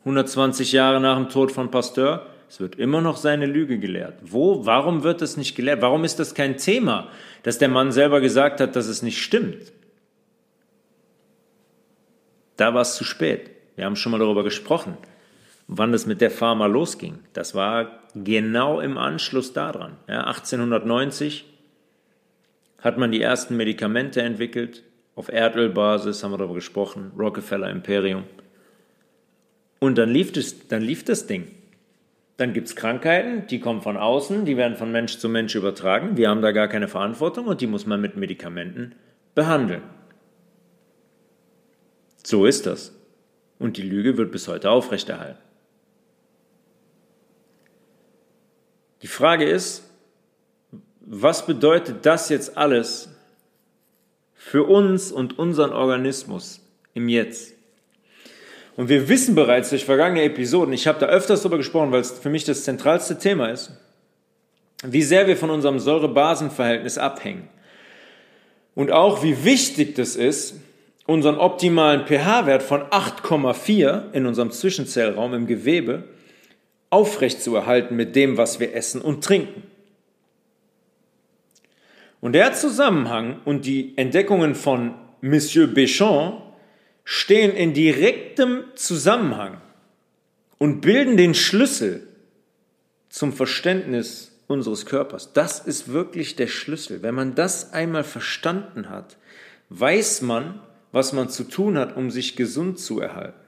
120 0.00 0.70
Jahre 0.70 1.00
nach 1.00 1.16
dem 1.16 1.28
Tod 1.28 1.50
von 1.50 1.72
Pasteur, 1.72 2.26
es 2.48 2.60
wird 2.60 2.76
immer 2.76 3.00
noch 3.00 3.16
seine 3.16 3.46
Lüge 3.46 3.78
gelehrt. 3.78 4.18
Wo, 4.22 4.64
warum 4.64 5.02
wird 5.02 5.22
es 5.22 5.36
nicht 5.36 5.56
gelehrt? 5.56 5.82
Warum 5.82 6.04
ist 6.04 6.20
das 6.20 6.34
kein 6.34 6.56
Thema, 6.56 7.08
dass 7.42 7.58
der 7.58 7.68
Mann 7.68 7.90
selber 7.90 8.20
gesagt 8.20 8.60
hat, 8.60 8.76
dass 8.76 8.86
es 8.86 9.02
nicht 9.02 9.20
stimmt? 9.20 9.72
Da 12.60 12.74
war 12.74 12.82
es 12.82 12.94
zu 12.94 13.04
spät. 13.04 13.50
Wir 13.76 13.86
haben 13.86 13.96
schon 13.96 14.12
mal 14.12 14.18
darüber 14.18 14.44
gesprochen, 14.44 14.98
wann 15.66 15.94
es 15.94 16.04
mit 16.04 16.20
der 16.20 16.30
Pharma 16.30 16.66
losging. 16.66 17.20
Das 17.32 17.54
war 17.54 18.02
genau 18.14 18.80
im 18.80 18.98
Anschluss 18.98 19.54
daran. 19.54 19.96
Ja, 20.06 20.24
1890 20.24 21.46
hat 22.76 22.98
man 22.98 23.12
die 23.12 23.22
ersten 23.22 23.56
Medikamente 23.56 24.20
entwickelt, 24.20 24.82
auf 25.14 25.32
Erdölbasis 25.32 26.22
haben 26.22 26.32
wir 26.32 26.36
darüber 26.36 26.56
gesprochen, 26.56 27.12
Rockefeller 27.18 27.70
Imperium. 27.70 28.24
Und 29.78 29.96
dann 29.96 30.10
lief 30.10 30.30
das, 30.30 30.68
dann 30.68 30.82
lief 30.82 31.02
das 31.02 31.26
Ding. 31.26 31.50
Dann 32.36 32.52
gibt 32.52 32.68
es 32.68 32.76
Krankheiten, 32.76 33.46
die 33.46 33.60
kommen 33.60 33.80
von 33.80 33.96
außen, 33.96 34.44
die 34.44 34.58
werden 34.58 34.76
von 34.76 34.92
Mensch 34.92 35.16
zu 35.16 35.30
Mensch 35.30 35.54
übertragen. 35.54 36.18
Wir 36.18 36.28
haben 36.28 36.42
da 36.42 36.52
gar 36.52 36.68
keine 36.68 36.88
Verantwortung 36.88 37.46
und 37.46 37.62
die 37.62 37.66
muss 37.66 37.86
man 37.86 38.02
mit 38.02 38.18
Medikamenten 38.18 38.94
behandeln. 39.34 39.80
So 42.22 42.46
ist 42.46 42.66
das. 42.66 42.92
Und 43.58 43.76
die 43.76 43.82
Lüge 43.82 44.16
wird 44.16 44.32
bis 44.32 44.48
heute 44.48 44.70
aufrechterhalten. 44.70 45.38
Die 49.02 49.06
Frage 49.06 49.44
ist, 49.44 49.84
was 51.00 51.46
bedeutet 51.46 52.04
das 52.06 52.28
jetzt 52.28 52.56
alles 52.56 53.08
für 54.34 54.64
uns 54.64 55.10
und 55.10 55.38
unseren 55.38 55.72
Organismus 55.72 56.60
im 56.94 57.08
Jetzt? 57.08 57.54
Und 58.76 58.88
wir 58.88 59.08
wissen 59.08 59.34
bereits 59.34 59.70
durch 59.70 59.84
vergangene 59.84 60.22
Episoden, 60.22 60.72
ich 60.72 60.86
habe 60.86 60.98
da 60.98 61.06
öfters 61.06 61.42
darüber 61.42 61.58
gesprochen, 61.58 61.92
weil 61.92 62.00
es 62.00 62.12
für 62.12 62.30
mich 62.30 62.44
das 62.44 62.64
zentralste 62.64 63.18
Thema 63.18 63.48
ist, 63.48 63.72
wie 64.82 65.02
sehr 65.02 65.26
wir 65.26 65.36
von 65.36 65.50
unserem 65.50 65.78
Säure-Basen-Verhältnis 65.78 66.96
abhängen. 66.96 67.48
Und 68.74 68.90
auch 68.90 69.22
wie 69.22 69.44
wichtig 69.44 69.96
das 69.96 70.16
ist, 70.16 70.54
unseren 71.10 71.38
optimalen 71.38 72.06
pH-Wert 72.06 72.62
von 72.62 72.82
8,4 72.82 74.12
in 74.12 74.26
unserem 74.26 74.52
Zwischenzellraum 74.52 75.34
im 75.34 75.46
Gewebe 75.46 76.04
aufrechtzuerhalten 76.88 77.96
mit 77.96 78.14
dem, 78.14 78.36
was 78.36 78.60
wir 78.60 78.74
essen 78.74 79.00
und 79.00 79.24
trinken. 79.24 79.64
Und 82.20 82.34
der 82.34 82.52
Zusammenhang 82.52 83.40
und 83.44 83.66
die 83.66 83.96
Entdeckungen 83.96 84.54
von 84.54 84.94
Monsieur 85.20 85.66
Béchamp 85.66 86.42
stehen 87.04 87.56
in 87.56 87.74
direktem 87.74 88.64
Zusammenhang 88.76 89.60
und 90.58 90.80
bilden 90.80 91.16
den 91.16 91.34
Schlüssel 91.34 92.06
zum 93.08 93.32
Verständnis 93.32 94.38
unseres 94.46 94.86
Körpers. 94.86 95.32
Das 95.32 95.58
ist 95.58 95.92
wirklich 95.92 96.36
der 96.36 96.46
Schlüssel. 96.46 97.02
Wenn 97.02 97.14
man 97.16 97.34
das 97.34 97.72
einmal 97.72 98.04
verstanden 98.04 98.90
hat, 98.90 99.16
weiß 99.70 100.22
man, 100.22 100.60
was 100.92 101.12
man 101.12 101.28
zu 101.28 101.44
tun 101.44 101.78
hat, 101.78 101.96
um 101.96 102.10
sich 102.10 102.36
gesund 102.36 102.78
zu 102.78 103.00
erhalten. 103.00 103.38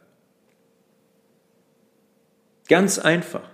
Ganz 2.68 2.98
einfach. 2.98 3.48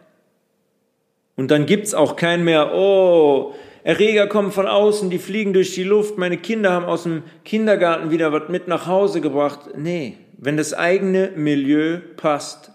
Und 1.36 1.50
dann 1.50 1.66
gibt 1.66 1.86
es 1.86 1.94
auch 1.94 2.16
kein 2.16 2.44
mehr, 2.44 2.74
oh, 2.74 3.54
Erreger 3.84 4.26
kommen 4.26 4.52
von 4.52 4.66
außen, 4.66 5.08
die 5.08 5.18
fliegen 5.18 5.52
durch 5.52 5.74
die 5.74 5.84
Luft, 5.84 6.18
meine 6.18 6.36
Kinder 6.36 6.72
haben 6.72 6.84
aus 6.84 7.04
dem 7.04 7.22
Kindergarten 7.44 8.10
wieder 8.10 8.32
was 8.32 8.48
mit 8.48 8.68
nach 8.68 8.86
Hause 8.86 9.20
gebracht. 9.20 9.60
Nee, 9.76 10.18
wenn 10.36 10.56
das 10.56 10.74
eigene 10.74 11.32
Milieu 11.36 12.00
passt, 12.16 12.70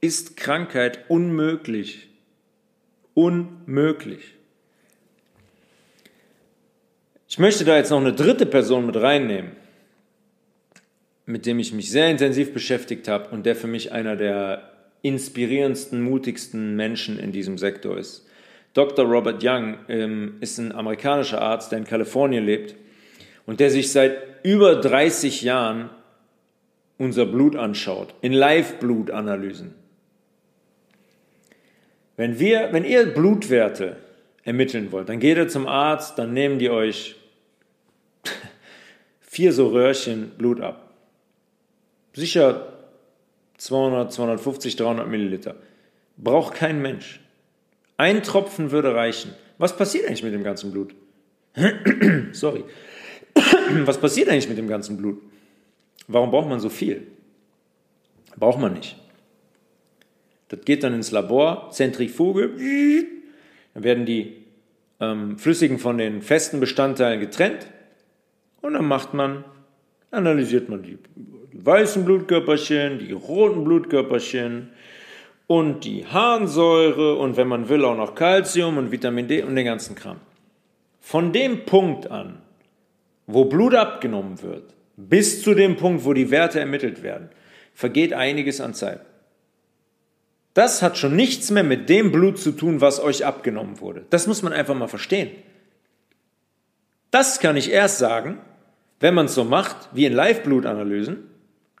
ist 0.00 0.36
Krankheit 0.36 1.06
unmöglich. 1.08 2.08
Unmöglich. 3.14 4.34
Ich 7.28 7.38
möchte 7.38 7.64
da 7.64 7.76
jetzt 7.76 7.90
noch 7.90 8.00
eine 8.00 8.12
dritte 8.12 8.44
Person 8.44 8.86
mit 8.86 8.96
reinnehmen, 8.96 9.52
mit 11.26 11.46
dem 11.46 11.58
ich 11.58 11.72
mich 11.72 11.90
sehr 11.90 12.10
intensiv 12.10 12.52
beschäftigt 12.52 13.08
habe 13.08 13.30
und 13.30 13.46
der 13.46 13.56
für 13.56 13.66
mich 13.66 13.92
einer 13.92 14.16
der 14.16 14.70
inspirierendsten, 15.02 16.02
mutigsten 16.02 16.76
Menschen 16.76 17.18
in 17.18 17.32
diesem 17.32 17.58
Sektor 17.58 17.98
ist. 17.98 18.26
Dr. 18.72 19.04
Robert 19.04 19.42
Young 19.44 19.76
ähm, 19.88 20.34
ist 20.40 20.58
ein 20.58 20.72
amerikanischer 20.72 21.40
Arzt, 21.40 21.70
der 21.70 21.78
in 21.78 21.84
Kalifornien 21.84 22.44
lebt 22.44 22.74
und 23.46 23.60
der 23.60 23.70
sich 23.70 23.92
seit 23.92 24.16
über 24.42 24.76
30 24.76 25.42
Jahren 25.42 25.90
unser 26.98 27.26
Blut 27.26 27.56
anschaut, 27.56 28.14
in 28.20 28.32
Live-Blutanalysen. 28.32 29.74
Wenn, 32.16 32.38
wenn 32.38 32.84
ihr 32.84 33.06
Blutwerte 33.06 33.96
ermitteln 34.44 34.92
wollt, 34.92 35.08
dann 35.08 35.18
geht 35.18 35.36
ihr 35.36 35.48
zum 35.48 35.66
Arzt, 35.66 36.18
dann 36.18 36.32
nehmen 36.32 36.58
die 36.58 36.70
euch 36.70 37.16
vier 39.20 39.52
so 39.52 39.68
Röhrchen 39.68 40.30
Blut 40.38 40.60
ab. 40.60 40.83
Sicher 42.14 42.72
200, 43.58 44.12
250, 44.12 44.76
300 44.76 45.08
Milliliter. 45.08 45.56
Braucht 46.16 46.54
kein 46.54 46.80
Mensch. 46.80 47.20
Ein 47.96 48.22
Tropfen 48.22 48.70
würde 48.70 48.94
reichen. 48.94 49.34
Was 49.58 49.76
passiert 49.76 50.06
eigentlich 50.06 50.22
mit 50.22 50.32
dem 50.32 50.44
ganzen 50.44 50.72
Blut? 50.72 50.94
Sorry. 52.32 52.64
Was 53.84 53.98
passiert 53.98 54.28
eigentlich 54.28 54.48
mit 54.48 54.58
dem 54.58 54.68
ganzen 54.68 54.96
Blut? 54.96 55.20
Warum 56.06 56.30
braucht 56.30 56.48
man 56.48 56.60
so 56.60 56.68
viel? 56.68 57.06
Braucht 58.36 58.60
man 58.60 58.74
nicht. 58.74 58.96
Das 60.48 60.64
geht 60.64 60.82
dann 60.82 60.94
ins 60.94 61.10
Labor, 61.10 61.70
Zentrifuge, 61.70 62.50
dann 63.74 63.82
werden 63.82 64.06
die 64.06 64.44
ähm, 65.00 65.38
Flüssigen 65.38 65.78
von 65.78 65.98
den 65.98 66.22
festen 66.22 66.60
Bestandteilen 66.60 67.20
getrennt 67.20 67.66
und 68.60 68.74
dann 68.74 68.84
macht 68.84 69.14
man, 69.14 69.44
analysiert 70.10 70.68
man 70.68 70.82
die, 70.82 70.98
die 71.16 71.33
weißen 71.62 72.04
Blutkörperchen, 72.04 72.98
die 72.98 73.12
roten 73.12 73.64
Blutkörperchen 73.64 74.70
und 75.46 75.84
die 75.84 76.06
Harnsäure 76.06 77.16
und 77.16 77.36
wenn 77.36 77.48
man 77.48 77.68
will 77.68 77.84
auch 77.84 77.96
noch 77.96 78.14
Kalzium 78.14 78.78
und 78.78 78.90
Vitamin 78.90 79.28
D 79.28 79.42
und 79.42 79.54
den 79.54 79.64
ganzen 79.64 79.94
Kram. 79.94 80.16
Von 81.00 81.32
dem 81.32 81.64
Punkt 81.66 82.10
an, 82.10 82.38
wo 83.26 83.44
Blut 83.44 83.74
abgenommen 83.74 84.42
wird, 84.42 84.74
bis 84.96 85.42
zu 85.42 85.54
dem 85.54 85.76
Punkt, 85.76 86.04
wo 86.04 86.12
die 86.12 86.30
Werte 86.30 86.60
ermittelt 86.60 87.02
werden, 87.02 87.28
vergeht 87.74 88.12
einiges 88.12 88.60
an 88.60 88.74
Zeit. 88.74 89.00
Das 90.54 90.82
hat 90.82 90.96
schon 90.96 91.16
nichts 91.16 91.50
mehr 91.50 91.64
mit 91.64 91.88
dem 91.88 92.12
Blut 92.12 92.38
zu 92.38 92.52
tun, 92.52 92.80
was 92.80 93.00
euch 93.00 93.26
abgenommen 93.26 93.80
wurde. 93.80 94.06
Das 94.10 94.26
muss 94.26 94.42
man 94.42 94.52
einfach 94.52 94.74
mal 94.74 94.86
verstehen. 94.86 95.30
Das 97.10 97.40
kann 97.40 97.56
ich 97.56 97.70
erst 97.70 97.98
sagen, 97.98 98.38
wenn 99.00 99.14
man 99.14 99.26
es 99.26 99.34
so 99.34 99.44
macht 99.44 99.88
wie 99.92 100.06
in 100.06 100.12
Live-Blutanalysen, 100.12 101.33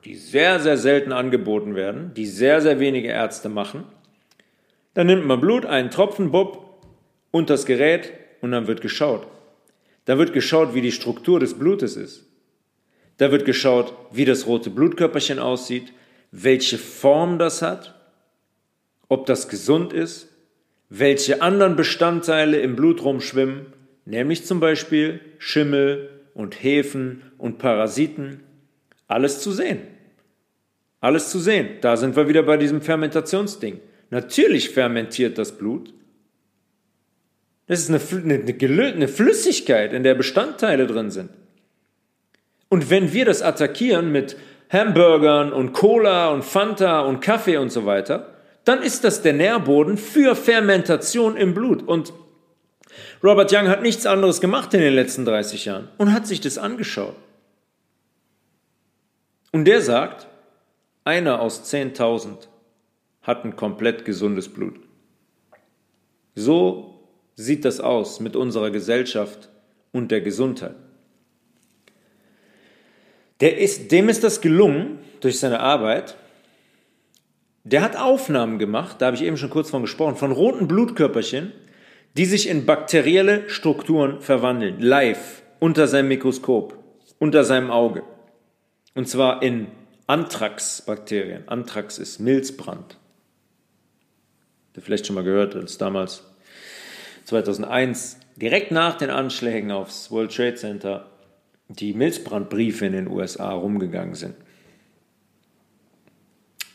die 0.04 0.16
sehr, 0.16 0.60
sehr 0.60 0.76
selten 0.76 1.12
angeboten 1.12 1.74
werden, 1.74 2.12
die 2.14 2.26
sehr, 2.26 2.60
sehr 2.60 2.78
wenige 2.78 3.08
Ärzte 3.08 3.48
machen. 3.48 3.84
Dann 4.92 5.06
nimmt 5.06 5.26
man 5.26 5.40
Blut, 5.40 5.64
einen 5.64 5.90
Tropfen, 5.90 6.30
Bob, 6.30 6.84
und 7.30 7.50
das 7.50 7.66
Gerät 7.66 8.12
und 8.42 8.52
dann 8.52 8.66
wird 8.66 8.80
geschaut. 8.80 9.26
Da 10.04 10.18
wird 10.18 10.32
geschaut, 10.32 10.74
wie 10.74 10.82
die 10.82 10.92
Struktur 10.92 11.40
des 11.40 11.54
Blutes 11.54 11.96
ist. 11.96 12.26
Da 13.16 13.32
wird 13.32 13.44
geschaut, 13.44 13.94
wie 14.12 14.24
das 14.24 14.46
rote 14.46 14.70
Blutkörperchen 14.70 15.38
aussieht, 15.38 15.92
welche 16.30 16.78
Form 16.78 17.38
das 17.38 17.62
hat, 17.62 17.94
ob 19.08 19.26
das 19.26 19.48
gesund 19.48 19.92
ist, 19.92 20.28
welche 20.90 21.42
anderen 21.42 21.76
Bestandteile 21.76 22.60
im 22.60 22.76
Blut 22.76 23.02
rumschwimmen, 23.02 23.66
nämlich 24.04 24.44
zum 24.44 24.60
Beispiel 24.60 25.20
Schimmel 25.38 26.10
und 26.34 26.62
Hefen 26.62 27.22
und 27.38 27.58
Parasiten, 27.58 28.42
alles 29.06 29.40
zu 29.40 29.52
sehen. 29.52 29.93
Alles 31.04 31.28
zu 31.28 31.38
sehen. 31.38 31.68
Da 31.82 31.98
sind 31.98 32.16
wir 32.16 32.28
wieder 32.28 32.42
bei 32.44 32.56
diesem 32.56 32.80
Fermentationsding. 32.80 33.78
Natürlich 34.08 34.70
fermentiert 34.70 35.36
das 35.36 35.52
Blut. 35.52 35.92
Das 37.66 37.78
ist 37.78 37.90
eine, 37.90 38.00
eine, 38.24 38.84
eine 38.86 39.08
Flüssigkeit, 39.08 39.92
in 39.92 40.02
der 40.02 40.14
Bestandteile 40.14 40.86
drin 40.86 41.10
sind. 41.10 41.28
Und 42.70 42.88
wenn 42.88 43.12
wir 43.12 43.26
das 43.26 43.42
attackieren 43.42 44.12
mit 44.12 44.38
Hamburgern 44.70 45.52
und 45.52 45.74
Cola 45.74 46.30
und 46.30 46.42
Fanta 46.42 47.00
und 47.00 47.20
Kaffee 47.20 47.58
und 47.58 47.70
so 47.70 47.84
weiter, 47.84 48.38
dann 48.64 48.82
ist 48.82 49.04
das 49.04 49.20
der 49.20 49.34
Nährboden 49.34 49.98
für 49.98 50.34
Fermentation 50.34 51.36
im 51.36 51.52
Blut. 51.52 51.82
Und 51.82 52.14
Robert 53.22 53.52
Young 53.52 53.68
hat 53.68 53.82
nichts 53.82 54.06
anderes 54.06 54.40
gemacht 54.40 54.72
in 54.72 54.80
den 54.80 54.94
letzten 54.94 55.26
30 55.26 55.66
Jahren 55.66 55.88
und 55.98 56.14
hat 56.14 56.26
sich 56.26 56.40
das 56.40 56.56
angeschaut. 56.56 57.16
Und 59.52 59.66
der 59.66 59.82
sagt, 59.82 60.28
einer 61.04 61.40
aus 61.40 61.72
10.000 61.72 62.48
hat 63.22 63.44
ein 63.44 63.56
komplett 63.56 64.04
gesundes 64.04 64.48
Blut. 64.48 64.80
So 66.34 67.08
sieht 67.36 67.64
das 67.64 67.80
aus 67.80 68.20
mit 68.20 68.36
unserer 68.36 68.70
Gesellschaft 68.70 69.50
und 69.92 70.10
der 70.10 70.20
Gesundheit. 70.20 70.74
Der 73.40 73.58
ist, 73.58 73.92
dem 73.92 74.08
ist 74.08 74.24
das 74.24 74.40
gelungen 74.40 74.98
durch 75.20 75.38
seine 75.38 75.60
Arbeit, 75.60 76.16
der 77.64 77.82
hat 77.82 77.96
Aufnahmen 77.96 78.58
gemacht, 78.58 78.96
da 79.00 79.06
habe 79.06 79.16
ich 79.16 79.22
eben 79.22 79.36
schon 79.36 79.50
kurz 79.50 79.70
von 79.70 79.82
gesprochen, 79.82 80.16
von 80.16 80.32
roten 80.32 80.68
Blutkörperchen, 80.68 81.52
die 82.16 82.26
sich 82.26 82.48
in 82.48 82.66
bakterielle 82.66 83.48
Strukturen 83.48 84.20
verwandeln, 84.20 84.80
live, 84.80 85.42
unter 85.58 85.88
seinem 85.88 86.08
Mikroskop, 86.08 86.78
unter 87.18 87.42
seinem 87.42 87.70
Auge. 87.70 88.02
Und 88.94 89.08
zwar 89.08 89.42
in 89.42 89.68
Anthrax-Bakterien. 90.06 91.48
Anthrax 91.48 91.98
ist 91.98 92.18
Milzbrand. 92.18 92.98
Habt 94.66 94.76
ihr 94.76 94.82
vielleicht 94.82 95.06
schon 95.06 95.14
mal 95.14 95.24
gehört, 95.24 95.56
als 95.56 95.78
damals 95.78 96.24
2001, 97.24 98.18
direkt 98.36 98.70
nach 98.70 98.96
den 98.96 99.10
Anschlägen 99.10 99.70
aufs 99.70 100.10
World 100.10 100.34
Trade 100.34 100.56
Center, 100.56 101.10
die 101.68 101.94
Milzbrandbriefe 101.94 102.84
in 102.86 102.92
den 102.92 103.08
USA 103.08 103.52
rumgegangen 103.52 104.14
sind. 104.14 104.34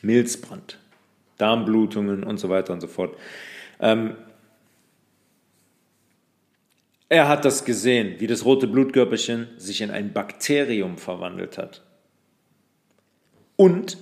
Milzbrand, 0.01 0.80
Darmblutungen 1.38 2.23
und 2.23 2.39
so 2.39 2.49
weiter 2.49 2.73
und 2.73 2.82
so 2.82 2.88
fort. 2.88 3.15
Ähm, 3.80 4.15
er 7.09 7.27
hat 7.27 7.43
das 7.43 7.65
gesehen, 7.65 8.19
wie 8.19 8.27
das 8.27 8.45
rote 8.45 8.67
Blutkörperchen 8.67 9.49
sich 9.57 9.82
in 9.82 9.91
ein 9.91 10.13
Bakterium 10.13 10.97
verwandelt 10.97 11.57
hat. 11.57 11.84
Und 13.60 13.97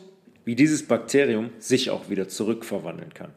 wie 0.45 0.53
dieses 0.53 0.85
Bakterium 0.85 1.49
sich 1.57 1.89
auch 1.89 2.11
wieder 2.11 2.27
zurückverwandeln 2.27 3.15
kann. 3.15 3.33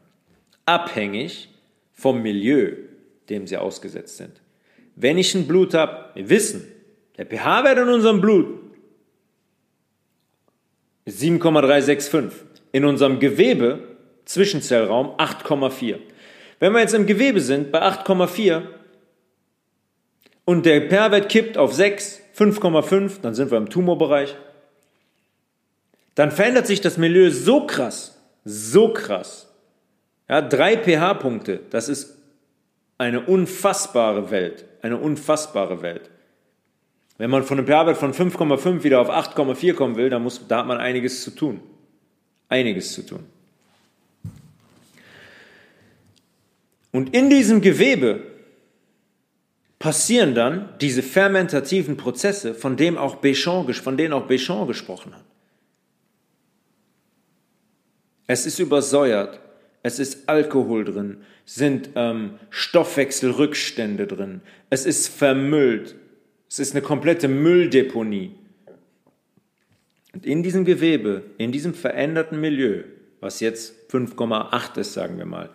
Abhängig 0.67 1.49
vom 1.93 2.21
Milieu, 2.21 2.73
dem 3.29 3.47
sie 3.47 3.57
ausgesetzt 3.57 4.17
sind. 4.17 4.39
Wenn 4.95 5.17
ich 5.17 5.33
ein 5.33 5.47
Blut 5.47 5.73
habe, 5.73 6.11
wir 6.13 6.29
wissen, 6.29 6.71
der 7.17 7.25
pH-Wert 7.25 7.79
in 7.79 7.87
unserem 7.87 8.21
Blut 8.21 8.59
ist 11.05 11.19
7,365 11.21 12.39
in 12.71 12.85
unserem 12.85 13.19
Gewebe, 13.19 13.79
Zwischenzellraum 14.25 15.15
8,4. 15.17 15.97
Wenn 16.59 16.73
wir 16.73 16.81
jetzt 16.81 16.93
im 16.93 17.07
Gewebe 17.07 17.41
sind 17.41 17.71
bei 17.71 17.81
8,4 17.81 18.61
und 20.45 20.67
der 20.67 20.87
pH-Wert 20.87 21.29
kippt 21.29 21.57
auf 21.57 21.73
6, 21.73 22.21
5,5, 22.37 23.21
dann 23.23 23.33
sind 23.33 23.49
wir 23.49 23.57
im 23.57 23.69
Tumorbereich, 23.69 24.35
dann 26.15 26.31
verändert 26.31 26.67
sich 26.67 26.81
das 26.81 26.97
Milieu 26.97 27.29
so 27.29 27.65
krass, 27.65 28.17
so 28.43 28.93
krass. 28.93 29.47
Ja, 30.29 30.41
drei 30.41 30.77
pH-Punkte, 30.77 31.61
das 31.69 31.89
ist 31.89 32.17
eine 32.97 33.21
unfassbare 33.21 34.31
Welt, 34.31 34.65
eine 34.81 34.97
unfassbare 34.97 35.81
Welt. 35.81 36.09
Wenn 37.17 37.29
man 37.29 37.43
von 37.43 37.57
einem 37.57 37.67
pH-Wert 37.67 37.97
von 37.97 38.13
5,5 38.13 38.83
wieder 38.83 39.01
auf 39.01 39.09
8,4 39.09 39.73
kommen 39.73 39.95
will, 39.95 40.09
dann 40.09 40.23
muss, 40.23 40.47
da 40.47 40.59
hat 40.59 40.67
man 40.67 40.77
einiges 40.77 41.23
zu 41.23 41.31
tun 41.31 41.61
einiges 42.51 42.93
zu 42.93 43.05
tun. 43.05 43.25
Und 46.91 47.15
in 47.15 47.29
diesem 47.29 47.61
Gewebe 47.61 48.21
passieren 49.79 50.35
dann 50.35 50.69
diese 50.81 51.01
fermentativen 51.01 51.95
Prozesse, 51.95 52.53
von, 52.53 52.75
dem 52.75 52.97
auch 52.97 53.21
Béchamp, 53.21 53.73
von 53.81 53.95
denen 53.95 54.13
auch 54.13 54.27
Béchamp 54.27 54.67
gesprochen 54.67 55.15
hat. 55.15 55.23
Es 58.31 58.45
ist 58.45 58.59
übersäuert, 58.59 59.41
es 59.83 59.99
ist 59.99 60.29
Alkohol 60.29 60.85
drin, 60.85 61.17
sind 61.43 61.89
ähm, 61.95 62.35
Stoffwechselrückstände 62.49 64.07
drin, 64.07 64.39
es 64.69 64.85
ist 64.85 65.09
vermüllt, 65.09 65.95
es 66.49 66.59
ist 66.59 66.71
eine 66.71 66.81
komplette 66.81 67.27
Mülldeponie. 67.27 68.31
Und 70.13 70.25
in 70.25 70.43
diesem 70.43 70.63
Gewebe, 70.63 71.23
in 71.39 71.51
diesem 71.51 71.73
veränderten 71.73 72.39
Milieu, 72.39 72.83
was 73.19 73.41
jetzt 73.41 73.91
5,8 73.91 74.79
ist, 74.79 74.93
sagen 74.93 75.17
wir 75.17 75.25
mal, 75.25 75.49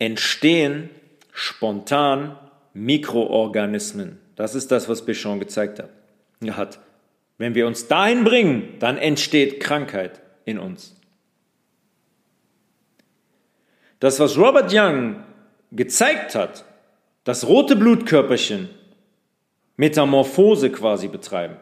entstehen 0.00 0.90
spontan 1.32 2.36
Mikroorganismen. 2.74 4.18
Das 4.34 4.56
ist 4.56 4.72
das, 4.72 4.88
was 4.88 5.06
Bichon 5.06 5.38
gezeigt 5.38 5.78
hat. 5.78 6.80
Wenn 7.38 7.54
wir 7.54 7.68
uns 7.68 7.86
dahin 7.86 8.24
bringen, 8.24 8.74
dann 8.80 8.98
entsteht 8.98 9.60
Krankheit 9.60 10.20
in 10.44 10.58
uns. 10.58 10.96
Das, 14.02 14.18
was 14.18 14.36
Robert 14.36 14.74
Young 14.74 15.22
gezeigt 15.70 16.34
hat, 16.34 16.64
das 17.22 17.46
rote 17.46 17.76
Blutkörperchen 17.76 18.68
Metamorphose 19.76 20.70
quasi 20.70 21.06
betreiben 21.06 21.54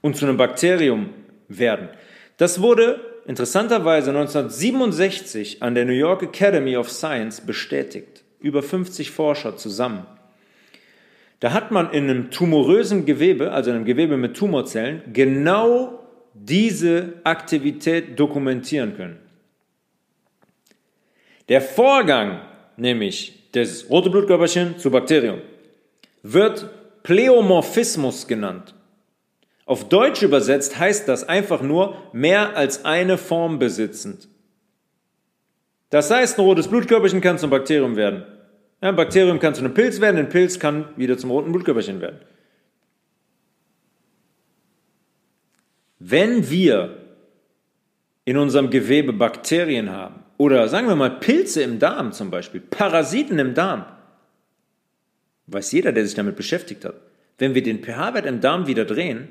und 0.00 0.16
zu 0.16 0.26
einem 0.26 0.36
Bakterium 0.36 1.08
werden. 1.48 1.88
Das 2.36 2.62
wurde 2.62 3.00
interessanterweise 3.26 4.10
1967 4.10 5.60
an 5.60 5.74
der 5.74 5.86
New 5.86 5.92
York 5.92 6.22
Academy 6.22 6.76
of 6.76 6.88
Science 6.88 7.40
bestätigt. 7.40 8.22
Über 8.38 8.62
50 8.62 9.10
Forscher 9.10 9.56
zusammen. 9.56 10.06
Da 11.40 11.52
hat 11.52 11.72
man 11.72 11.90
in 11.90 12.08
einem 12.08 12.30
tumorösen 12.30 13.06
Gewebe, 13.06 13.50
also 13.50 13.70
in 13.70 13.76
einem 13.78 13.86
Gewebe 13.86 14.16
mit 14.16 14.36
Tumorzellen, 14.36 15.02
genau 15.12 15.98
diese 16.32 17.14
Aktivität 17.24 18.20
dokumentieren 18.20 18.96
können. 18.96 19.25
Der 21.48 21.60
Vorgang, 21.60 22.40
nämlich 22.76 23.50
das 23.52 23.88
rote 23.88 24.10
Blutkörperchen 24.10 24.78
zu 24.78 24.90
Bakterium, 24.90 25.40
wird 26.22 26.68
Pleomorphismus 27.02 28.26
genannt. 28.26 28.74
Auf 29.64 29.88
Deutsch 29.88 30.22
übersetzt 30.22 30.78
heißt 30.78 31.08
das 31.08 31.28
einfach 31.28 31.62
nur 31.62 31.96
mehr 32.12 32.56
als 32.56 32.84
eine 32.84 33.16
Form 33.16 33.58
besitzend. 33.58 34.28
Das 35.90 36.10
heißt, 36.10 36.38
ein 36.38 36.44
rotes 36.44 36.68
Blutkörperchen 36.68 37.20
kann 37.20 37.38
zum 37.38 37.50
Bakterium 37.50 37.96
werden. 37.96 38.24
Ein 38.80 38.96
Bakterium 38.96 39.38
kann 39.38 39.54
zu 39.54 39.60
einem 39.60 39.74
Pilz 39.74 40.00
werden, 40.00 40.18
ein 40.18 40.28
Pilz 40.28 40.58
kann 40.58 40.88
wieder 40.96 41.16
zum 41.16 41.30
roten 41.30 41.52
Blutkörperchen 41.52 42.00
werden. 42.00 42.20
Wenn 45.98 46.50
wir 46.50 46.96
in 48.24 48.36
unserem 48.36 48.68
Gewebe 48.68 49.12
Bakterien 49.12 49.90
haben 49.90 50.25
oder 50.38 50.68
sagen 50.68 50.88
wir 50.88 50.96
mal 50.96 51.10
Pilze 51.10 51.62
im 51.62 51.78
Darm 51.78 52.12
zum 52.12 52.30
Beispiel, 52.30 52.60
Parasiten 52.60 53.38
im 53.38 53.54
Darm, 53.54 53.86
weiß 55.46 55.72
jeder, 55.72 55.92
der 55.92 56.04
sich 56.04 56.14
damit 56.14 56.36
beschäftigt 56.36 56.84
hat, 56.84 56.94
wenn 57.38 57.54
wir 57.54 57.62
den 57.62 57.82
pH-Wert 57.82 58.26
im 58.26 58.40
Darm 58.40 58.66
wieder 58.66 58.84
drehen, 58.84 59.28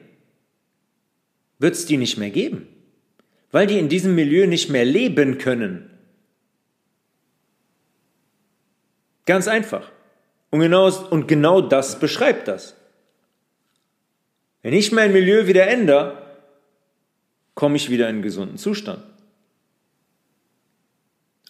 wird 1.60 1.76
es 1.76 1.86
die 1.86 1.98
nicht 1.98 2.18
mehr 2.18 2.30
geben, 2.30 2.68
weil 3.52 3.68
die 3.68 3.80
in 3.80 3.90
diesem 3.90 4.16
Milieu 4.16 4.48
nicht 4.48 4.70
mehr 4.70 4.86
leben 4.86 5.38
können. 5.38 5.90
Ganz 9.26 9.48
einfach. 9.48 9.92
Und 10.52 10.60
genau, 10.60 10.90
und 11.10 11.28
genau 11.28 11.62
das 11.62 12.00
beschreibt 12.00 12.48
das. 12.48 12.76
Wenn 14.62 14.74
ich 14.74 14.92
mein 14.92 15.14
Milieu 15.14 15.48
wieder 15.48 15.68
ändere, 15.68 16.22
komme 17.56 17.76
ich 17.76 17.90
wieder 17.90 18.06
in 18.10 18.16
einen 18.16 18.22
gesunden 18.22 18.58
Zustand. 18.58 19.04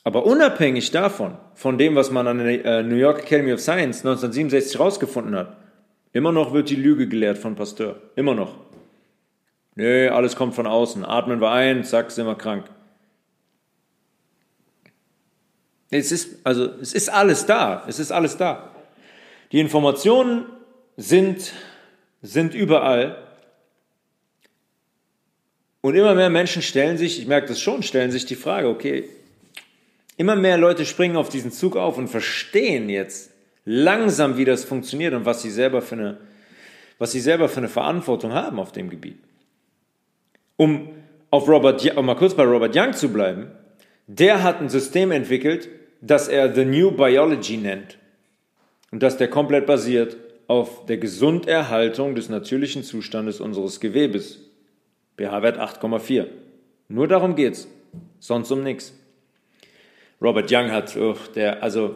Aber 0.06 0.24
unabhängig 0.28 0.92
davon, 0.92 1.36
von 1.56 1.80
dem, 1.80 1.96
was 1.96 2.12
man 2.12 2.28
an 2.28 2.38
der 2.38 2.64
äh, 2.64 2.84
New 2.84 2.96
York 2.96 3.24
Academy 3.24 3.52
of 3.52 3.60
Science 3.60 4.06
1967 4.06 4.78
herausgefunden 4.78 5.36
hat, 5.36 5.58
immer 6.14 6.32
noch 6.32 6.54
wird 6.54 6.70
die 6.70 6.76
Lüge 6.76 7.08
gelehrt 7.08 7.40
von 7.40 7.56
Pasteur. 7.56 8.00
Immer 8.16 8.36
noch. 8.36 8.56
Nee, 9.74 10.08
alles 10.08 10.36
kommt 10.36 10.54
von 10.54 10.68
außen. 10.68 11.04
Atmen 11.04 11.42
wir 11.42 11.50
ein, 11.50 11.84
zack, 11.84 12.12
sind 12.12 12.28
wir 12.28 12.36
krank. 12.36 12.66
Es 15.90 16.12
ist, 16.12 16.46
also, 16.46 16.66
es 16.80 16.94
ist 16.94 17.10
alles 17.10 17.48
da. 17.48 17.84
Es 17.88 17.98
ist 17.98 18.12
alles 18.12 18.38
da. 18.38 18.72
Die 19.52 19.60
Informationen 19.60 20.46
sind, 20.98 21.52
sind 22.22 22.54
überall. 22.54 23.18
Und 25.82 25.96
immer 25.96 26.14
mehr 26.14 26.30
Menschen 26.30 26.62
stellen 26.62 27.00
sich, 27.00 27.20
ich 27.20 27.26
merke 27.26 27.48
das 27.48 27.60
schon, 27.60 27.82
stellen 27.82 28.12
sich 28.12 28.28
die 28.28 28.36
Frage, 28.36 28.70
okay, 28.70 29.10
immer 30.18 30.36
mehr 30.36 30.58
Leute 30.58 30.86
springen 30.86 31.18
auf 31.18 31.30
diesen 31.30 31.52
Zug 31.52 31.76
auf 31.76 31.98
und 31.98 32.08
verstehen 32.08 32.90
jetzt 32.90 33.32
langsam, 33.66 34.38
wie 34.38 34.46
das 34.46 34.64
funktioniert 34.64 35.14
und 35.14 35.26
was 35.26 35.42
sie 35.42 35.52
selber 35.52 35.82
für 35.82 35.96
eine, 35.96 36.18
was 36.98 37.12
sie 37.12 37.20
selber 37.20 37.50
für 37.50 37.58
eine 37.58 37.70
Verantwortung 37.70 38.34
haben 38.34 38.60
auf 38.60 38.72
dem 38.72 38.90
Gebiet. 38.90 39.20
Um 40.58 40.90
auf 41.32 41.48
Robert, 41.50 41.98
um 41.98 42.06
mal 42.06 42.16
kurz 42.16 42.34
bei 42.34 42.44
Robert 42.44 42.76
Young 42.76 42.94
zu 42.94 43.10
bleiben, 43.10 43.52
der 44.08 44.44
hat 44.44 44.62
ein 44.62 44.70
System 44.70 45.12
entwickelt, 45.12 45.68
das 46.00 46.28
er 46.28 46.54
The 46.54 46.64
New 46.64 46.92
Biology 46.92 47.58
nennt. 47.58 47.98
Und 48.92 49.04
das 49.04 49.18
der 49.18 49.28
komplett 49.30 49.66
basiert 49.66 50.16
auf 50.48 50.86
der 50.86 50.98
Gesunderhaltung 50.98 52.16
des 52.16 52.30
natürlichen 52.30 52.84
Zustandes 52.84 53.42
unseres 53.42 53.80
Gewebes. 53.80 54.40
pH-Wert 55.18 55.58
8,4. 55.58 56.28
Nur 56.88 57.08
darum 57.08 57.36
geht's. 57.36 57.68
Sonst 58.20 58.52
um 58.52 58.64
nichts. 58.64 58.94
Robert 60.22 60.52
Young 60.52 60.72
hat, 60.72 60.96
oh, 60.98 61.16
der, 61.36 61.62
also, 61.62 61.96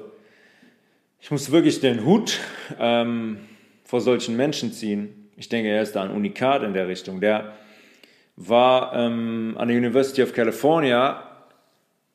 ich 1.21 1.31
muss 1.31 1.51
wirklich 1.51 1.79
den 1.79 2.05
Hut 2.05 2.39
ähm, 2.79 3.39
vor 3.83 4.01
solchen 4.01 4.35
Menschen 4.35 4.71
ziehen. 4.73 5.29
Ich 5.35 5.49
denke, 5.49 5.69
er 5.69 5.81
ist 5.81 5.95
da 5.95 6.03
ein 6.03 6.11
Unikat 6.11 6.63
in 6.63 6.73
der 6.73 6.87
Richtung. 6.87 7.21
Der 7.21 7.53
war 8.35 8.93
ähm, 8.93 9.55
an 9.57 9.67
der 9.67 9.77
University 9.77 10.21
of 10.23 10.33
California, 10.33 11.23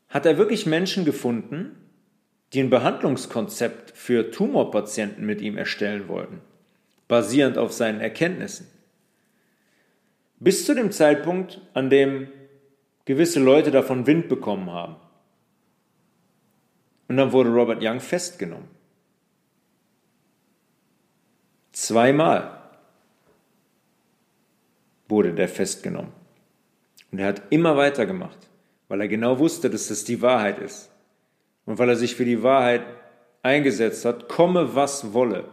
hat 0.09 0.27
er 0.27 0.39
wirklich 0.39 0.67
Menschen 0.67 1.05
gefunden, 1.05 1.77
die 2.53 2.61
ein 2.61 2.71
Behandlungskonzept 2.71 3.91
für 3.97 4.31
Tumorpatienten 4.31 5.27
mit 5.27 5.41
ihm 5.41 5.59
erstellen 5.59 6.09
wollten, 6.09 6.41
basierend 7.09 7.59
auf 7.59 7.73
seinen 7.73 8.01
Erkenntnissen. 8.01 8.69
Bis 10.39 10.65
zu 10.65 10.75
dem 10.75 10.93
Zeitpunkt, 10.93 11.61
an 11.75 11.91
dem 11.91 12.29
gewisse 13.05 13.41
Leute 13.41 13.71
davon 13.71 14.07
Wind 14.07 14.29
bekommen 14.29 14.71
haben. 14.71 14.97
Und 17.09 17.17
dann 17.17 17.33
wurde 17.33 17.51
Robert 17.51 17.83
Young 17.83 18.01
festgenommen. 18.01 18.69
Zweimal 21.73 22.63
wurde 25.09 25.33
der 25.33 25.49
festgenommen. 25.49 26.13
Und 27.11 27.19
er 27.19 27.27
hat 27.27 27.43
immer 27.51 27.77
weitergemacht, 27.77 28.39
weil 28.89 29.01
er 29.01 29.09
genau 29.09 29.39
wusste, 29.39 29.71
dass 29.71 29.89
das 29.89 30.05
die 30.05 30.23
Wahrheit 30.23 30.59
ist. 30.59 30.91
Und 31.67 31.79
weil 31.79 31.89
er 31.89 31.97
sich 31.97 32.15
für 32.15 32.25
die 32.25 32.43
Wahrheit 32.43 32.85
eingesetzt 33.43 34.05
hat, 34.05 34.29
komme 34.29 34.75
was 34.75 35.13
wolle. 35.13 35.45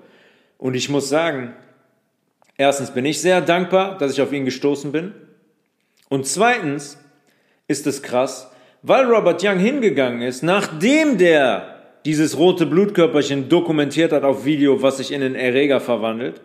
Und 0.57 0.75
ich 0.75 0.89
muss 0.89 1.09
sagen, 1.09 1.53
erstens 2.57 2.91
bin 2.91 3.05
ich 3.05 3.21
sehr 3.21 3.41
dankbar, 3.41 3.97
dass 3.97 4.13
ich 4.13 4.21
auf 4.21 4.31
ihn 4.31 4.45
gestoßen 4.45 4.91
bin. 4.91 5.13
Und 6.09 6.27
zweitens 6.27 6.97
ist 7.67 7.87
es 7.87 8.01
krass, 8.01 8.51
weil 8.83 9.05
Robert 9.05 9.43
Young 9.43 9.59
hingegangen 9.59 10.21
ist, 10.21 10.43
nachdem 10.43 11.17
der 11.17 11.71
dieses 12.05 12.37
rote 12.37 12.65
Blutkörperchen 12.65 13.47
dokumentiert 13.47 14.11
hat 14.11 14.23
auf 14.23 14.45
Video, 14.45 14.81
was 14.81 14.97
sich 14.97 15.11
in 15.11 15.21
einen 15.21 15.35
Erreger 15.35 15.79
verwandelt, 15.79 16.41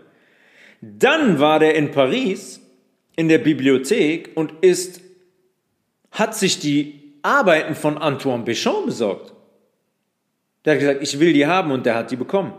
dann 0.81 1.39
war 1.39 1.59
der 1.59 1.75
in 1.75 1.91
Paris 1.91 2.61
in 3.17 3.29
der 3.29 3.39
Bibliothek 3.39 4.31
und 4.35 4.53
ist, 4.61 5.01
hat 6.11 6.37
sich 6.37 6.61
die 6.61 7.15
Arbeiten 7.23 7.75
von 7.75 7.97
Antoine 7.97 8.45
Béchamp 8.45 8.85
besorgt. 8.85 9.33
Der 10.65 10.75
hat 10.75 10.81
gesagt, 10.81 11.03
ich 11.03 11.19
will 11.19 11.33
die 11.33 11.47
haben 11.47 11.71
und 11.71 11.87
der 11.87 11.95
hat 11.95 12.11
die 12.11 12.17
bekommen. 12.17 12.53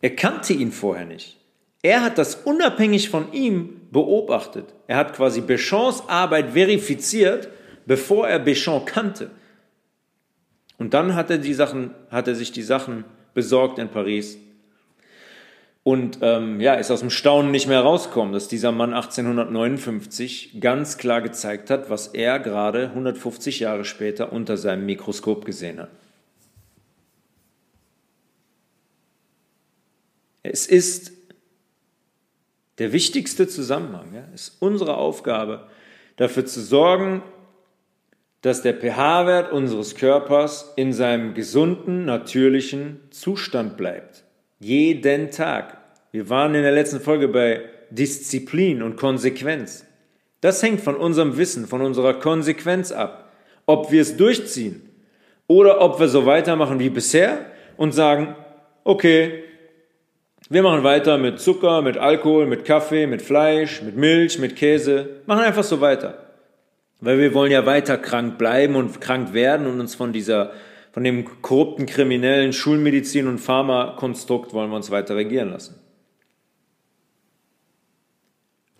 Er 0.00 0.14
kannte 0.14 0.52
ihn 0.52 0.70
vorher 0.72 1.04
nicht. 1.04 1.36
Er 1.82 2.02
hat 2.02 2.18
das 2.18 2.36
unabhängig 2.36 3.10
von 3.10 3.32
ihm 3.32 3.79
beobachtet. 3.90 4.66
Er 4.86 4.96
hat 4.96 5.14
quasi 5.14 5.40
Béchamps 5.40 6.02
Arbeit 6.08 6.50
verifiziert, 6.50 7.48
bevor 7.86 8.28
er 8.28 8.44
Béchamp 8.44 8.84
kannte. 8.86 9.30
Und 10.78 10.94
dann 10.94 11.14
hat 11.14 11.30
er, 11.30 11.38
die 11.38 11.54
Sachen, 11.54 11.90
hat 12.10 12.28
er 12.28 12.34
sich 12.34 12.52
die 12.52 12.62
Sachen 12.62 13.04
besorgt 13.34 13.78
in 13.78 13.88
Paris 13.88 14.38
und 15.82 16.18
ähm, 16.20 16.60
ja, 16.60 16.74
ist 16.74 16.90
aus 16.90 17.00
dem 17.00 17.10
Staunen 17.10 17.50
nicht 17.50 17.66
mehr 17.66 17.80
rausgekommen, 17.80 18.34
dass 18.34 18.48
dieser 18.48 18.70
Mann 18.70 18.92
1859 18.92 20.60
ganz 20.60 20.98
klar 20.98 21.22
gezeigt 21.22 21.70
hat, 21.70 21.88
was 21.88 22.08
er 22.08 22.38
gerade 22.38 22.90
150 22.90 23.60
Jahre 23.60 23.84
später 23.84 24.32
unter 24.32 24.56
seinem 24.56 24.84
Mikroskop 24.84 25.44
gesehen 25.44 25.80
hat. 25.80 25.90
Es 30.42 30.66
ist 30.66 31.12
der 32.80 32.92
wichtigste 32.92 33.46
Zusammenhang. 33.46 34.12
Ja? 34.14 34.24
Ist 34.34 34.56
unsere 34.58 34.96
Aufgabe, 34.96 35.68
dafür 36.16 36.46
zu 36.46 36.60
sorgen, 36.60 37.22
dass 38.40 38.62
der 38.62 38.74
pH-Wert 38.74 39.52
unseres 39.52 39.94
Körpers 39.94 40.72
in 40.76 40.92
seinem 40.94 41.34
gesunden, 41.34 42.06
natürlichen 42.06 43.00
Zustand 43.10 43.76
bleibt. 43.76 44.24
Jeden 44.58 45.30
Tag. 45.30 45.76
Wir 46.10 46.30
waren 46.30 46.54
in 46.54 46.62
der 46.62 46.72
letzten 46.72 47.00
Folge 47.00 47.28
bei 47.28 47.62
Disziplin 47.90 48.82
und 48.82 48.96
Konsequenz. 48.96 49.84
Das 50.40 50.62
hängt 50.62 50.80
von 50.80 50.96
unserem 50.96 51.36
Wissen, 51.36 51.66
von 51.66 51.82
unserer 51.82 52.14
Konsequenz 52.14 52.92
ab. 52.92 53.30
Ob 53.66 53.92
wir 53.92 54.00
es 54.00 54.16
durchziehen 54.16 54.88
oder 55.46 55.82
ob 55.82 56.00
wir 56.00 56.08
so 56.08 56.24
weitermachen 56.24 56.80
wie 56.80 56.88
bisher 56.88 57.44
und 57.76 57.92
sagen, 57.92 58.34
okay, 58.84 59.44
wir 60.50 60.64
machen 60.64 60.82
weiter 60.82 61.16
mit 61.16 61.38
Zucker, 61.38 61.80
mit 61.80 61.96
Alkohol, 61.96 62.44
mit 62.44 62.64
Kaffee, 62.64 63.06
mit 63.06 63.22
Fleisch, 63.22 63.82
mit 63.82 63.96
Milch, 63.96 64.40
mit 64.40 64.56
Käse. 64.56 65.20
Machen 65.26 65.44
einfach 65.44 65.62
so 65.62 65.80
weiter. 65.80 66.26
Weil 67.00 67.20
wir 67.20 67.34
wollen 67.34 67.52
ja 67.52 67.64
weiter 67.66 67.96
krank 67.96 68.36
bleiben 68.36 68.74
und 68.74 69.00
krank 69.00 69.32
werden 69.32 69.68
und 69.68 69.78
uns 69.78 69.94
von 69.94 70.12
dieser 70.12 70.52
von 70.92 71.04
dem 71.04 71.40
korrupten, 71.40 71.86
kriminellen 71.86 72.52
Schulmedizin- 72.52 73.28
und 73.28 73.38
Pharmakonstrukt 73.38 74.52
wollen 74.52 74.70
wir 74.70 74.76
uns 74.76 74.90
weiter 74.90 75.14
regieren 75.14 75.50
lassen. 75.50 75.76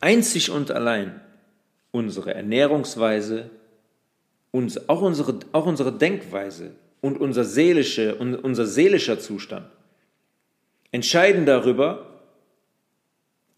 Einzig 0.01 0.51
und 0.51 0.73
allein 0.73 1.21
unsere 1.93 2.35
Ernährungsweise, 2.35 3.49
uns, 4.51 4.89
auch, 4.89 5.03
unsere, 5.03 5.39
auch 5.53 5.66
unsere 5.66 5.93
Denkweise 5.93 6.73
und 7.01 7.21
unser, 7.21 7.45
seelische, 7.45 8.16
unser 8.16 8.66
seelischer 8.66 9.21
Zustand 9.21 9.66
entscheiden 10.93 11.47
darüber, 11.47 12.07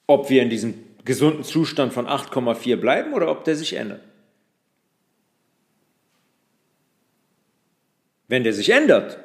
ob 0.07 0.31
wir 0.31 0.43
in 0.43 0.51
diesem 0.51 0.75
gesunden 1.05 1.45
Zustand 1.45 1.93
von 1.93 2.07
8,4 2.07 2.77
bleiben 2.77 3.13
oder 3.13 3.31
ob 3.31 3.45
der 3.45 3.57
sich 3.57 3.75
ändert. 3.75 4.01
Wenn 8.29 8.45
der 8.45 8.53
sich 8.53 8.71
ändert, 8.71 9.19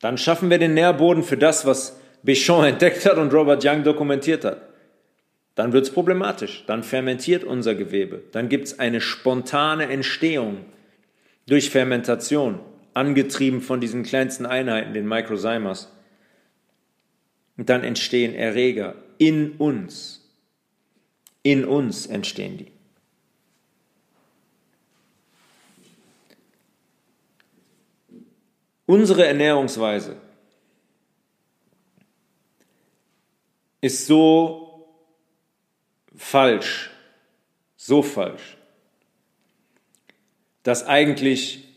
dann 0.00 0.18
schaffen 0.18 0.50
wir 0.50 0.58
den 0.58 0.74
Nährboden 0.74 1.22
für 1.22 1.36
das, 1.36 1.64
was 1.66 1.98
Béchamp 2.24 2.64
entdeckt 2.68 3.06
hat 3.06 3.16
und 3.16 3.32
Robert 3.32 3.64
Young 3.64 3.82
dokumentiert 3.82 4.44
hat. 4.44 4.62
Dann 5.54 5.72
wird 5.72 5.84
es 5.84 5.92
problematisch. 5.92 6.64
Dann 6.66 6.82
fermentiert 6.82 7.44
unser 7.44 7.74
Gewebe. 7.74 8.22
Dann 8.32 8.48
gibt 8.48 8.66
es 8.66 8.78
eine 8.78 9.00
spontane 9.00 9.88
Entstehung 9.88 10.64
durch 11.46 11.70
Fermentation, 11.70 12.60
angetrieben 12.94 13.60
von 13.60 13.80
diesen 13.80 14.02
kleinsten 14.02 14.46
Einheiten, 14.46 14.94
den 14.94 15.06
Microzymers. 15.06 15.92
Und 17.56 17.68
dann 17.68 17.84
entstehen 17.84 18.34
Erreger 18.34 18.94
in 19.18 19.52
uns. 19.52 20.28
In 21.42 21.64
uns 21.64 22.06
entstehen 22.06 22.58
die. 22.58 22.72
Unsere 28.86 29.26
Ernährungsweise 29.26 30.16
ist 33.80 34.06
so 34.06 34.86
falsch, 36.14 36.90
so 37.76 38.02
falsch, 38.02 38.56
dass 40.62 40.86
eigentlich 40.86 41.68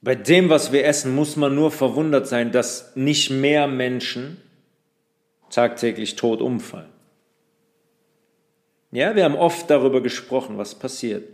bei 0.00 0.16
dem, 0.16 0.48
was 0.48 0.72
wir 0.72 0.84
essen, 0.84 1.14
muss 1.14 1.36
man 1.36 1.54
nur 1.54 1.70
verwundert 1.70 2.26
sein, 2.26 2.50
dass 2.50 2.96
nicht 2.96 3.30
mehr 3.30 3.68
Menschen 3.68 4.40
tagtäglich 5.52 6.16
tot 6.16 6.40
umfallen. 6.40 6.90
Ja, 8.90 9.14
wir 9.14 9.24
haben 9.24 9.36
oft 9.36 9.70
darüber 9.70 10.02
gesprochen, 10.02 10.58
was 10.58 10.74
passiert. 10.74 11.28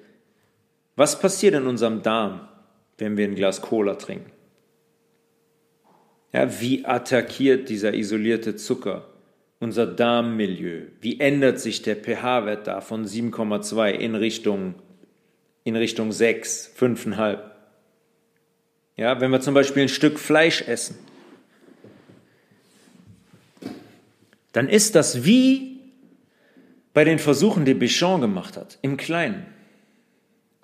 Was 0.95 1.19
passiert 1.19 1.55
in 1.55 1.67
unserem 1.67 2.03
Darm, 2.03 2.49
wenn 2.99 3.17
wir 3.17 3.25
ein 3.25 3.35
Glas 3.35 3.63
Cola 3.63 3.95
trinken? 3.95 4.31
Ja, 6.33 6.61
wie 6.61 6.85
attackiert 6.85 7.69
dieser 7.69 7.95
isolierte 7.95 8.57
Zucker 8.57 9.07
unser 9.61 9.87
Darmmilieu? 9.87 10.83
Wie 11.01 11.19
ändert 11.19 11.59
sich 11.59 11.83
der 11.83 11.97
pH-Wert 11.97 12.67
da 12.67 12.81
von 12.81 13.07
7,2 13.07 13.91
in 13.91 14.15
Richtung, 14.15 14.75
in 15.65 15.75
Richtung 15.75 16.13
6, 16.13 16.75
5,5? 16.79 17.39
Ja, 18.97 19.21
wenn 19.21 19.31
wir 19.31 19.41
zum 19.41 19.55
Beispiel 19.55 19.85
ein 19.85 19.89
Stück 19.89 20.19
Fleisch 20.19 20.63
essen, 20.63 20.97
dann 24.53 24.69
ist 24.69 24.95
das 24.95 25.25
wie 25.25 25.81
bei 26.95 27.05
den 27.05 27.19
Versuchen, 27.19 27.65
die 27.65 27.75
Bichon 27.75 28.21
gemacht 28.21 28.57
hat, 28.57 28.79
im 28.83 28.97
Kleinen. 28.97 29.47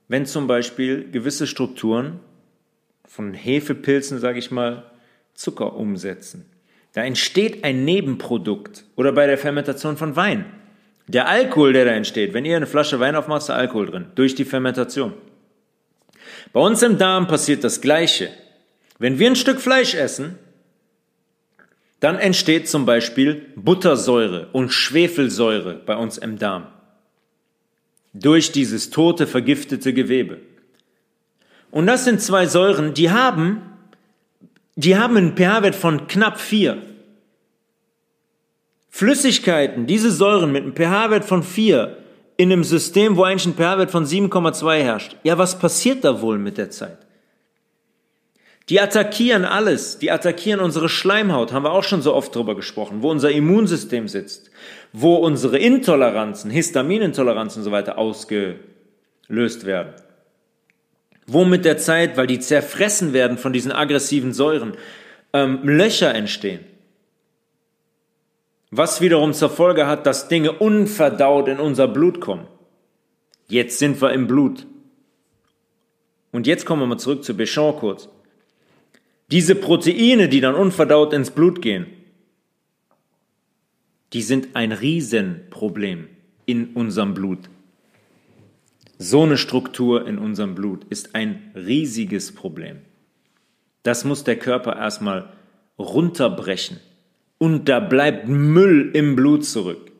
Wenn 0.09 0.26
zum 0.26 0.47
Beispiel 0.47 1.11
gewisse 1.11 1.47
Strukturen 1.47 2.20
von 3.07 3.35
Hefepilzen, 3.35 4.18
sage 4.18 4.39
ich 4.39 4.51
mal, 4.51 4.91
Zucker 5.35 5.74
umsetzen. 5.74 6.47
Da 6.93 7.03
entsteht 7.03 7.64
ein 7.64 7.85
Nebenprodukt 7.85 8.85
oder 8.97 9.12
bei 9.12 9.26
der 9.26 9.39
Fermentation 9.39 9.97
von 9.97 10.16
Wein. 10.16 10.47
Der 11.07 11.28
Alkohol, 11.28 11.72
der 11.72 11.85
da 11.85 11.91
entsteht, 11.91 12.32
wenn 12.32 12.45
ihr 12.45 12.57
eine 12.57 12.66
Flasche 12.66 13.01
Wein 13.01 13.16
aufmacht, 13.16 13.43
ist 13.43 13.51
Alkohol 13.51 13.87
drin, 13.87 14.07
durch 14.14 14.35
die 14.35 14.45
Fermentation. 14.45 15.12
Bei 16.53 16.61
uns 16.61 16.82
im 16.82 16.99
Darm 16.99 17.26
passiert 17.26 17.64
das 17.64 17.80
Gleiche. 17.80 18.30
Wenn 18.99 19.18
wir 19.18 19.28
ein 19.28 19.37
Stück 19.37 19.61
Fleisch 19.61 19.95
essen, 19.95 20.39
dann 22.05 22.18
entsteht 22.18 22.68
zum 22.68 22.86
Beispiel 22.86 23.46
Buttersäure 23.57 24.48
und 24.52 24.70
Schwefelsäure 24.70 25.80
bei 25.86 25.96
uns 25.96 26.18
im 26.18 26.38
Darm. 26.38 26.66
Durch 28.12 28.52
dieses 28.52 28.90
tote, 28.90 29.26
vergiftete 29.26 29.92
Gewebe. 29.92 30.38
Und 31.70 31.86
das 31.86 32.05
sind 32.05 32.20
zwei 32.20 32.46
Säuren, 32.46 32.94
die 32.94 33.11
haben 33.11 33.62
die 34.76 34.96
haben 34.96 35.16
einen 35.16 35.36
pH-Wert 35.36 35.74
von 35.74 36.07
knapp 36.09 36.40
4. 36.40 36.82
Flüssigkeiten, 38.90 39.86
diese 39.86 40.11
Säuren 40.11 40.52
mit 40.52 40.64
einem 40.64 40.74
pH-Wert 40.74 41.24
von 41.24 41.42
4 41.42 41.96
in 42.36 42.52
einem 42.52 42.64
System, 42.64 43.16
wo 43.16 43.22
eigentlich 43.22 43.46
ein 43.46 43.55
pH-Wert 43.55 43.90
von 43.90 44.05
7,2 44.05 44.82
herrscht. 44.82 45.16
Ja, 45.22 45.38
was 45.38 45.59
passiert 45.59 46.05
da 46.05 46.20
wohl 46.20 46.38
mit 46.38 46.59
der 46.59 46.70
Zeit? 46.70 46.98
Die 48.70 48.80
attackieren 48.80 49.44
alles. 49.44 49.98
Die 49.98 50.10
attackieren 50.10 50.60
unsere 50.60 50.88
Schleimhaut, 50.88 51.52
haben 51.52 51.64
wir 51.64 51.72
auch 51.72 51.84
schon 51.84 52.02
so 52.02 52.14
oft 52.14 52.34
drüber 52.34 52.54
gesprochen, 52.54 53.02
wo 53.02 53.10
unser 53.10 53.30
Immunsystem 53.30 54.08
sitzt, 54.08 54.50
wo 54.92 55.16
unsere 55.16 55.58
Intoleranzen, 55.58 56.50
Histaminintoleranzen 56.50 57.60
und 57.60 57.64
so 57.64 57.72
weiter 57.72 57.98
ausgelöst 57.98 59.66
werden. 59.66 59.92
Wo 61.26 61.44
mit 61.44 61.64
der 61.64 61.78
Zeit, 61.78 62.16
weil 62.16 62.26
die 62.26 62.40
zerfressen 62.40 63.12
werden 63.12 63.38
von 63.38 63.52
diesen 63.52 63.72
aggressiven 63.72 64.32
Säuren, 64.32 64.74
ähm, 65.32 65.60
Löcher 65.62 66.14
entstehen. 66.14 66.64
Was 68.70 69.00
wiederum 69.00 69.34
zur 69.34 69.50
Folge 69.50 69.86
hat, 69.86 70.06
dass 70.06 70.28
Dinge 70.28 70.52
unverdaut 70.52 71.48
in 71.48 71.60
unser 71.60 71.86
Blut 71.86 72.20
kommen. 72.20 72.46
Jetzt 73.46 73.78
sind 73.78 74.00
wir 74.00 74.12
im 74.12 74.26
Blut. 74.26 74.66
Und 76.32 76.46
jetzt 76.46 76.66
kommen 76.66 76.82
wir 76.82 76.86
mal 76.86 76.98
zurück 76.98 77.24
zu 77.24 77.34
Béchamp 77.34 77.78
kurz. 77.78 78.08
Diese 79.30 79.54
Proteine, 79.54 80.28
die 80.28 80.40
dann 80.40 80.54
unverdaut 80.54 81.12
ins 81.12 81.30
Blut 81.30 81.62
gehen, 81.62 81.86
die 84.12 84.22
sind 84.22 84.54
ein 84.54 84.72
Riesenproblem 84.72 86.08
in 86.46 86.68
unserem 86.74 87.14
Blut. 87.14 87.50
So 88.98 89.22
eine 89.22 89.36
Struktur 89.36 90.06
in 90.06 90.18
unserem 90.18 90.54
Blut 90.54 90.84
ist 90.88 91.14
ein 91.14 91.50
riesiges 91.54 92.32
Problem. 92.32 92.78
Das 93.82 94.04
muss 94.04 94.24
der 94.24 94.36
Körper 94.36 94.76
erstmal 94.76 95.32
runterbrechen. 95.78 96.78
Und 97.38 97.68
da 97.68 97.80
bleibt 97.80 98.28
Müll 98.28 98.90
im 98.94 99.16
Blut 99.16 99.44
zurück. 99.44 99.90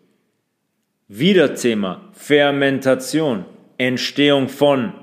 Wieder 1.08 1.54
Thema 1.54 2.08
Fermentation, 2.12 3.44
Entstehung 3.76 4.48
von 4.48 4.94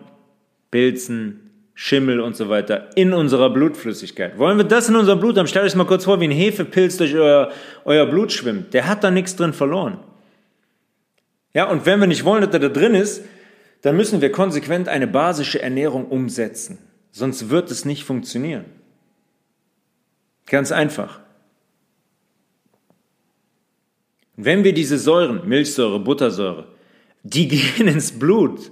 Pilzen, 0.72 1.41
Schimmel 1.84 2.20
und 2.20 2.38
so 2.38 2.48
weiter 2.48 2.96
in 2.96 3.12
unserer 3.12 3.50
Blutflüssigkeit. 3.50 4.38
Wollen 4.38 4.60
wir 4.60 4.66
das 4.66 4.88
in 4.88 4.96
unserem 4.96 5.20
Blut 5.20 5.36
haben? 5.36 5.48
Stellt 5.48 5.66
euch 5.66 5.76
mal 5.76 5.88
kurz 5.88 6.06
vor, 6.06 6.22
wie 6.22 6.26
ein 6.26 6.32
Hefepilz 6.32 6.98
durch 6.98 7.16
euer, 7.16 7.52
euer 7.86 8.06
Blut 8.06 8.32
schwimmt. 8.32 8.76
Der 8.76 8.88
hat 8.88 9.04
da 9.04 9.10
nichts 9.10 9.36
drin 9.36 9.52
verloren. 9.52 9.98
Ja, 11.56 11.68
und 11.72 11.88
wenn 11.88 12.00
wir 12.00 12.06
nicht 12.06 12.24
wollen, 12.24 12.44
dass 12.44 12.54
er 12.54 12.60
da 12.60 12.70
drin 12.70 12.94
ist, 12.94 13.26
dann 13.82 13.98
müssen 13.98 14.22
wir 14.22 14.32
konsequent 14.32 14.90
eine 14.90 15.08
basische 15.08 15.60
Ernährung 15.60 16.06
umsetzen. 16.06 16.78
Sonst 17.12 17.50
wird 17.50 17.72
es 17.72 17.84
nicht 17.84 18.04
funktionieren. 18.04 18.66
Ganz 20.46 20.72
einfach. 20.72 21.20
Wenn 24.36 24.64
wir 24.64 24.76
diese 24.76 25.00
Säuren, 25.00 25.50
Milchsäure, 25.50 26.00
Buttersäure, 26.00 26.68
die 27.24 27.48
gehen 27.48 27.88
ins 27.88 28.20
Blut. 28.20 28.72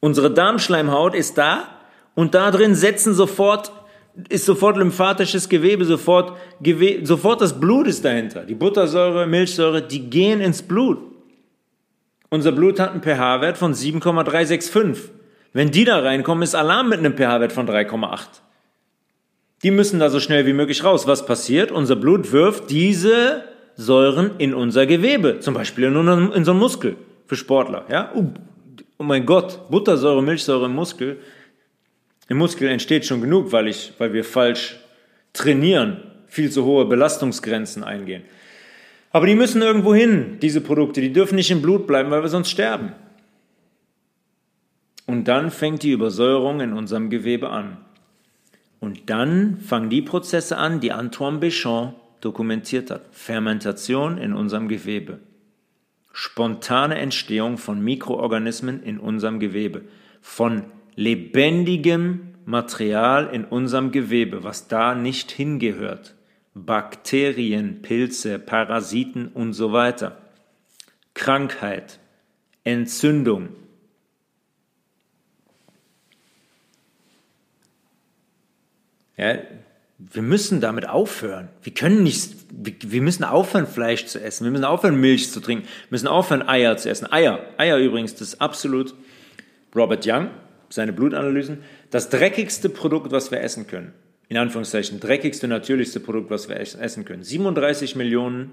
Unsere 0.00 0.34
Darmschleimhaut 0.34 1.14
ist 1.14 1.38
da 1.38 1.75
und 2.16 2.34
da 2.34 2.50
drin 2.50 2.74
setzen 2.74 3.14
sofort, 3.14 3.70
ist 4.28 4.46
sofort 4.46 4.78
lymphatisches 4.78 5.48
Gewebe, 5.48 5.84
sofort, 5.84 6.36
Gewe 6.60 7.04
sofort 7.06 7.42
das 7.42 7.60
Blut 7.60 7.86
ist 7.86 8.04
dahinter. 8.04 8.44
Die 8.44 8.54
Buttersäure, 8.54 9.26
Milchsäure, 9.26 9.82
die 9.82 10.10
gehen 10.10 10.40
ins 10.40 10.62
Blut. 10.62 10.98
Unser 12.30 12.52
Blut 12.52 12.80
hat 12.80 12.92
einen 12.92 13.02
pH-Wert 13.02 13.58
von 13.58 13.74
7,365. 13.74 15.12
Wenn 15.52 15.70
die 15.70 15.84
da 15.84 16.00
reinkommen, 16.00 16.42
ist 16.42 16.54
Alarm 16.54 16.88
mit 16.88 16.98
einem 16.98 17.14
pH-Wert 17.14 17.52
von 17.52 17.68
3,8. 17.68 18.20
Die 19.62 19.70
müssen 19.70 20.00
da 20.00 20.08
so 20.08 20.18
schnell 20.18 20.46
wie 20.46 20.52
möglich 20.54 20.84
raus. 20.84 21.06
Was 21.06 21.26
passiert? 21.26 21.70
Unser 21.70 21.96
Blut 21.96 22.32
wirft 22.32 22.70
diese 22.70 23.44
Säuren 23.74 24.32
in 24.38 24.54
unser 24.54 24.86
Gewebe, 24.86 25.40
zum 25.40 25.52
Beispiel 25.52 25.84
in, 25.84 25.96
einen 25.96 26.58
Muskel 26.58 26.96
für 27.26 27.36
Sportler. 27.36 27.84
Ja? 27.90 28.10
Oh, 28.14 28.24
oh 28.98 29.04
mein 29.04 29.26
Gott, 29.26 29.70
Buttersäure, 29.70 30.22
Milchsäure 30.22 30.64
im 30.64 30.74
Muskel. 30.74 31.18
Im 32.28 32.38
Muskel 32.38 32.68
entsteht 32.68 33.06
schon 33.06 33.20
genug, 33.20 33.52
weil, 33.52 33.68
ich, 33.68 33.92
weil 33.98 34.12
wir 34.12 34.24
falsch 34.24 34.80
trainieren, 35.32 36.02
viel 36.26 36.50
zu 36.50 36.64
hohe 36.64 36.84
Belastungsgrenzen 36.86 37.84
eingehen. 37.84 38.22
Aber 39.12 39.26
die 39.26 39.34
müssen 39.34 39.62
irgendwo 39.62 39.94
hin, 39.94 40.38
diese 40.42 40.60
Produkte. 40.60 41.00
Die 41.00 41.12
dürfen 41.12 41.36
nicht 41.36 41.50
im 41.50 41.62
Blut 41.62 41.86
bleiben, 41.86 42.10
weil 42.10 42.22
wir 42.22 42.28
sonst 42.28 42.50
sterben. 42.50 42.92
Und 45.06 45.28
dann 45.28 45.50
fängt 45.50 45.82
die 45.84 45.92
Übersäuerung 45.92 46.60
in 46.60 46.72
unserem 46.72 47.10
Gewebe 47.10 47.48
an. 47.48 47.78
Und 48.80 49.08
dann 49.08 49.58
fangen 49.58 49.88
die 49.88 50.02
Prozesse 50.02 50.58
an, 50.58 50.80
die 50.80 50.92
Antoine 50.92 51.38
Béchamp 51.38 51.94
dokumentiert 52.20 52.90
hat. 52.90 53.02
Fermentation 53.12 54.18
in 54.18 54.34
unserem 54.34 54.68
Gewebe. 54.68 55.20
Spontane 56.12 56.96
Entstehung 56.96 57.56
von 57.56 57.82
Mikroorganismen 57.82 58.82
in 58.82 58.98
unserem 58.98 59.38
Gewebe. 59.38 59.82
Von 60.20 60.64
lebendigem 60.96 62.34
Material 62.44 63.28
in 63.32 63.44
unserem 63.44 63.92
Gewebe, 63.92 64.42
was 64.42 64.68
da 64.68 64.94
nicht 64.94 65.30
hingehört. 65.30 66.14
Bakterien, 66.54 67.82
Pilze, 67.82 68.38
Parasiten 68.38 69.28
und 69.28 69.52
so 69.52 69.72
weiter. 69.72 70.16
Krankheit, 71.14 71.98
Entzündung. 72.64 73.50
Ja, 79.16 79.38
wir 79.98 80.22
müssen 80.22 80.60
damit 80.60 80.88
aufhören. 80.88 81.48
Wir 81.62 81.72
können 81.72 82.02
nicht, 82.02 82.34
wir 82.50 83.02
müssen 83.02 83.24
aufhören, 83.24 83.66
Fleisch 83.66 84.06
zu 84.06 84.20
essen. 84.22 84.44
Wir 84.44 84.50
müssen 84.50 84.64
aufhören, 84.64 85.00
Milch 85.00 85.32
zu 85.32 85.40
trinken. 85.40 85.64
Wir 85.64 85.86
müssen 85.90 86.06
aufhören, 86.06 86.46
Eier 86.46 86.76
zu 86.76 86.90
essen. 86.90 87.10
Eier, 87.10 87.40
Eier 87.56 87.78
übrigens, 87.78 88.12
das 88.12 88.28
ist 88.28 88.40
absolut 88.40 88.94
Robert 89.74 90.06
Young, 90.06 90.30
seine 90.68 90.92
Blutanalysen, 90.92 91.58
das 91.90 92.08
dreckigste 92.08 92.68
Produkt, 92.68 93.12
was 93.12 93.30
wir 93.30 93.40
essen 93.40 93.66
können. 93.66 93.92
In 94.28 94.36
Anführungszeichen, 94.36 94.98
dreckigste, 94.98 95.46
natürlichste 95.46 96.00
Produkt, 96.00 96.30
was 96.30 96.48
wir 96.48 96.58
essen 96.58 97.04
können. 97.04 97.22
37 97.22 97.94
Millionen 97.94 98.52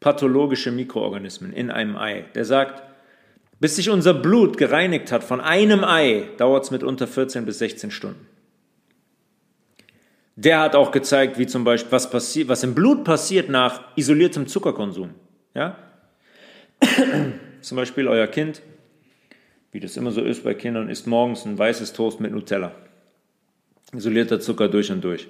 pathologische 0.00 0.72
Mikroorganismen 0.72 1.52
in 1.52 1.70
einem 1.70 1.96
Ei. 1.96 2.24
Der 2.34 2.44
sagt, 2.44 2.82
bis 3.60 3.76
sich 3.76 3.88
unser 3.88 4.12
Blut 4.12 4.58
gereinigt 4.58 5.12
hat 5.12 5.22
von 5.22 5.40
einem 5.40 5.84
Ei, 5.84 6.28
dauert 6.36 6.64
es 6.64 6.70
mitunter 6.72 7.06
14 7.06 7.46
bis 7.46 7.60
16 7.60 7.92
Stunden. 7.92 8.26
Der 10.34 10.60
hat 10.60 10.74
auch 10.74 10.90
gezeigt, 10.90 11.38
wie 11.38 11.46
zum 11.46 11.62
Beispiel, 11.62 11.92
was, 11.92 12.10
passiert, 12.10 12.48
was 12.48 12.64
im 12.64 12.74
Blut 12.74 13.04
passiert 13.04 13.48
nach 13.48 13.82
isoliertem 13.96 14.48
Zuckerkonsum. 14.48 15.10
Ja? 15.54 15.76
zum 17.60 17.76
Beispiel 17.76 18.08
euer 18.08 18.26
Kind, 18.26 18.62
wie 19.72 19.80
das 19.80 19.96
immer 19.96 20.12
so 20.12 20.20
ist 20.20 20.44
bei 20.44 20.54
Kindern, 20.54 20.88
isst 20.88 21.06
morgens 21.06 21.44
ein 21.44 21.58
weißes 21.58 21.94
Toast 21.94 22.20
mit 22.20 22.30
Nutella. 22.30 22.72
Isolierter 23.94 24.38
Zucker 24.38 24.68
durch 24.68 24.90
und 24.92 25.02
durch. 25.02 25.28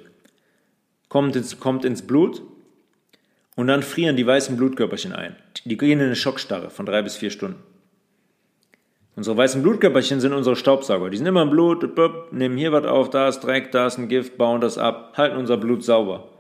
Kommt 1.09 1.37
ins, 1.37 1.59
kommt 1.59 1.85
ins 1.85 2.03
Blut 2.03 2.43
und 3.57 3.69
dann 3.69 3.83
frieren 3.83 4.17
die 4.17 4.27
weißen 4.27 4.57
Blutkörperchen 4.57 5.13
ein. 5.13 5.37
Die 5.65 5.77
gehen 5.77 6.01
in 6.01 6.07
eine 6.07 6.17
Schockstarre 6.17 6.71
von 6.71 6.87
drei 6.87 7.03
bis 7.03 7.17
vier 7.17 7.31
Stunden. 7.31 7.63
Unsere 9.15 9.37
weißen 9.37 9.63
Blutkörperchen 9.63 10.21
sind 10.21 10.33
unsere 10.33 10.57
Staubsauger. 10.57 11.11
Die 11.11 11.19
sind 11.19 11.27
immer 11.27 11.43
im 11.43 11.51
Blut, 11.51 11.87
nehmen 12.33 12.57
hier 12.57 12.73
was 12.73 12.85
auf, 12.85 13.11
da 13.11 13.29
ist 13.29 13.41
Dreck, 13.41 13.71
da 13.71 13.87
ist 13.87 13.99
ein 13.99 14.09
Gift, 14.09 14.39
bauen 14.39 14.61
das 14.61 14.79
ab, 14.79 15.13
halten 15.17 15.37
unser 15.37 15.59
Blut 15.59 15.85
sauber. 15.85 16.31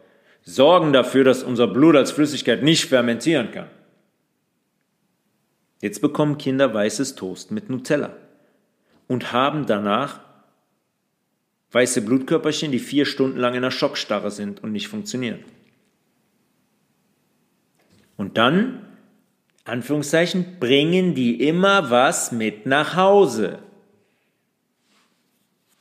Sorgen 0.42 0.92
dafür, 0.92 1.22
dass 1.22 1.42
unser 1.44 1.68
Blut 1.68 1.94
als 1.94 2.10
Flüssigkeit 2.10 2.62
nicht 2.62 2.86
fermentieren 2.86 3.50
kann. 3.52 3.68
Jetzt 5.82 6.00
bekommen 6.00 6.38
Kinder 6.38 6.72
weißes 6.72 7.16
Toast 7.16 7.50
mit 7.50 7.68
Nutella 7.68 8.16
und 9.08 9.32
haben 9.32 9.66
danach 9.66 10.20
weiße 11.72 12.02
Blutkörperchen, 12.02 12.70
die 12.70 12.78
vier 12.78 13.04
Stunden 13.04 13.38
lang 13.38 13.52
in 13.52 13.58
einer 13.58 13.72
Schockstarre 13.72 14.30
sind 14.30 14.62
und 14.62 14.72
nicht 14.72 14.88
funktionieren. 14.88 15.44
Und 18.16 18.38
dann 18.38 18.86
Anführungszeichen, 19.64 20.58
bringen 20.58 21.14
die 21.14 21.46
immer 21.46 21.90
was 21.90 22.32
mit 22.32 22.66
nach 22.66 22.96
Hause. 22.96 23.58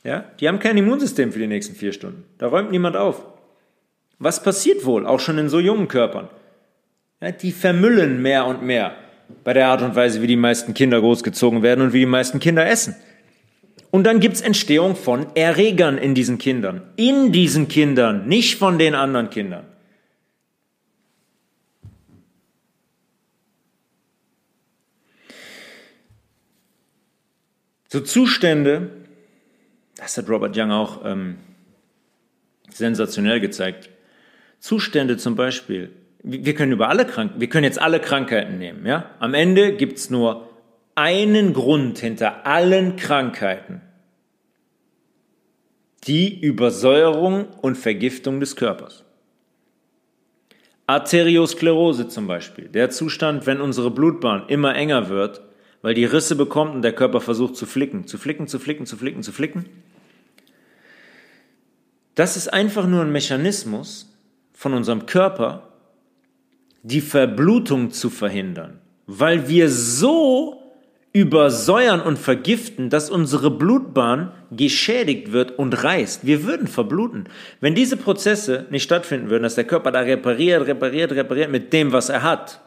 Ja, 0.04 0.24
die 0.40 0.48
haben 0.48 0.58
kein 0.58 0.76
Immunsystem 0.76 1.32
für 1.32 1.38
die 1.38 1.46
nächsten 1.46 1.74
vier 1.74 1.92
Stunden. 1.92 2.24
Da 2.38 2.48
räumt 2.48 2.70
niemand 2.70 2.96
auf. 2.96 3.24
Was 4.18 4.42
passiert 4.42 4.84
wohl, 4.84 5.06
auch 5.06 5.20
schon 5.20 5.38
in 5.38 5.48
so 5.48 5.60
jungen 5.60 5.88
Körpern? 5.88 6.28
Ja, 7.20 7.30
die 7.30 7.52
vermüllen 7.52 8.20
mehr 8.22 8.46
und 8.46 8.62
mehr 8.62 8.96
bei 9.44 9.52
der 9.52 9.68
Art 9.68 9.82
und 9.82 9.94
Weise, 9.94 10.22
wie 10.22 10.26
die 10.26 10.36
meisten 10.36 10.74
Kinder 10.74 11.00
großgezogen 11.00 11.62
werden 11.62 11.80
und 11.82 11.92
wie 11.92 12.00
die 12.00 12.06
meisten 12.06 12.40
Kinder 12.40 12.66
essen. 12.66 12.96
Und 13.90 14.04
dann 14.04 14.20
gibt's 14.20 14.40
Entstehung 14.40 14.96
von 14.96 15.26
Erregern 15.36 15.98
in 15.98 16.14
diesen 16.14 16.38
Kindern. 16.38 16.82
In 16.96 17.30
diesen 17.30 17.68
Kindern, 17.68 18.26
nicht 18.26 18.56
von 18.56 18.78
den 18.78 18.94
anderen 18.94 19.28
Kindern. 19.28 19.66
So 27.88 28.00
Zustände, 28.00 28.90
das 29.96 30.16
hat 30.16 30.30
Robert 30.30 30.56
Young 30.56 30.70
auch 30.70 31.04
ähm, 31.04 31.36
sensationell 32.70 33.40
gezeigt. 33.40 33.90
Zustände 34.60 35.18
zum 35.18 35.36
Beispiel, 35.36 35.92
wir 36.22 36.54
können 36.54 36.72
über 36.72 36.88
alle 36.88 37.06
Krank 37.06 37.32
wir 37.36 37.48
können 37.48 37.64
jetzt 37.64 37.80
alle 37.80 38.00
Krankheiten 38.00 38.58
nehmen, 38.58 38.86
ja? 38.86 39.10
Am 39.18 39.34
Ende 39.34 39.76
gibt's 39.76 40.10
nur 40.10 40.48
einen 40.94 41.52
Grund 41.52 41.98
hinter 41.98 42.46
allen 42.46 42.96
Krankheiten. 42.96 43.80
Die 46.04 46.40
Übersäuerung 46.40 47.46
und 47.60 47.76
Vergiftung 47.76 48.40
des 48.40 48.56
Körpers. 48.56 49.04
Arteriosklerose 50.86 52.08
zum 52.08 52.26
Beispiel, 52.26 52.68
der 52.68 52.90
Zustand, 52.90 53.46
wenn 53.46 53.60
unsere 53.60 53.90
Blutbahn 53.90 54.48
immer 54.48 54.74
enger 54.74 55.08
wird, 55.08 55.40
weil 55.80 55.94
die 55.94 56.04
Risse 56.04 56.36
bekommt 56.36 56.74
und 56.74 56.82
der 56.82 56.92
Körper 56.92 57.20
versucht 57.20 57.56
zu 57.56 57.66
flicken, 57.66 58.06
zu 58.06 58.18
flicken, 58.18 58.46
zu 58.46 58.58
flicken, 58.58 58.84
zu 58.84 58.96
flicken, 58.96 59.22
zu 59.22 59.32
flicken. 59.32 59.64
Das 62.14 62.36
ist 62.36 62.52
einfach 62.52 62.86
nur 62.86 63.02
ein 63.02 63.12
Mechanismus 63.12 64.12
von 64.52 64.74
unserem 64.74 65.06
Körper, 65.06 65.71
die 66.82 67.00
Verblutung 67.00 67.90
zu 67.90 68.10
verhindern, 68.10 68.78
weil 69.06 69.48
wir 69.48 69.68
so 69.68 70.62
übersäuern 71.12 72.00
und 72.00 72.18
vergiften, 72.18 72.88
dass 72.88 73.10
unsere 73.10 73.50
Blutbahn 73.50 74.32
geschädigt 74.50 75.32
wird 75.32 75.58
und 75.58 75.84
reißt. 75.84 76.26
Wir 76.26 76.44
würden 76.44 76.66
verbluten. 76.66 77.28
Wenn 77.60 77.74
diese 77.74 77.98
Prozesse 77.98 78.66
nicht 78.70 78.82
stattfinden 78.82 79.28
würden, 79.28 79.42
dass 79.42 79.54
der 79.54 79.64
Körper 79.64 79.92
da 79.92 80.00
repariert, 80.00 80.66
repariert, 80.66 81.12
repariert 81.12 81.50
mit 81.50 81.72
dem, 81.72 81.92
was 81.92 82.08
er 82.08 82.22
hat, 82.22 82.60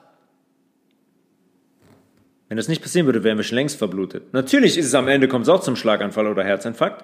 wenn 2.47 2.57
das 2.57 2.67
nicht 2.67 2.83
passieren 2.83 3.07
würde, 3.07 3.23
wären 3.23 3.37
wir 3.37 3.43
schon 3.43 3.55
längst 3.55 3.77
verblutet. 3.77 4.31
Natürlich 4.31 4.77
ist 4.77 4.85
es 4.85 4.93
am 4.93 5.07
Ende, 5.07 5.27
kommt 5.27 5.43
es 5.43 5.49
auch 5.49 5.61
zum 5.61 5.75
Schlaganfall 5.75 6.27
oder 6.27 6.43
Herzinfarkt, 6.43 7.03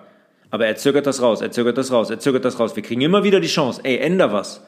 aber 0.51 0.67
er 0.67 0.75
zögert 0.75 1.07
das 1.07 1.21
raus, 1.23 1.41
er 1.41 1.51
zögert 1.51 1.79
das 1.79 1.91
raus, 1.91 2.11
er 2.11 2.19
zögert 2.19 2.45
das 2.45 2.59
raus. 2.59 2.75
Wir 2.75 2.83
kriegen 2.83 3.01
immer 3.01 3.23
wieder 3.23 3.39
die 3.39 3.47
Chance, 3.47 3.81
ey, 3.83 3.97
änder 3.97 4.31
was. 4.31 4.63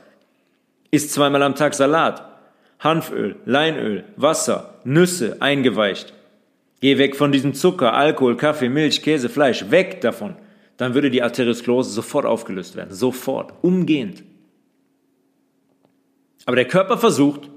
Isst 0.89 1.13
zweimal 1.13 1.43
am 1.43 1.53
Tag 1.53 1.75
Salat, 1.75 2.32
Hanföl, 2.83 3.35
Leinöl, 3.45 4.03
Wasser, 4.15 4.75
Nüsse 4.83 5.37
eingeweicht. 5.41 6.13
Geh 6.81 6.97
weg 6.97 7.15
von 7.15 7.31
diesem 7.31 7.53
Zucker, 7.53 7.93
Alkohol, 7.93 8.35
Kaffee, 8.35 8.69
Milch, 8.69 9.01
Käse, 9.01 9.29
Fleisch, 9.29 9.71
weg 9.71 10.01
davon. 10.01 10.35
Dann 10.77 10.93
würde 10.93 11.09
die 11.09 11.23
Arteriosklerose 11.23 11.91
sofort 11.91 12.25
aufgelöst 12.25 12.75
werden, 12.75 12.93
sofort, 12.93 13.53
umgehend. 13.61 14.23
Aber 16.45 16.57
der 16.57 16.67
Körper 16.67 16.97
versucht, 16.97 17.49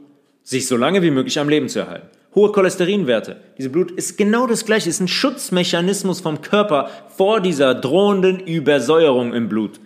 sich 0.42 0.68
so 0.68 0.76
lange 0.76 1.02
wie 1.02 1.10
möglich 1.10 1.40
am 1.40 1.48
Leben 1.48 1.68
zu 1.68 1.80
erhalten 1.80 2.08
hohe 2.36 2.52
Cholesterinwerte. 2.52 3.40
Diese 3.58 3.70
Blut 3.70 3.90
ist 3.90 4.16
genau 4.16 4.46
das 4.46 4.64
gleiche, 4.64 4.90
ist 4.90 5.00
ein 5.00 5.08
Schutzmechanismus 5.08 6.20
vom 6.20 6.42
Körper 6.42 6.90
vor 7.08 7.40
dieser 7.40 7.74
drohenden 7.74 8.38
Übersäuerung 8.38 9.32
im 9.32 9.48
Blut. 9.48 9.80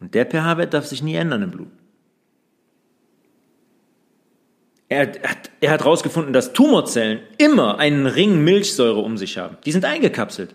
Und 0.00 0.14
der 0.14 0.24
pH-Wert 0.24 0.72
darf 0.74 0.86
sich 0.86 1.02
nie 1.02 1.14
ändern 1.14 1.42
im 1.42 1.50
Blut. 1.50 1.68
Er 4.90 5.02
hat, 5.02 5.50
er 5.60 5.70
hat 5.70 5.80
herausgefunden, 5.80 6.32
dass 6.32 6.52
Tumorzellen 6.52 7.20
immer 7.38 7.78
einen 7.78 8.06
Ring 8.06 8.42
Milchsäure 8.42 8.98
um 8.98 9.16
sich 9.16 9.38
haben. 9.38 9.56
Die 9.64 9.70
sind 9.72 9.84
eingekapselt. 9.84 10.54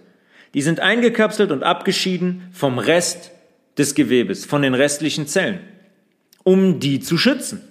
Die 0.54 0.62
sind 0.62 0.82
eingekapselt 0.82 1.52
und 1.52 1.64
abgeschieden 1.64 2.50
vom 2.52 2.78
Rest 2.78 3.32
des 3.78 3.96
Gewebes, 3.96 4.46
von 4.46 4.62
den 4.62 4.74
restlichen 4.74 5.26
Zellen, 5.26 5.62
um 6.44 6.82
die 6.82 7.00
zu 7.00 7.18
schützen. 7.18 7.62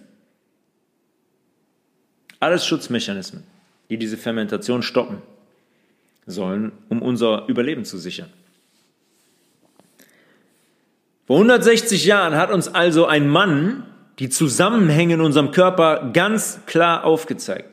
Alles 2.40 2.66
Schutzmechanismen, 2.66 3.44
die 3.90 3.98
diese 3.98 4.16
Fermentation 4.16 4.82
stoppen 4.82 5.18
sollen, 6.26 6.72
um 6.88 7.02
unser 7.02 7.46
Überleben 7.46 7.84
zu 7.84 7.98
sichern. 7.98 8.30
Vor 11.26 11.36
160 11.36 12.06
Jahren 12.06 12.36
hat 12.36 12.50
uns 12.50 12.68
also 12.68 13.04
ein 13.04 13.28
Mann 13.28 13.84
die 14.18 14.28
Zusammenhänge 14.28 15.14
in 15.14 15.20
unserem 15.20 15.50
Körper 15.50 16.10
ganz 16.12 16.60
klar 16.66 17.04
aufgezeigt. 17.04 17.68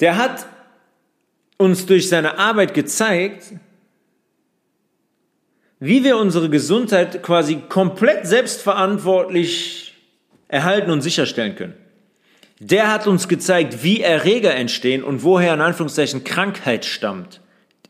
Der 0.00 0.16
hat 0.16 0.46
uns 1.56 1.86
durch 1.86 2.08
seine 2.08 2.38
Arbeit 2.38 2.74
gezeigt, 2.74 3.54
wie 5.80 6.04
wir 6.04 6.16
unsere 6.16 6.50
Gesundheit 6.50 7.22
quasi 7.22 7.62
komplett 7.68 8.26
selbstverantwortlich 8.26 9.94
erhalten 10.48 10.90
und 10.90 11.02
sicherstellen 11.02 11.56
können. 11.56 11.74
Der 12.60 12.92
hat 12.92 13.06
uns 13.06 13.28
gezeigt, 13.28 13.84
wie 13.84 14.00
Erreger 14.00 14.54
entstehen 14.54 15.04
und 15.04 15.22
woher 15.22 15.54
in 15.54 15.60
Anführungszeichen 15.60 16.24
Krankheit 16.24 16.84
stammt. 16.84 17.40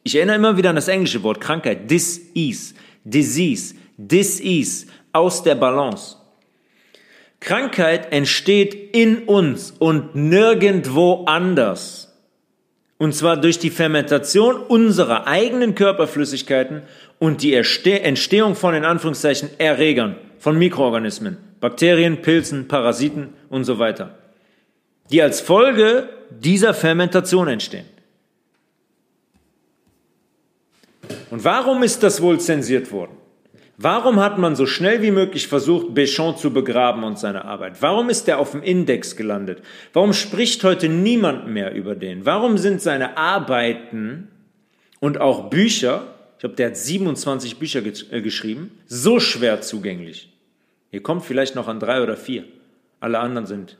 Ich 0.03 0.15
erinnere 0.15 0.37
immer 0.37 0.57
wieder 0.57 0.71
an 0.71 0.77
das 0.77 0.89
englische 0.89 1.23
Wort 1.23 1.41
Krankheit. 1.41 1.91
Dis-ease, 1.91 2.75
disease, 3.05 3.75
dis-ease, 3.97 4.87
aus 5.19 5.43
der 5.43 5.55
Balance. 5.55 6.17
Krankheit 7.41 8.13
entsteht 8.13 8.97
in 8.97 9.25
uns 9.25 9.73
und 9.79 10.15
nirgendwo 10.15 11.25
anders. 11.27 12.15
Und 12.97 13.15
zwar 13.15 13.37
durch 13.37 13.59
die 13.59 13.71
Fermentation 13.71 14.57
unserer 14.57 15.27
eigenen 15.27 15.75
Körperflüssigkeiten 15.75 16.83
und 17.19 17.43
die 17.43 17.55
Entstehung 17.55 18.55
von 18.55 18.75
in 18.75 18.85
Anführungszeichen 18.85 19.51
Erregern, 19.59 20.17
von 20.39 20.57
Mikroorganismen, 20.59 21.37
Bakterien, 21.61 22.23
Pilzen, 22.23 22.67
Parasiten 22.67 23.35
und 23.51 23.65
so 23.65 23.79
weiter 23.79 24.19
die 25.11 25.23
als 25.23 25.41
Folge 25.41 26.09
dieser 26.31 26.75
Fermentation 26.75 27.49
entstehen. 27.49 27.87
Und 31.31 31.45
warum 31.45 31.83
ist 31.83 32.03
das 32.03 32.21
wohl 32.21 32.39
zensiert 32.41 32.91
worden? 32.93 33.17
Warum 33.81 34.19
hat 34.19 34.39
man 34.39 34.57
so 34.57 34.67
schnell 34.67 35.03
wie 35.03 35.13
möglich 35.13 35.47
versucht, 35.47 35.95
Béchamp 35.97 36.37
zu 36.37 36.53
begraben 36.53 37.05
und 37.05 37.17
seine 37.17 37.45
Arbeit? 37.45 37.81
Warum 37.81 38.11
ist 38.11 38.27
er 38.27 38.41
auf 38.41 38.51
dem 38.51 38.63
Index 38.65 39.15
gelandet? 39.15 39.63
Warum 39.93 40.13
spricht 40.13 40.65
heute 40.65 40.89
niemand 40.89 41.47
mehr 41.47 41.73
über 41.73 41.95
den? 41.95 42.27
Warum 42.27 42.59
sind 42.59 42.83
seine 42.83 43.17
Arbeiten 43.17 44.33
und 44.99 45.21
auch 45.21 45.49
Bücher, 45.49 46.13
ich 46.35 46.41
glaube, 46.41 46.57
der 46.57 46.71
hat 46.71 46.77
27 46.77 47.61
Bücher 47.61 47.81
äh, 47.87 48.21
geschrieben, 48.21 48.73
so 48.89 49.21
schwer 49.21 49.61
zugänglich? 49.61 50.37
Ihr 50.91 51.03
kommt 51.05 51.25
vielleicht 51.25 51.55
noch 51.55 51.69
an 51.69 51.79
drei 51.79 52.03
oder 52.03 52.17
vier. 52.17 52.47
Alle 52.99 53.21
anderen 53.21 53.47
sind 53.47 53.79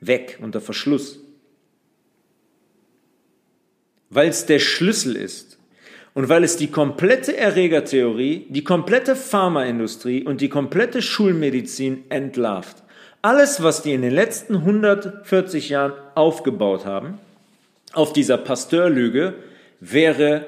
weg 0.00 0.38
unter 0.40 0.62
Verschluss. 0.62 1.20
Weil 4.08 4.30
es 4.30 4.46
der 4.46 4.58
Schlüssel 4.58 5.16
ist 5.16 5.58
und 6.16 6.30
weil 6.30 6.44
es 6.44 6.56
die 6.56 6.70
komplette 6.70 7.36
Erregertheorie, 7.36 8.46
die 8.48 8.64
komplette 8.64 9.14
Pharmaindustrie 9.14 10.24
und 10.24 10.40
die 10.40 10.48
komplette 10.48 11.02
Schulmedizin 11.02 12.04
entlarvt. 12.08 12.78
Alles, 13.20 13.62
was 13.62 13.82
die 13.82 13.92
in 13.92 14.00
den 14.00 14.14
letzten 14.14 14.54
140 14.54 15.68
Jahren 15.68 15.92
aufgebaut 16.14 16.86
haben, 16.86 17.18
auf 17.92 18.14
dieser 18.14 18.38
Pasteurlüge, 18.38 19.34
wäre 19.80 20.46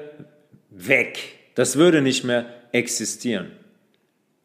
weg. 0.71 1.19
Das 1.53 1.75
würde 1.75 2.01
nicht 2.01 2.23
mehr 2.23 2.47
existieren. 2.71 3.51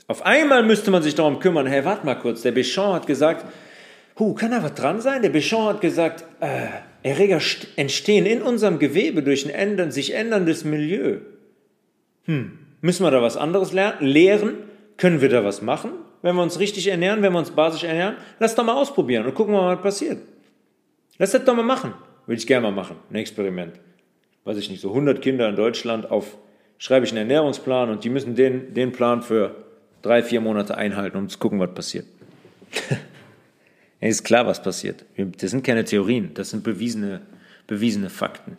Auf 0.07 0.27
einmal 0.27 0.63
müsste 0.63 0.91
man 0.91 1.03
sich 1.03 1.15
darum 1.15 1.39
kümmern, 1.39 1.67
hey, 1.67 1.87
warte 1.87 2.05
mal 2.05 2.17
kurz, 2.17 2.43
der 2.43 2.55
Béchamp 2.55 2.93
hat 2.93 3.07
gesagt, 3.07 3.47
Huh, 4.19 4.35
kann 4.35 4.51
da 4.51 4.63
was 4.63 4.75
dran 4.75 5.01
sein? 5.01 5.23
Der 5.23 5.33
Béchamp 5.33 5.71
hat 5.71 5.81
gesagt, 5.81 6.25
äh, 6.41 6.67
Erreger 7.05 7.39
entstehen 7.77 8.25
in 8.25 8.41
unserem 8.41 8.79
Gewebe 8.79 9.23
durch 9.23 9.45
ein 9.45 9.51
ändern, 9.51 9.93
sich 9.93 10.15
änderndes 10.15 10.65
Milieu. 10.65 11.19
Hm, 12.25 12.59
müssen 12.81 13.05
wir 13.05 13.11
da 13.11 13.21
was 13.21 13.37
anderes 13.37 13.73
lernen? 13.75 13.99
lehren? 14.01 14.55
Können 14.97 15.21
wir 15.21 15.29
da 15.29 15.45
was 15.45 15.61
machen, 15.61 15.91
wenn 16.23 16.35
wir 16.35 16.43
uns 16.43 16.59
richtig 16.59 16.87
ernähren, 16.87 17.21
wenn 17.21 17.33
wir 17.33 17.39
uns 17.39 17.51
basisch 17.51 17.85
ernähren? 17.85 18.17
Lass 18.39 18.55
doch 18.55 18.65
mal 18.65 18.73
ausprobieren 18.73 19.27
und 19.27 19.35
gucken 19.35 19.53
wir 19.53 19.61
mal, 19.61 19.77
was 19.77 19.83
passiert. 19.83 20.19
Lass 21.19 21.33
das 21.33 21.45
doch 21.45 21.55
mal 21.55 21.63
machen. 21.63 21.93
Würde 22.27 22.39
ich 22.39 22.47
gerne 22.47 22.63
mal 22.63 22.75
machen, 22.75 22.97
ein 23.11 23.17
Experiment. 23.17 23.75
Weiß 24.45 24.57
ich 24.57 24.71
nicht, 24.71 24.81
so 24.81 24.89
100 24.89 25.21
Kinder 25.21 25.47
in 25.49 25.57
Deutschland 25.57 26.11
auf, 26.11 26.39
schreibe 26.79 27.05
ich 27.05 27.13
einen 27.13 27.29
Ernährungsplan 27.29 27.91
und 27.91 28.05
die 28.05 28.09
müssen 28.09 28.35
den, 28.35 28.73
den 28.73 28.93
Plan 28.93 29.21
für 29.21 29.57
drei, 30.01 30.23
vier 30.23 30.41
Monate 30.41 30.79
einhalten, 30.79 31.19
um 31.19 31.29
zu 31.29 31.39
gucken, 31.39 31.61
was 31.61 31.75
passiert. 31.75 32.07
ist 34.11 34.25
klar, 34.25 34.47
was 34.47 34.63
passiert. 34.63 35.05
Das 35.39 35.51
sind 35.51 35.65
keine 35.65 35.85
Theorien, 35.85 36.35
das 36.35 36.51
sind 36.51 36.63
bewiesene, 36.63 37.23
bewiesene 37.67 38.11
Fakten. 38.11 38.57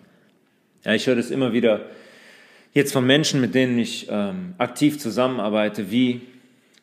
Ja, 0.83 0.93
ich 0.93 1.07
höre 1.07 1.15
das 1.15 1.31
immer 1.31 1.53
wieder 1.53 1.85
jetzt 2.73 2.93
von 2.93 3.05
Menschen, 3.05 3.41
mit 3.41 3.55
denen 3.55 3.79
ich 3.79 4.07
ähm, 4.09 4.53
aktiv 4.57 4.99
zusammenarbeite, 4.99 5.91
wie, 5.91 6.21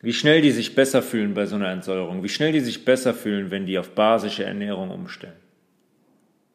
wie 0.01 0.13
schnell 0.13 0.41
die 0.41 0.51
sich 0.51 0.75
besser 0.75 1.01
fühlen 1.01 1.33
bei 1.33 1.45
so 1.45 1.55
einer 1.55 1.69
Entsäuerung, 1.69 2.23
wie 2.23 2.29
schnell 2.29 2.51
die 2.51 2.59
sich 2.59 2.83
besser 2.83 3.13
fühlen, 3.13 3.51
wenn 3.51 3.65
die 3.65 3.77
auf 3.77 3.91
basische 3.91 4.43
Ernährung 4.43 4.91
umstellen. 4.91 5.35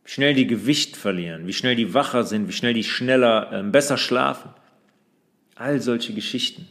Wie 0.04 0.10
schnell 0.10 0.34
die 0.34 0.46
Gewicht 0.46 0.96
verlieren, 0.96 1.46
wie 1.46 1.52
schnell 1.52 1.76
die 1.76 1.94
wacher 1.94 2.24
sind, 2.24 2.48
wie 2.48 2.52
schnell 2.52 2.74
die 2.74 2.84
schneller, 2.84 3.52
äh, 3.52 3.62
besser 3.62 3.96
schlafen. 3.96 4.50
All 5.54 5.80
solche 5.80 6.12
Geschichten. 6.12 6.68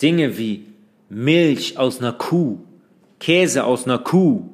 Dinge 0.00 0.36
wie 0.38 0.71
Milch 1.14 1.76
aus 1.76 2.00
einer 2.00 2.14
Kuh, 2.14 2.60
Käse 3.20 3.64
aus 3.64 3.84
einer 3.84 3.98
Kuh, 3.98 4.48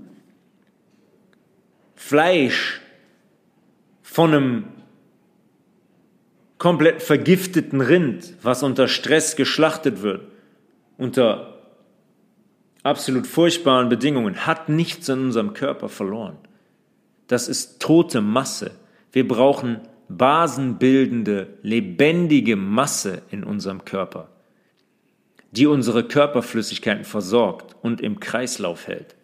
Fleisch 1.94 2.80
von 4.02 4.34
einem 4.34 4.64
komplett 6.58 7.00
vergifteten 7.00 7.80
Rind, 7.80 8.34
was 8.42 8.64
unter 8.64 8.88
Stress 8.88 9.36
geschlachtet 9.36 10.02
wird, 10.02 10.22
unter 10.96 11.60
absolut 12.82 13.28
furchtbaren 13.28 13.88
Bedingungen, 13.88 14.44
hat 14.46 14.68
nichts 14.68 15.08
in 15.08 15.26
unserem 15.26 15.54
Körper 15.54 15.88
verloren. 15.88 16.38
Das 17.28 17.46
ist 17.46 17.80
tote 17.80 18.20
Masse. 18.20 18.72
Wir 19.12 19.28
brauchen 19.28 19.80
basenbildende, 20.08 21.58
lebendige 21.62 22.56
Masse 22.56 23.22
in 23.30 23.44
unserem 23.44 23.84
Körper 23.84 24.28
die 25.50 25.66
unsere 25.66 26.04
Körperflüssigkeiten 26.04 27.04
versorgt 27.04 27.76
und 27.82 28.00
im 28.00 28.20
Kreislauf 28.20 28.86
hält 28.86 29.14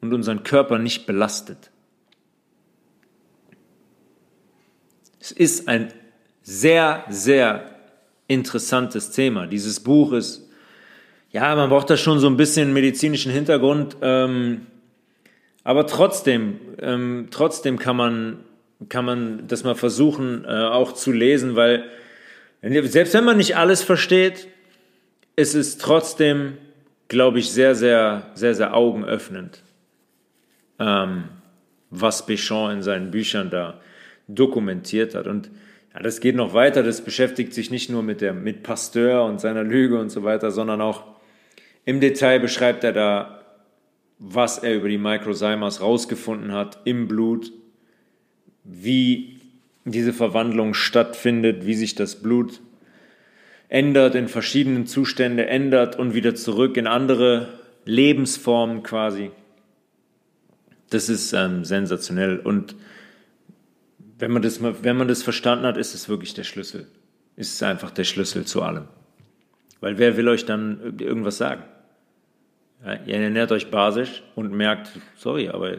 und 0.00 0.14
unseren 0.14 0.42
Körper 0.42 0.78
nicht 0.78 1.06
belastet. 1.06 1.70
Es 5.20 5.32
ist 5.32 5.68
ein 5.68 5.92
sehr, 6.42 7.04
sehr 7.08 7.74
interessantes 8.28 9.10
Thema. 9.10 9.46
Dieses 9.46 9.80
Buch 9.80 10.12
ist, 10.12 10.48
ja, 11.30 11.54
man 11.54 11.68
braucht 11.68 11.90
da 11.90 11.96
schon 11.96 12.20
so 12.20 12.26
ein 12.28 12.36
bisschen 12.36 12.72
medizinischen 12.72 13.32
Hintergrund, 13.32 13.96
ähm, 14.00 14.66
aber 15.64 15.86
trotzdem, 15.86 16.58
ähm, 16.80 17.28
trotzdem 17.30 17.78
kann 17.78 17.96
man, 17.96 18.38
kann 18.88 19.04
man 19.04 19.46
das 19.48 19.64
mal 19.64 19.74
versuchen 19.74 20.44
äh, 20.46 20.48
auch 20.48 20.92
zu 20.92 21.12
lesen, 21.12 21.56
weil 21.56 21.84
selbst 22.62 23.14
wenn 23.14 23.24
man 23.24 23.36
nicht 23.36 23.56
alles 23.56 23.82
versteht, 23.82 24.48
ist 25.36 25.54
es 25.54 25.78
trotzdem, 25.78 26.58
glaube 27.06 27.38
ich, 27.38 27.50
sehr, 27.50 27.74
sehr, 27.74 28.30
sehr, 28.34 28.54
sehr 28.54 28.74
augenöffnend, 28.74 29.62
ähm, 30.78 31.24
was 31.90 32.26
Béchamp 32.26 32.72
in 32.72 32.82
seinen 32.82 33.10
Büchern 33.10 33.50
da 33.50 33.80
dokumentiert 34.26 35.14
hat. 35.14 35.26
Und 35.26 35.50
ja, 35.94 36.00
das 36.00 36.20
geht 36.20 36.34
noch 36.34 36.54
weiter, 36.54 36.82
das 36.82 37.02
beschäftigt 37.02 37.54
sich 37.54 37.70
nicht 37.70 37.88
nur 37.88 38.02
mit, 38.02 38.20
der, 38.20 38.34
mit 38.34 38.62
Pasteur 38.62 39.24
und 39.24 39.40
seiner 39.40 39.62
Lüge 39.62 39.98
und 39.98 40.10
so 40.10 40.24
weiter, 40.24 40.50
sondern 40.50 40.80
auch 40.80 41.04
im 41.84 42.00
Detail 42.00 42.40
beschreibt 42.40 42.84
er 42.84 42.92
da, 42.92 43.44
was 44.18 44.58
er 44.58 44.74
über 44.74 44.88
die 44.88 44.98
Microzymas 44.98 45.80
rausgefunden 45.80 46.52
hat 46.52 46.80
im 46.84 47.06
Blut, 47.08 47.52
wie 48.64 49.37
diese 49.90 50.12
Verwandlung 50.12 50.74
stattfindet, 50.74 51.66
wie 51.66 51.74
sich 51.74 51.94
das 51.94 52.16
Blut 52.16 52.60
ändert, 53.68 54.14
in 54.14 54.28
verschiedenen 54.28 54.86
Zustände 54.86 55.46
ändert 55.46 55.98
und 55.98 56.14
wieder 56.14 56.34
zurück 56.34 56.76
in 56.76 56.86
andere 56.86 57.48
Lebensformen 57.84 58.82
quasi. 58.82 59.30
Das 60.90 61.08
ist 61.08 61.32
ähm, 61.32 61.64
sensationell. 61.64 62.38
Und 62.38 62.74
wenn 64.18 64.30
man, 64.30 64.42
das, 64.42 64.60
wenn 64.62 64.96
man 64.96 65.08
das 65.08 65.22
verstanden 65.22 65.66
hat, 65.66 65.76
ist 65.76 65.94
es 65.94 66.08
wirklich 66.08 66.34
der 66.34 66.44
Schlüssel. 66.44 66.86
Ist 67.36 67.54
es 67.54 67.62
einfach 67.62 67.90
der 67.90 68.04
Schlüssel 68.04 68.44
zu 68.46 68.62
allem. 68.62 68.88
Weil 69.80 69.98
wer 69.98 70.16
will 70.16 70.28
euch 70.28 70.44
dann 70.44 70.98
irgendwas 70.98 71.38
sagen? 71.38 71.62
Ja, 72.84 72.94
ihr 73.06 73.16
ernährt 73.16 73.52
euch 73.52 73.70
basisch 73.70 74.22
und 74.34 74.52
merkt, 74.52 74.90
sorry, 75.16 75.48
aber 75.48 75.76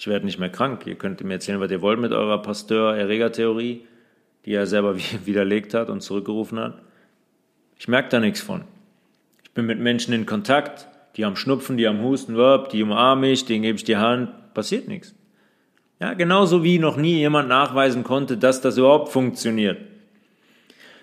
ich 0.00 0.06
werde 0.06 0.24
nicht 0.24 0.38
mehr 0.38 0.48
krank. 0.48 0.86
Ihr 0.86 0.94
könnt 0.94 1.22
mir 1.22 1.34
erzählen, 1.34 1.60
was 1.60 1.70
ihr 1.70 1.82
wollt 1.82 2.00
mit 2.00 2.12
eurer 2.12 2.40
Pasteur-Erreger-Theorie, 2.40 3.86
die 4.46 4.54
er 4.54 4.66
selber 4.66 4.96
widerlegt 5.26 5.74
hat 5.74 5.90
und 5.90 6.00
zurückgerufen 6.00 6.58
hat. 6.58 6.80
Ich 7.78 7.86
merke 7.86 8.08
da 8.08 8.18
nichts 8.18 8.40
von. 8.40 8.64
Ich 9.44 9.50
bin 9.50 9.66
mit 9.66 9.78
Menschen 9.78 10.14
in 10.14 10.24
Kontakt, 10.24 10.88
die 11.16 11.26
haben 11.26 11.36
Schnupfen, 11.36 11.76
die 11.76 11.86
haben 11.86 12.02
Husten, 12.02 12.34
die 12.72 12.82
umarme 12.82 13.30
ich, 13.30 13.44
denen 13.44 13.60
gebe 13.60 13.76
ich 13.76 13.84
die 13.84 13.98
Hand, 13.98 14.54
passiert 14.54 14.88
nichts. 14.88 15.14
Ja, 16.00 16.14
genauso 16.14 16.64
wie 16.64 16.78
noch 16.78 16.96
nie 16.96 17.18
jemand 17.18 17.50
nachweisen 17.50 18.02
konnte, 18.02 18.38
dass 18.38 18.62
das 18.62 18.78
überhaupt 18.78 19.10
funktioniert. 19.10 19.82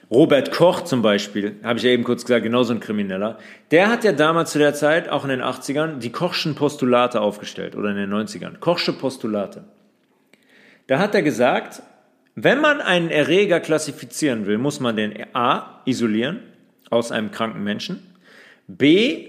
Robert 0.10 0.52
Koch 0.52 0.82
zum 0.82 1.02
Beispiel, 1.02 1.58
habe 1.64 1.80
ich 1.80 1.84
ja 1.84 1.92
eben 1.92 2.06
kurz 2.06 2.24
gesagt, 2.24 2.44
genauso 2.44 2.74
ein 2.74 2.80
Krimineller, 2.80 3.38
der 3.72 3.90
hat 3.90 4.06
ja 4.06 4.14
damals 4.14 4.52
zu 4.52 4.60
der 4.60 4.74
Zeit, 4.74 5.10
auch 5.10 5.24
in 5.24 5.30
den 5.30 5.42
80ern, 5.42 5.98
die 5.98 6.12
Kochschen 6.12 6.56
Postulate 6.56 7.20
aufgestellt 7.20 7.76
oder 7.76 7.90
in 7.90 7.98
den 7.98 8.14
90ern. 8.14 8.60
Kochsche 8.60 8.94
Postulate. 8.94 9.66
Da 10.88 11.00
hat 11.00 11.14
er 11.14 11.24
gesagt, 11.24 11.82
wenn 12.36 12.62
man 12.62 12.80
einen 12.80 13.10
Erreger 13.10 13.60
klassifizieren 13.60 14.46
will, 14.46 14.58
muss 14.58 14.80
man 14.80 14.96
den 14.96 15.14
A 15.34 15.82
isolieren 15.86 16.40
aus 16.90 17.12
einem 17.12 17.32
kranken 17.32 17.64
Menschen, 17.64 18.02
B, 18.68 19.28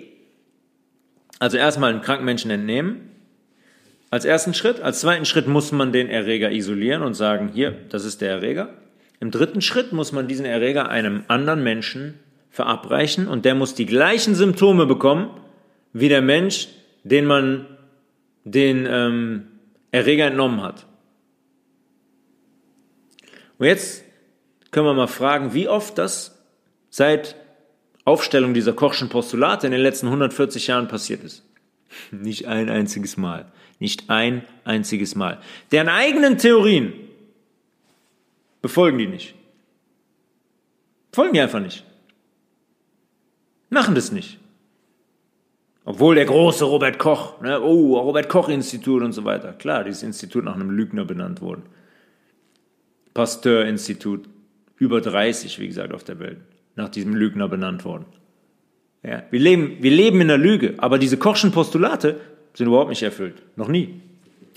also 1.40 1.56
erstmal 1.56 1.90
einen 1.90 2.02
kranken 2.02 2.24
Menschen 2.24 2.50
entnehmen, 2.50 3.10
als 4.10 4.24
ersten 4.24 4.54
Schritt. 4.54 4.80
Als 4.80 5.00
zweiten 5.00 5.24
Schritt 5.24 5.46
muss 5.48 5.72
man 5.72 5.92
den 5.92 6.08
Erreger 6.08 6.50
isolieren 6.50 7.02
und 7.02 7.14
sagen, 7.14 7.50
hier, 7.52 7.76
das 7.90 8.04
ist 8.04 8.20
der 8.20 8.30
Erreger. 8.30 8.70
Im 9.20 9.30
dritten 9.30 9.60
Schritt 9.60 9.92
muss 9.92 10.12
man 10.12 10.28
diesen 10.28 10.44
Erreger 10.44 10.88
einem 10.88 11.24
anderen 11.28 11.62
Menschen 11.62 12.18
verabreichen 12.50 13.28
und 13.28 13.44
der 13.44 13.54
muss 13.54 13.74
die 13.74 13.86
gleichen 13.86 14.34
Symptome 14.34 14.86
bekommen 14.86 15.30
wie 15.92 16.08
der 16.08 16.22
Mensch, 16.22 16.68
den 17.02 17.24
man 17.24 17.66
den 18.44 18.86
ähm, 18.88 19.46
Erreger 19.90 20.26
entnommen 20.26 20.62
hat. 20.62 20.86
Und 23.58 23.66
jetzt 23.66 24.04
können 24.70 24.86
wir 24.86 24.94
mal 24.94 25.06
fragen, 25.08 25.54
wie 25.54 25.68
oft 25.68 25.98
das 25.98 26.38
seit 26.90 27.36
Aufstellung 28.04 28.54
dieser 28.54 28.72
Kochschen 28.72 29.08
Postulate 29.08 29.66
in 29.66 29.72
den 29.72 29.82
letzten 29.82 30.06
140 30.06 30.68
Jahren 30.68 30.88
passiert 30.88 31.24
ist. 31.24 31.44
Nicht 32.10 32.46
ein 32.46 32.68
einziges 32.70 33.16
Mal. 33.16 33.50
Nicht 33.80 34.10
ein 34.10 34.44
einziges 34.64 35.14
Mal. 35.14 35.38
Deren 35.72 35.88
eigenen 35.88 36.38
Theorien 36.38 36.92
befolgen 38.62 38.98
die 38.98 39.06
nicht. 39.06 39.34
Folgen 41.12 41.34
die 41.34 41.40
einfach 41.40 41.60
nicht. 41.60 41.84
Machen 43.70 43.94
das 43.94 44.12
nicht. 44.12 44.38
Obwohl 45.84 46.16
der 46.16 46.26
große 46.26 46.64
Robert 46.64 46.98
Koch, 46.98 47.40
ne, 47.40 47.62
oh, 47.62 47.98
Robert 47.98 48.28
Koch 48.28 48.48
Institut 48.48 49.02
und 49.02 49.12
so 49.12 49.24
weiter. 49.24 49.52
Klar, 49.52 49.84
dieses 49.84 50.02
Institut 50.02 50.44
nach 50.44 50.54
einem 50.54 50.70
Lügner 50.70 51.04
benannt 51.04 51.40
worden. 51.40 51.62
Pasteur 53.14 53.64
Institut, 53.64 54.28
über 54.76 55.00
30, 55.00 55.58
wie 55.58 55.66
gesagt, 55.66 55.94
auf 55.94 56.04
der 56.04 56.18
Welt, 56.20 56.38
nach 56.76 56.88
diesem 56.88 57.14
Lügner 57.14 57.48
benannt 57.48 57.84
worden. 57.84 58.04
Ja, 59.02 59.22
wir, 59.30 59.40
leben, 59.40 59.78
wir 59.80 59.90
leben 59.90 60.20
in 60.20 60.28
der 60.28 60.38
Lüge, 60.38 60.74
aber 60.76 60.98
diese 60.98 61.16
Kochschen 61.16 61.52
Postulate 61.52 62.20
sind 62.52 62.66
überhaupt 62.66 62.90
nicht 62.90 63.02
erfüllt. 63.02 63.42
Noch 63.56 63.68
nie. 63.68 64.00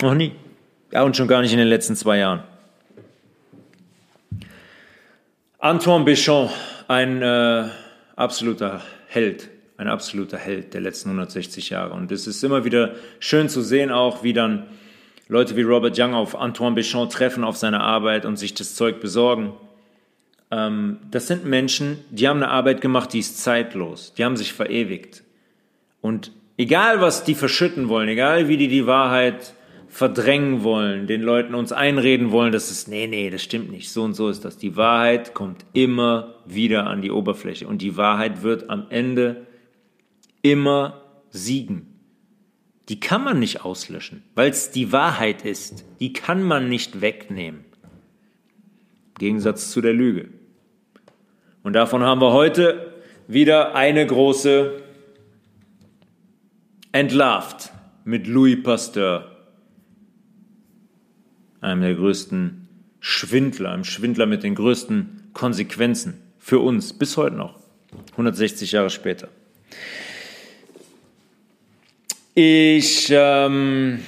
Noch 0.02 0.14
nie. 0.14 0.32
Ja, 0.92 1.02
und 1.02 1.16
schon 1.16 1.28
gar 1.28 1.40
nicht 1.40 1.52
in 1.52 1.58
den 1.58 1.68
letzten 1.68 1.96
zwei 1.96 2.18
Jahren. 2.18 2.42
Antoine 5.62 6.04
Béchamp, 6.04 6.50
ein 6.88 7.22
äh, 7.22 7.68
absoluter 8.16 8.82
Held, 9.06 9.48
ein 9.76 9.86
absoluter 9.86 10.36
Held 10.36 10.74
der 10.74 10.80
letzten 10.80 11.10
160 11.10 11.70
Jahre. 11.70 11.94
Und 11.94 12.10
es 12.10 12.26
ist 12.26 12.42
immer 12.42 12.64
wieder 12.64 12.96
schön 13.20 13.48
zu 13.48 13.62
sehen, 13.62 13.92
auch 13.92 14.24
wie 14.24 14.32
dann 14.32 14.66
Leute 15.28 15.54
wie 15.54 15.62
Robert 15.62 15.96
Young 15.96 16.14
auf 16.14 16.34
Antoine 16.34 16.74
Béchamp 16.74 17.10
treffen 17.10 17.44
auf 17.44 17.56
seine 17.56 17.80
Arbeit 17.80 18.26
und 18.26 18.38
sich 18.38 18.54
das 18.54 18.74
Zeug 18.74 18.98
besorgen. 19.00 19.52
Ähm, 20.50 20.98
das 21.12 21.28
sind 21.28 21.44
Menschen, 21.44 21.98
die 22.10 22.26
haben 22.26 22.42
eine 22.42 22.50
Arbeit 22.50 22.80
gemacht, 22.80 23.12
die 23.12 23.20
ist 23.20 23.40
zeitlos, 23.40 24.14
die 24.14 24.24
haben 24.24 24.36
sich 24.36 24.54
verewigt. 24.54 25.22
Und 26.00 26.32
egal, 26.56 27.00
was 27.00 27.22
die 27.22 27.36
verschütten 27.36 27.88
wollen, 27.88 28.08
egal 28.08 28.48
wie 28.48 28.56
die 28.56 28.66
die 28.66 28.88
Wahrheit 28.88 29.54
verdrängen 29.92 30.64
wollen, 30.64 31.06
den 31.06 31.20
Leuten 31.20 31.54
uns 31.54 31.70
einreden 31.70 32.30
wollen, 32.30 32.50
dass 32.50 32.70
es, 32.70 32.88
nee, 32.88 33.06
nee, 33.06 33.28
das 33.28 33.42
stimmt 33.42 33.70
nicht, 33.70 33.90
so 33.90 34.02
und 34.02 34.14
so 34.14 34.30
ist 34.30 34.42
das. 34.42 34.56
Die 34.56 34.74
Wahrheit 34.74 35.34
kommt 35.34 35.66
immer 35.74 36.36
wieder 36.46 36.86
an 36.86 37.02
die 37.02 37.10
Oberfläche 37.10 37.68
und 37.68 37.82
die 37.82 37.98
Wahrheit 37.98 38.42
wird 38.42 38.70
am 38.70 38.86
Ende 38.88 39.46
immer 40.40 41.02
siegen. 41.28 41.88
Die 42.88 43.00
kann 43.00 43.22
man 43.22 43.38
nicht 43.38 43.66
auslöschen, 43.66 44.22
weil 44.34 44.48
es 44.48 44.70
die 44.70 44.92
Wahrheit 44.92 45.44
ist. 45.44 45.84
Die 46.00 46.14
kann 46.14 46.42
man 46.42 46.70
nicht 46.70 47.02
wegnehmen. 47.02 47.66
Im 49.08 49.18
Gegensatz 49.18 49.70
zu 49.70 49.82
der 49.82 49.92
Lüge. 49.92 50.30
Und 51.62 51.74
davon 51.74 52.02
haben 52.02 52.22
wir 52.22 52.32
heute 52.32 52.94
wieder 53.28 53.74
eine 53.74 54.06
große 54.06 54.82
Entlarvt 56.92 57.72
mit 58.06 58.26
Louis 58.26 58.62
Pasteur 58.62 59.31
einem 61.62 61.80
der 61.80 61.94
größten 61.94 62.68
Schwindler, 63.00 63.72
einem 63.72 63.84
Schwindler 63.84 64.26
mit 64.26 64.42
den 64.42 64.54
größten 64.54 65.30
Konsequenzen 65.32 66.20
für 66.38 66.58
uns 66.58 66.92
bis 66.92 67.16
heute 67.16 67.36
noch, 67.36 67.58
160 68.12 68.72
Jahre 68.72 68.90
später. 68.90 69.28
Ich, 72.34 73.08
ähm, 73.10 74.00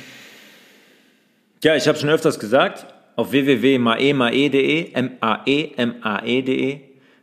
ja, 1.63 1.77
ich 1.77 1.89
habe 1.89 1.99
schon 1.99 2.09
öfters 2.09 2.39
gesagt, 2.39 2.87
auf 3.17 3.31
www.maemae.de, 3.33 4.93
M-A-E-M-A-E.de, 4.93 6.81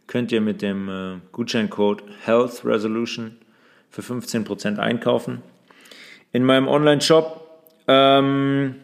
könnt 0.08 0.32
ihr 0.32 0.42
mit 0.42 0.62
dem 0.62 0.90
äh, 0.90 1.20
Gutscheincode 1.32 2.04
Health 2.24 2.66
Resolution 2.66 3.38
für 3.90 4.02
15% 4.02 4.78
einkaufen. 4.78 5.42
In 6.32 6.46
meinem 6.46 6.68
Online-Shop 6.68 7.64
ähm, 7.88 8.76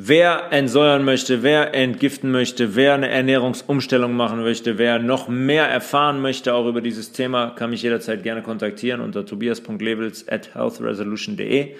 Wer 0.00 0.52
entsäuern 0.52 1.04
möchte, 1.04 1.42
wer 1.42 1.74
entgiften 1.74 2.30
möchte, 2.30 2.76
wer 2.76 2.94
eine 2.94 3.08
Ernährungsumstellung 3.08 4.14
machen 4.14 4.42
möchte, 4.42 4.78
wer 4.78 5.00
noch 5.00 5.26
mehr 5.26 5.66
erfahren 5.66 6.20
möchte 6.20 6.54
auch 6.54 6.68
über 6.68 6.80
dieses 6.80 7.10
Thema, 7.10 7.50
kann 7.50 7.70
mich 7.70 7.82
jederzeit 7.82 8.22
gerne 8.22 8.42
kontaktieren 8.42 9.00
unter 9.00 9.26
tobias.levels 9.26 10.28
at 10.28 10.54
healthresolution.de. 10.54 11.74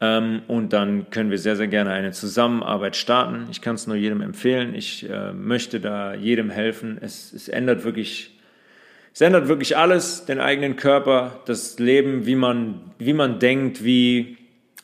Ähm, 0.00 0.40
und 0.48 0.72
dann 0.72 1.10
können 1.10 1.30
wir 1.30 1.36
sehr, 1.36 1.54
sehr 1.56 1.68
gerne 1.68 1.90
eine 1.90 2.12
Zusammenarbeit 2.12 2.96
starten. 2.96 3.48
Ich 3.50 3.60
kann 3.60 3.74
es 3.74 3.86
nur 3.86 3.96
jedem 3.96 4.22
empfehlen. 4.22 4.74
Ich 4.74 5.06
äh, 5.06 5.34
möchte 5.34 5.80
da 5.80 6.14
jedem 6.14 6.48
helfen. 6.48 6.96
Es, 7.02 7.34
es 7.34 7.48
ändert 7.48 7.84
wirklich 7.84 8.38
es 9.12 9.20
ändert 9.20 9.48
wirklich 9.48 9.76
alles, 9.76 10.24
den 10.24 10.40
eigenen 10.40 10.76
Körper, 10.76 11.40
das 11.44 11.78
Leben, 11.78 12.24
wie 12.24 12.36
man, 12.36 12.80
wie 12.98 13.12
man 13.12 13.38
denkt, 13.38 13.84
wie, 13.84 14.38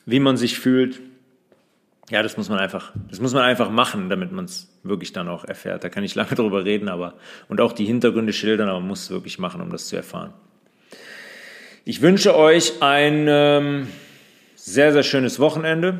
wie 0.05 0.19
man 0.19 0.37
sich 0.37 0.59
fühlt 0.59 0.99
ja, 2.09 2.23
das 2.23 2.37
muss 2.37 2.47
man 2.47 2.59
einfach, 2.59 2.93
das 3.09 3.19
muss 3.19 3.33
man 3.33 3.43
einfach 3.43 3.69
machen, 3.69 4.09
damit 4.09 4.31
man 4.31 4.45
es 4.45 4.69
wirklich 4.83 5.11
dann 5.11 5.27
auch 5.27 5.43
erfährt. 5.43 5.83
Da 5.83 5.89
kann 5.89 6.03
ich 6.03 6.15
lange 6.15 6.29
drüber 6.35 6.63
reden, 6.63 6.89
aber 6.89 7.15
und 7.49 7.59
auch 7.59 7.73
die 7.73 7.85
Hintergründe 7.85 8.33
schildern, 8.33 8.69
aber 8.69 8.79
man 8.79 8.89
muss 8.89 9.03
es 9.03 9.09
wirklich 9.09 9.39
machen, 9.39 9.61
um 9.61 9.69
das 9.69 9.87
zu 9.87 9.97
erfahren. 9.97 10.33
Ich 11.83 12.01
wünsche 12.01 12.35
euch 12.35 12.81
ein 12.81 13.25
ähm, 13.29 13.87
sehr, 14.55 14.93
sehr 14.93 15.03
schönes 15.03 15.39
Wochenende. 15.39 15.99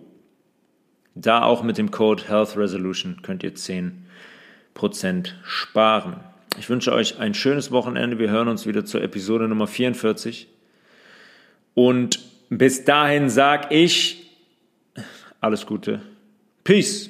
Da 1.16 1.42
auch 1.44 1.64
mit 1.64 1.78
dem 1.78 1.92
Code 1.92 2.24
Health 2.28 2.58
Resolution 2.58 3.22
könnt 3.22 3.44
ihr 3.44 3.54
10% 3.54 3.94
sparen. 5.44 6.16
Ich 6.58 6.70
wünsche 6.70 6.92
euch 6.94 7.20
ein 7.20 7.34
schönes 7.34 7.72
Wochenende. 7.72 8.20
Wir 8.20 8.30
hören 8.32 8.48
uns 8.48 8.66
wieder 8.66 8.84
zur 8.86 9.02
Episode 9.02 9.48
Nummer 9.48 9.68
44. 9.68 10.48
Und 11.74 12.20
bis 12.50 12.84
dahin 12.84 13.30
sage 13.30 13.74
ich 13.76 14.32
alles 15.40 15.66
Gute. 15.66 16.02
Peace. 16.64 17.10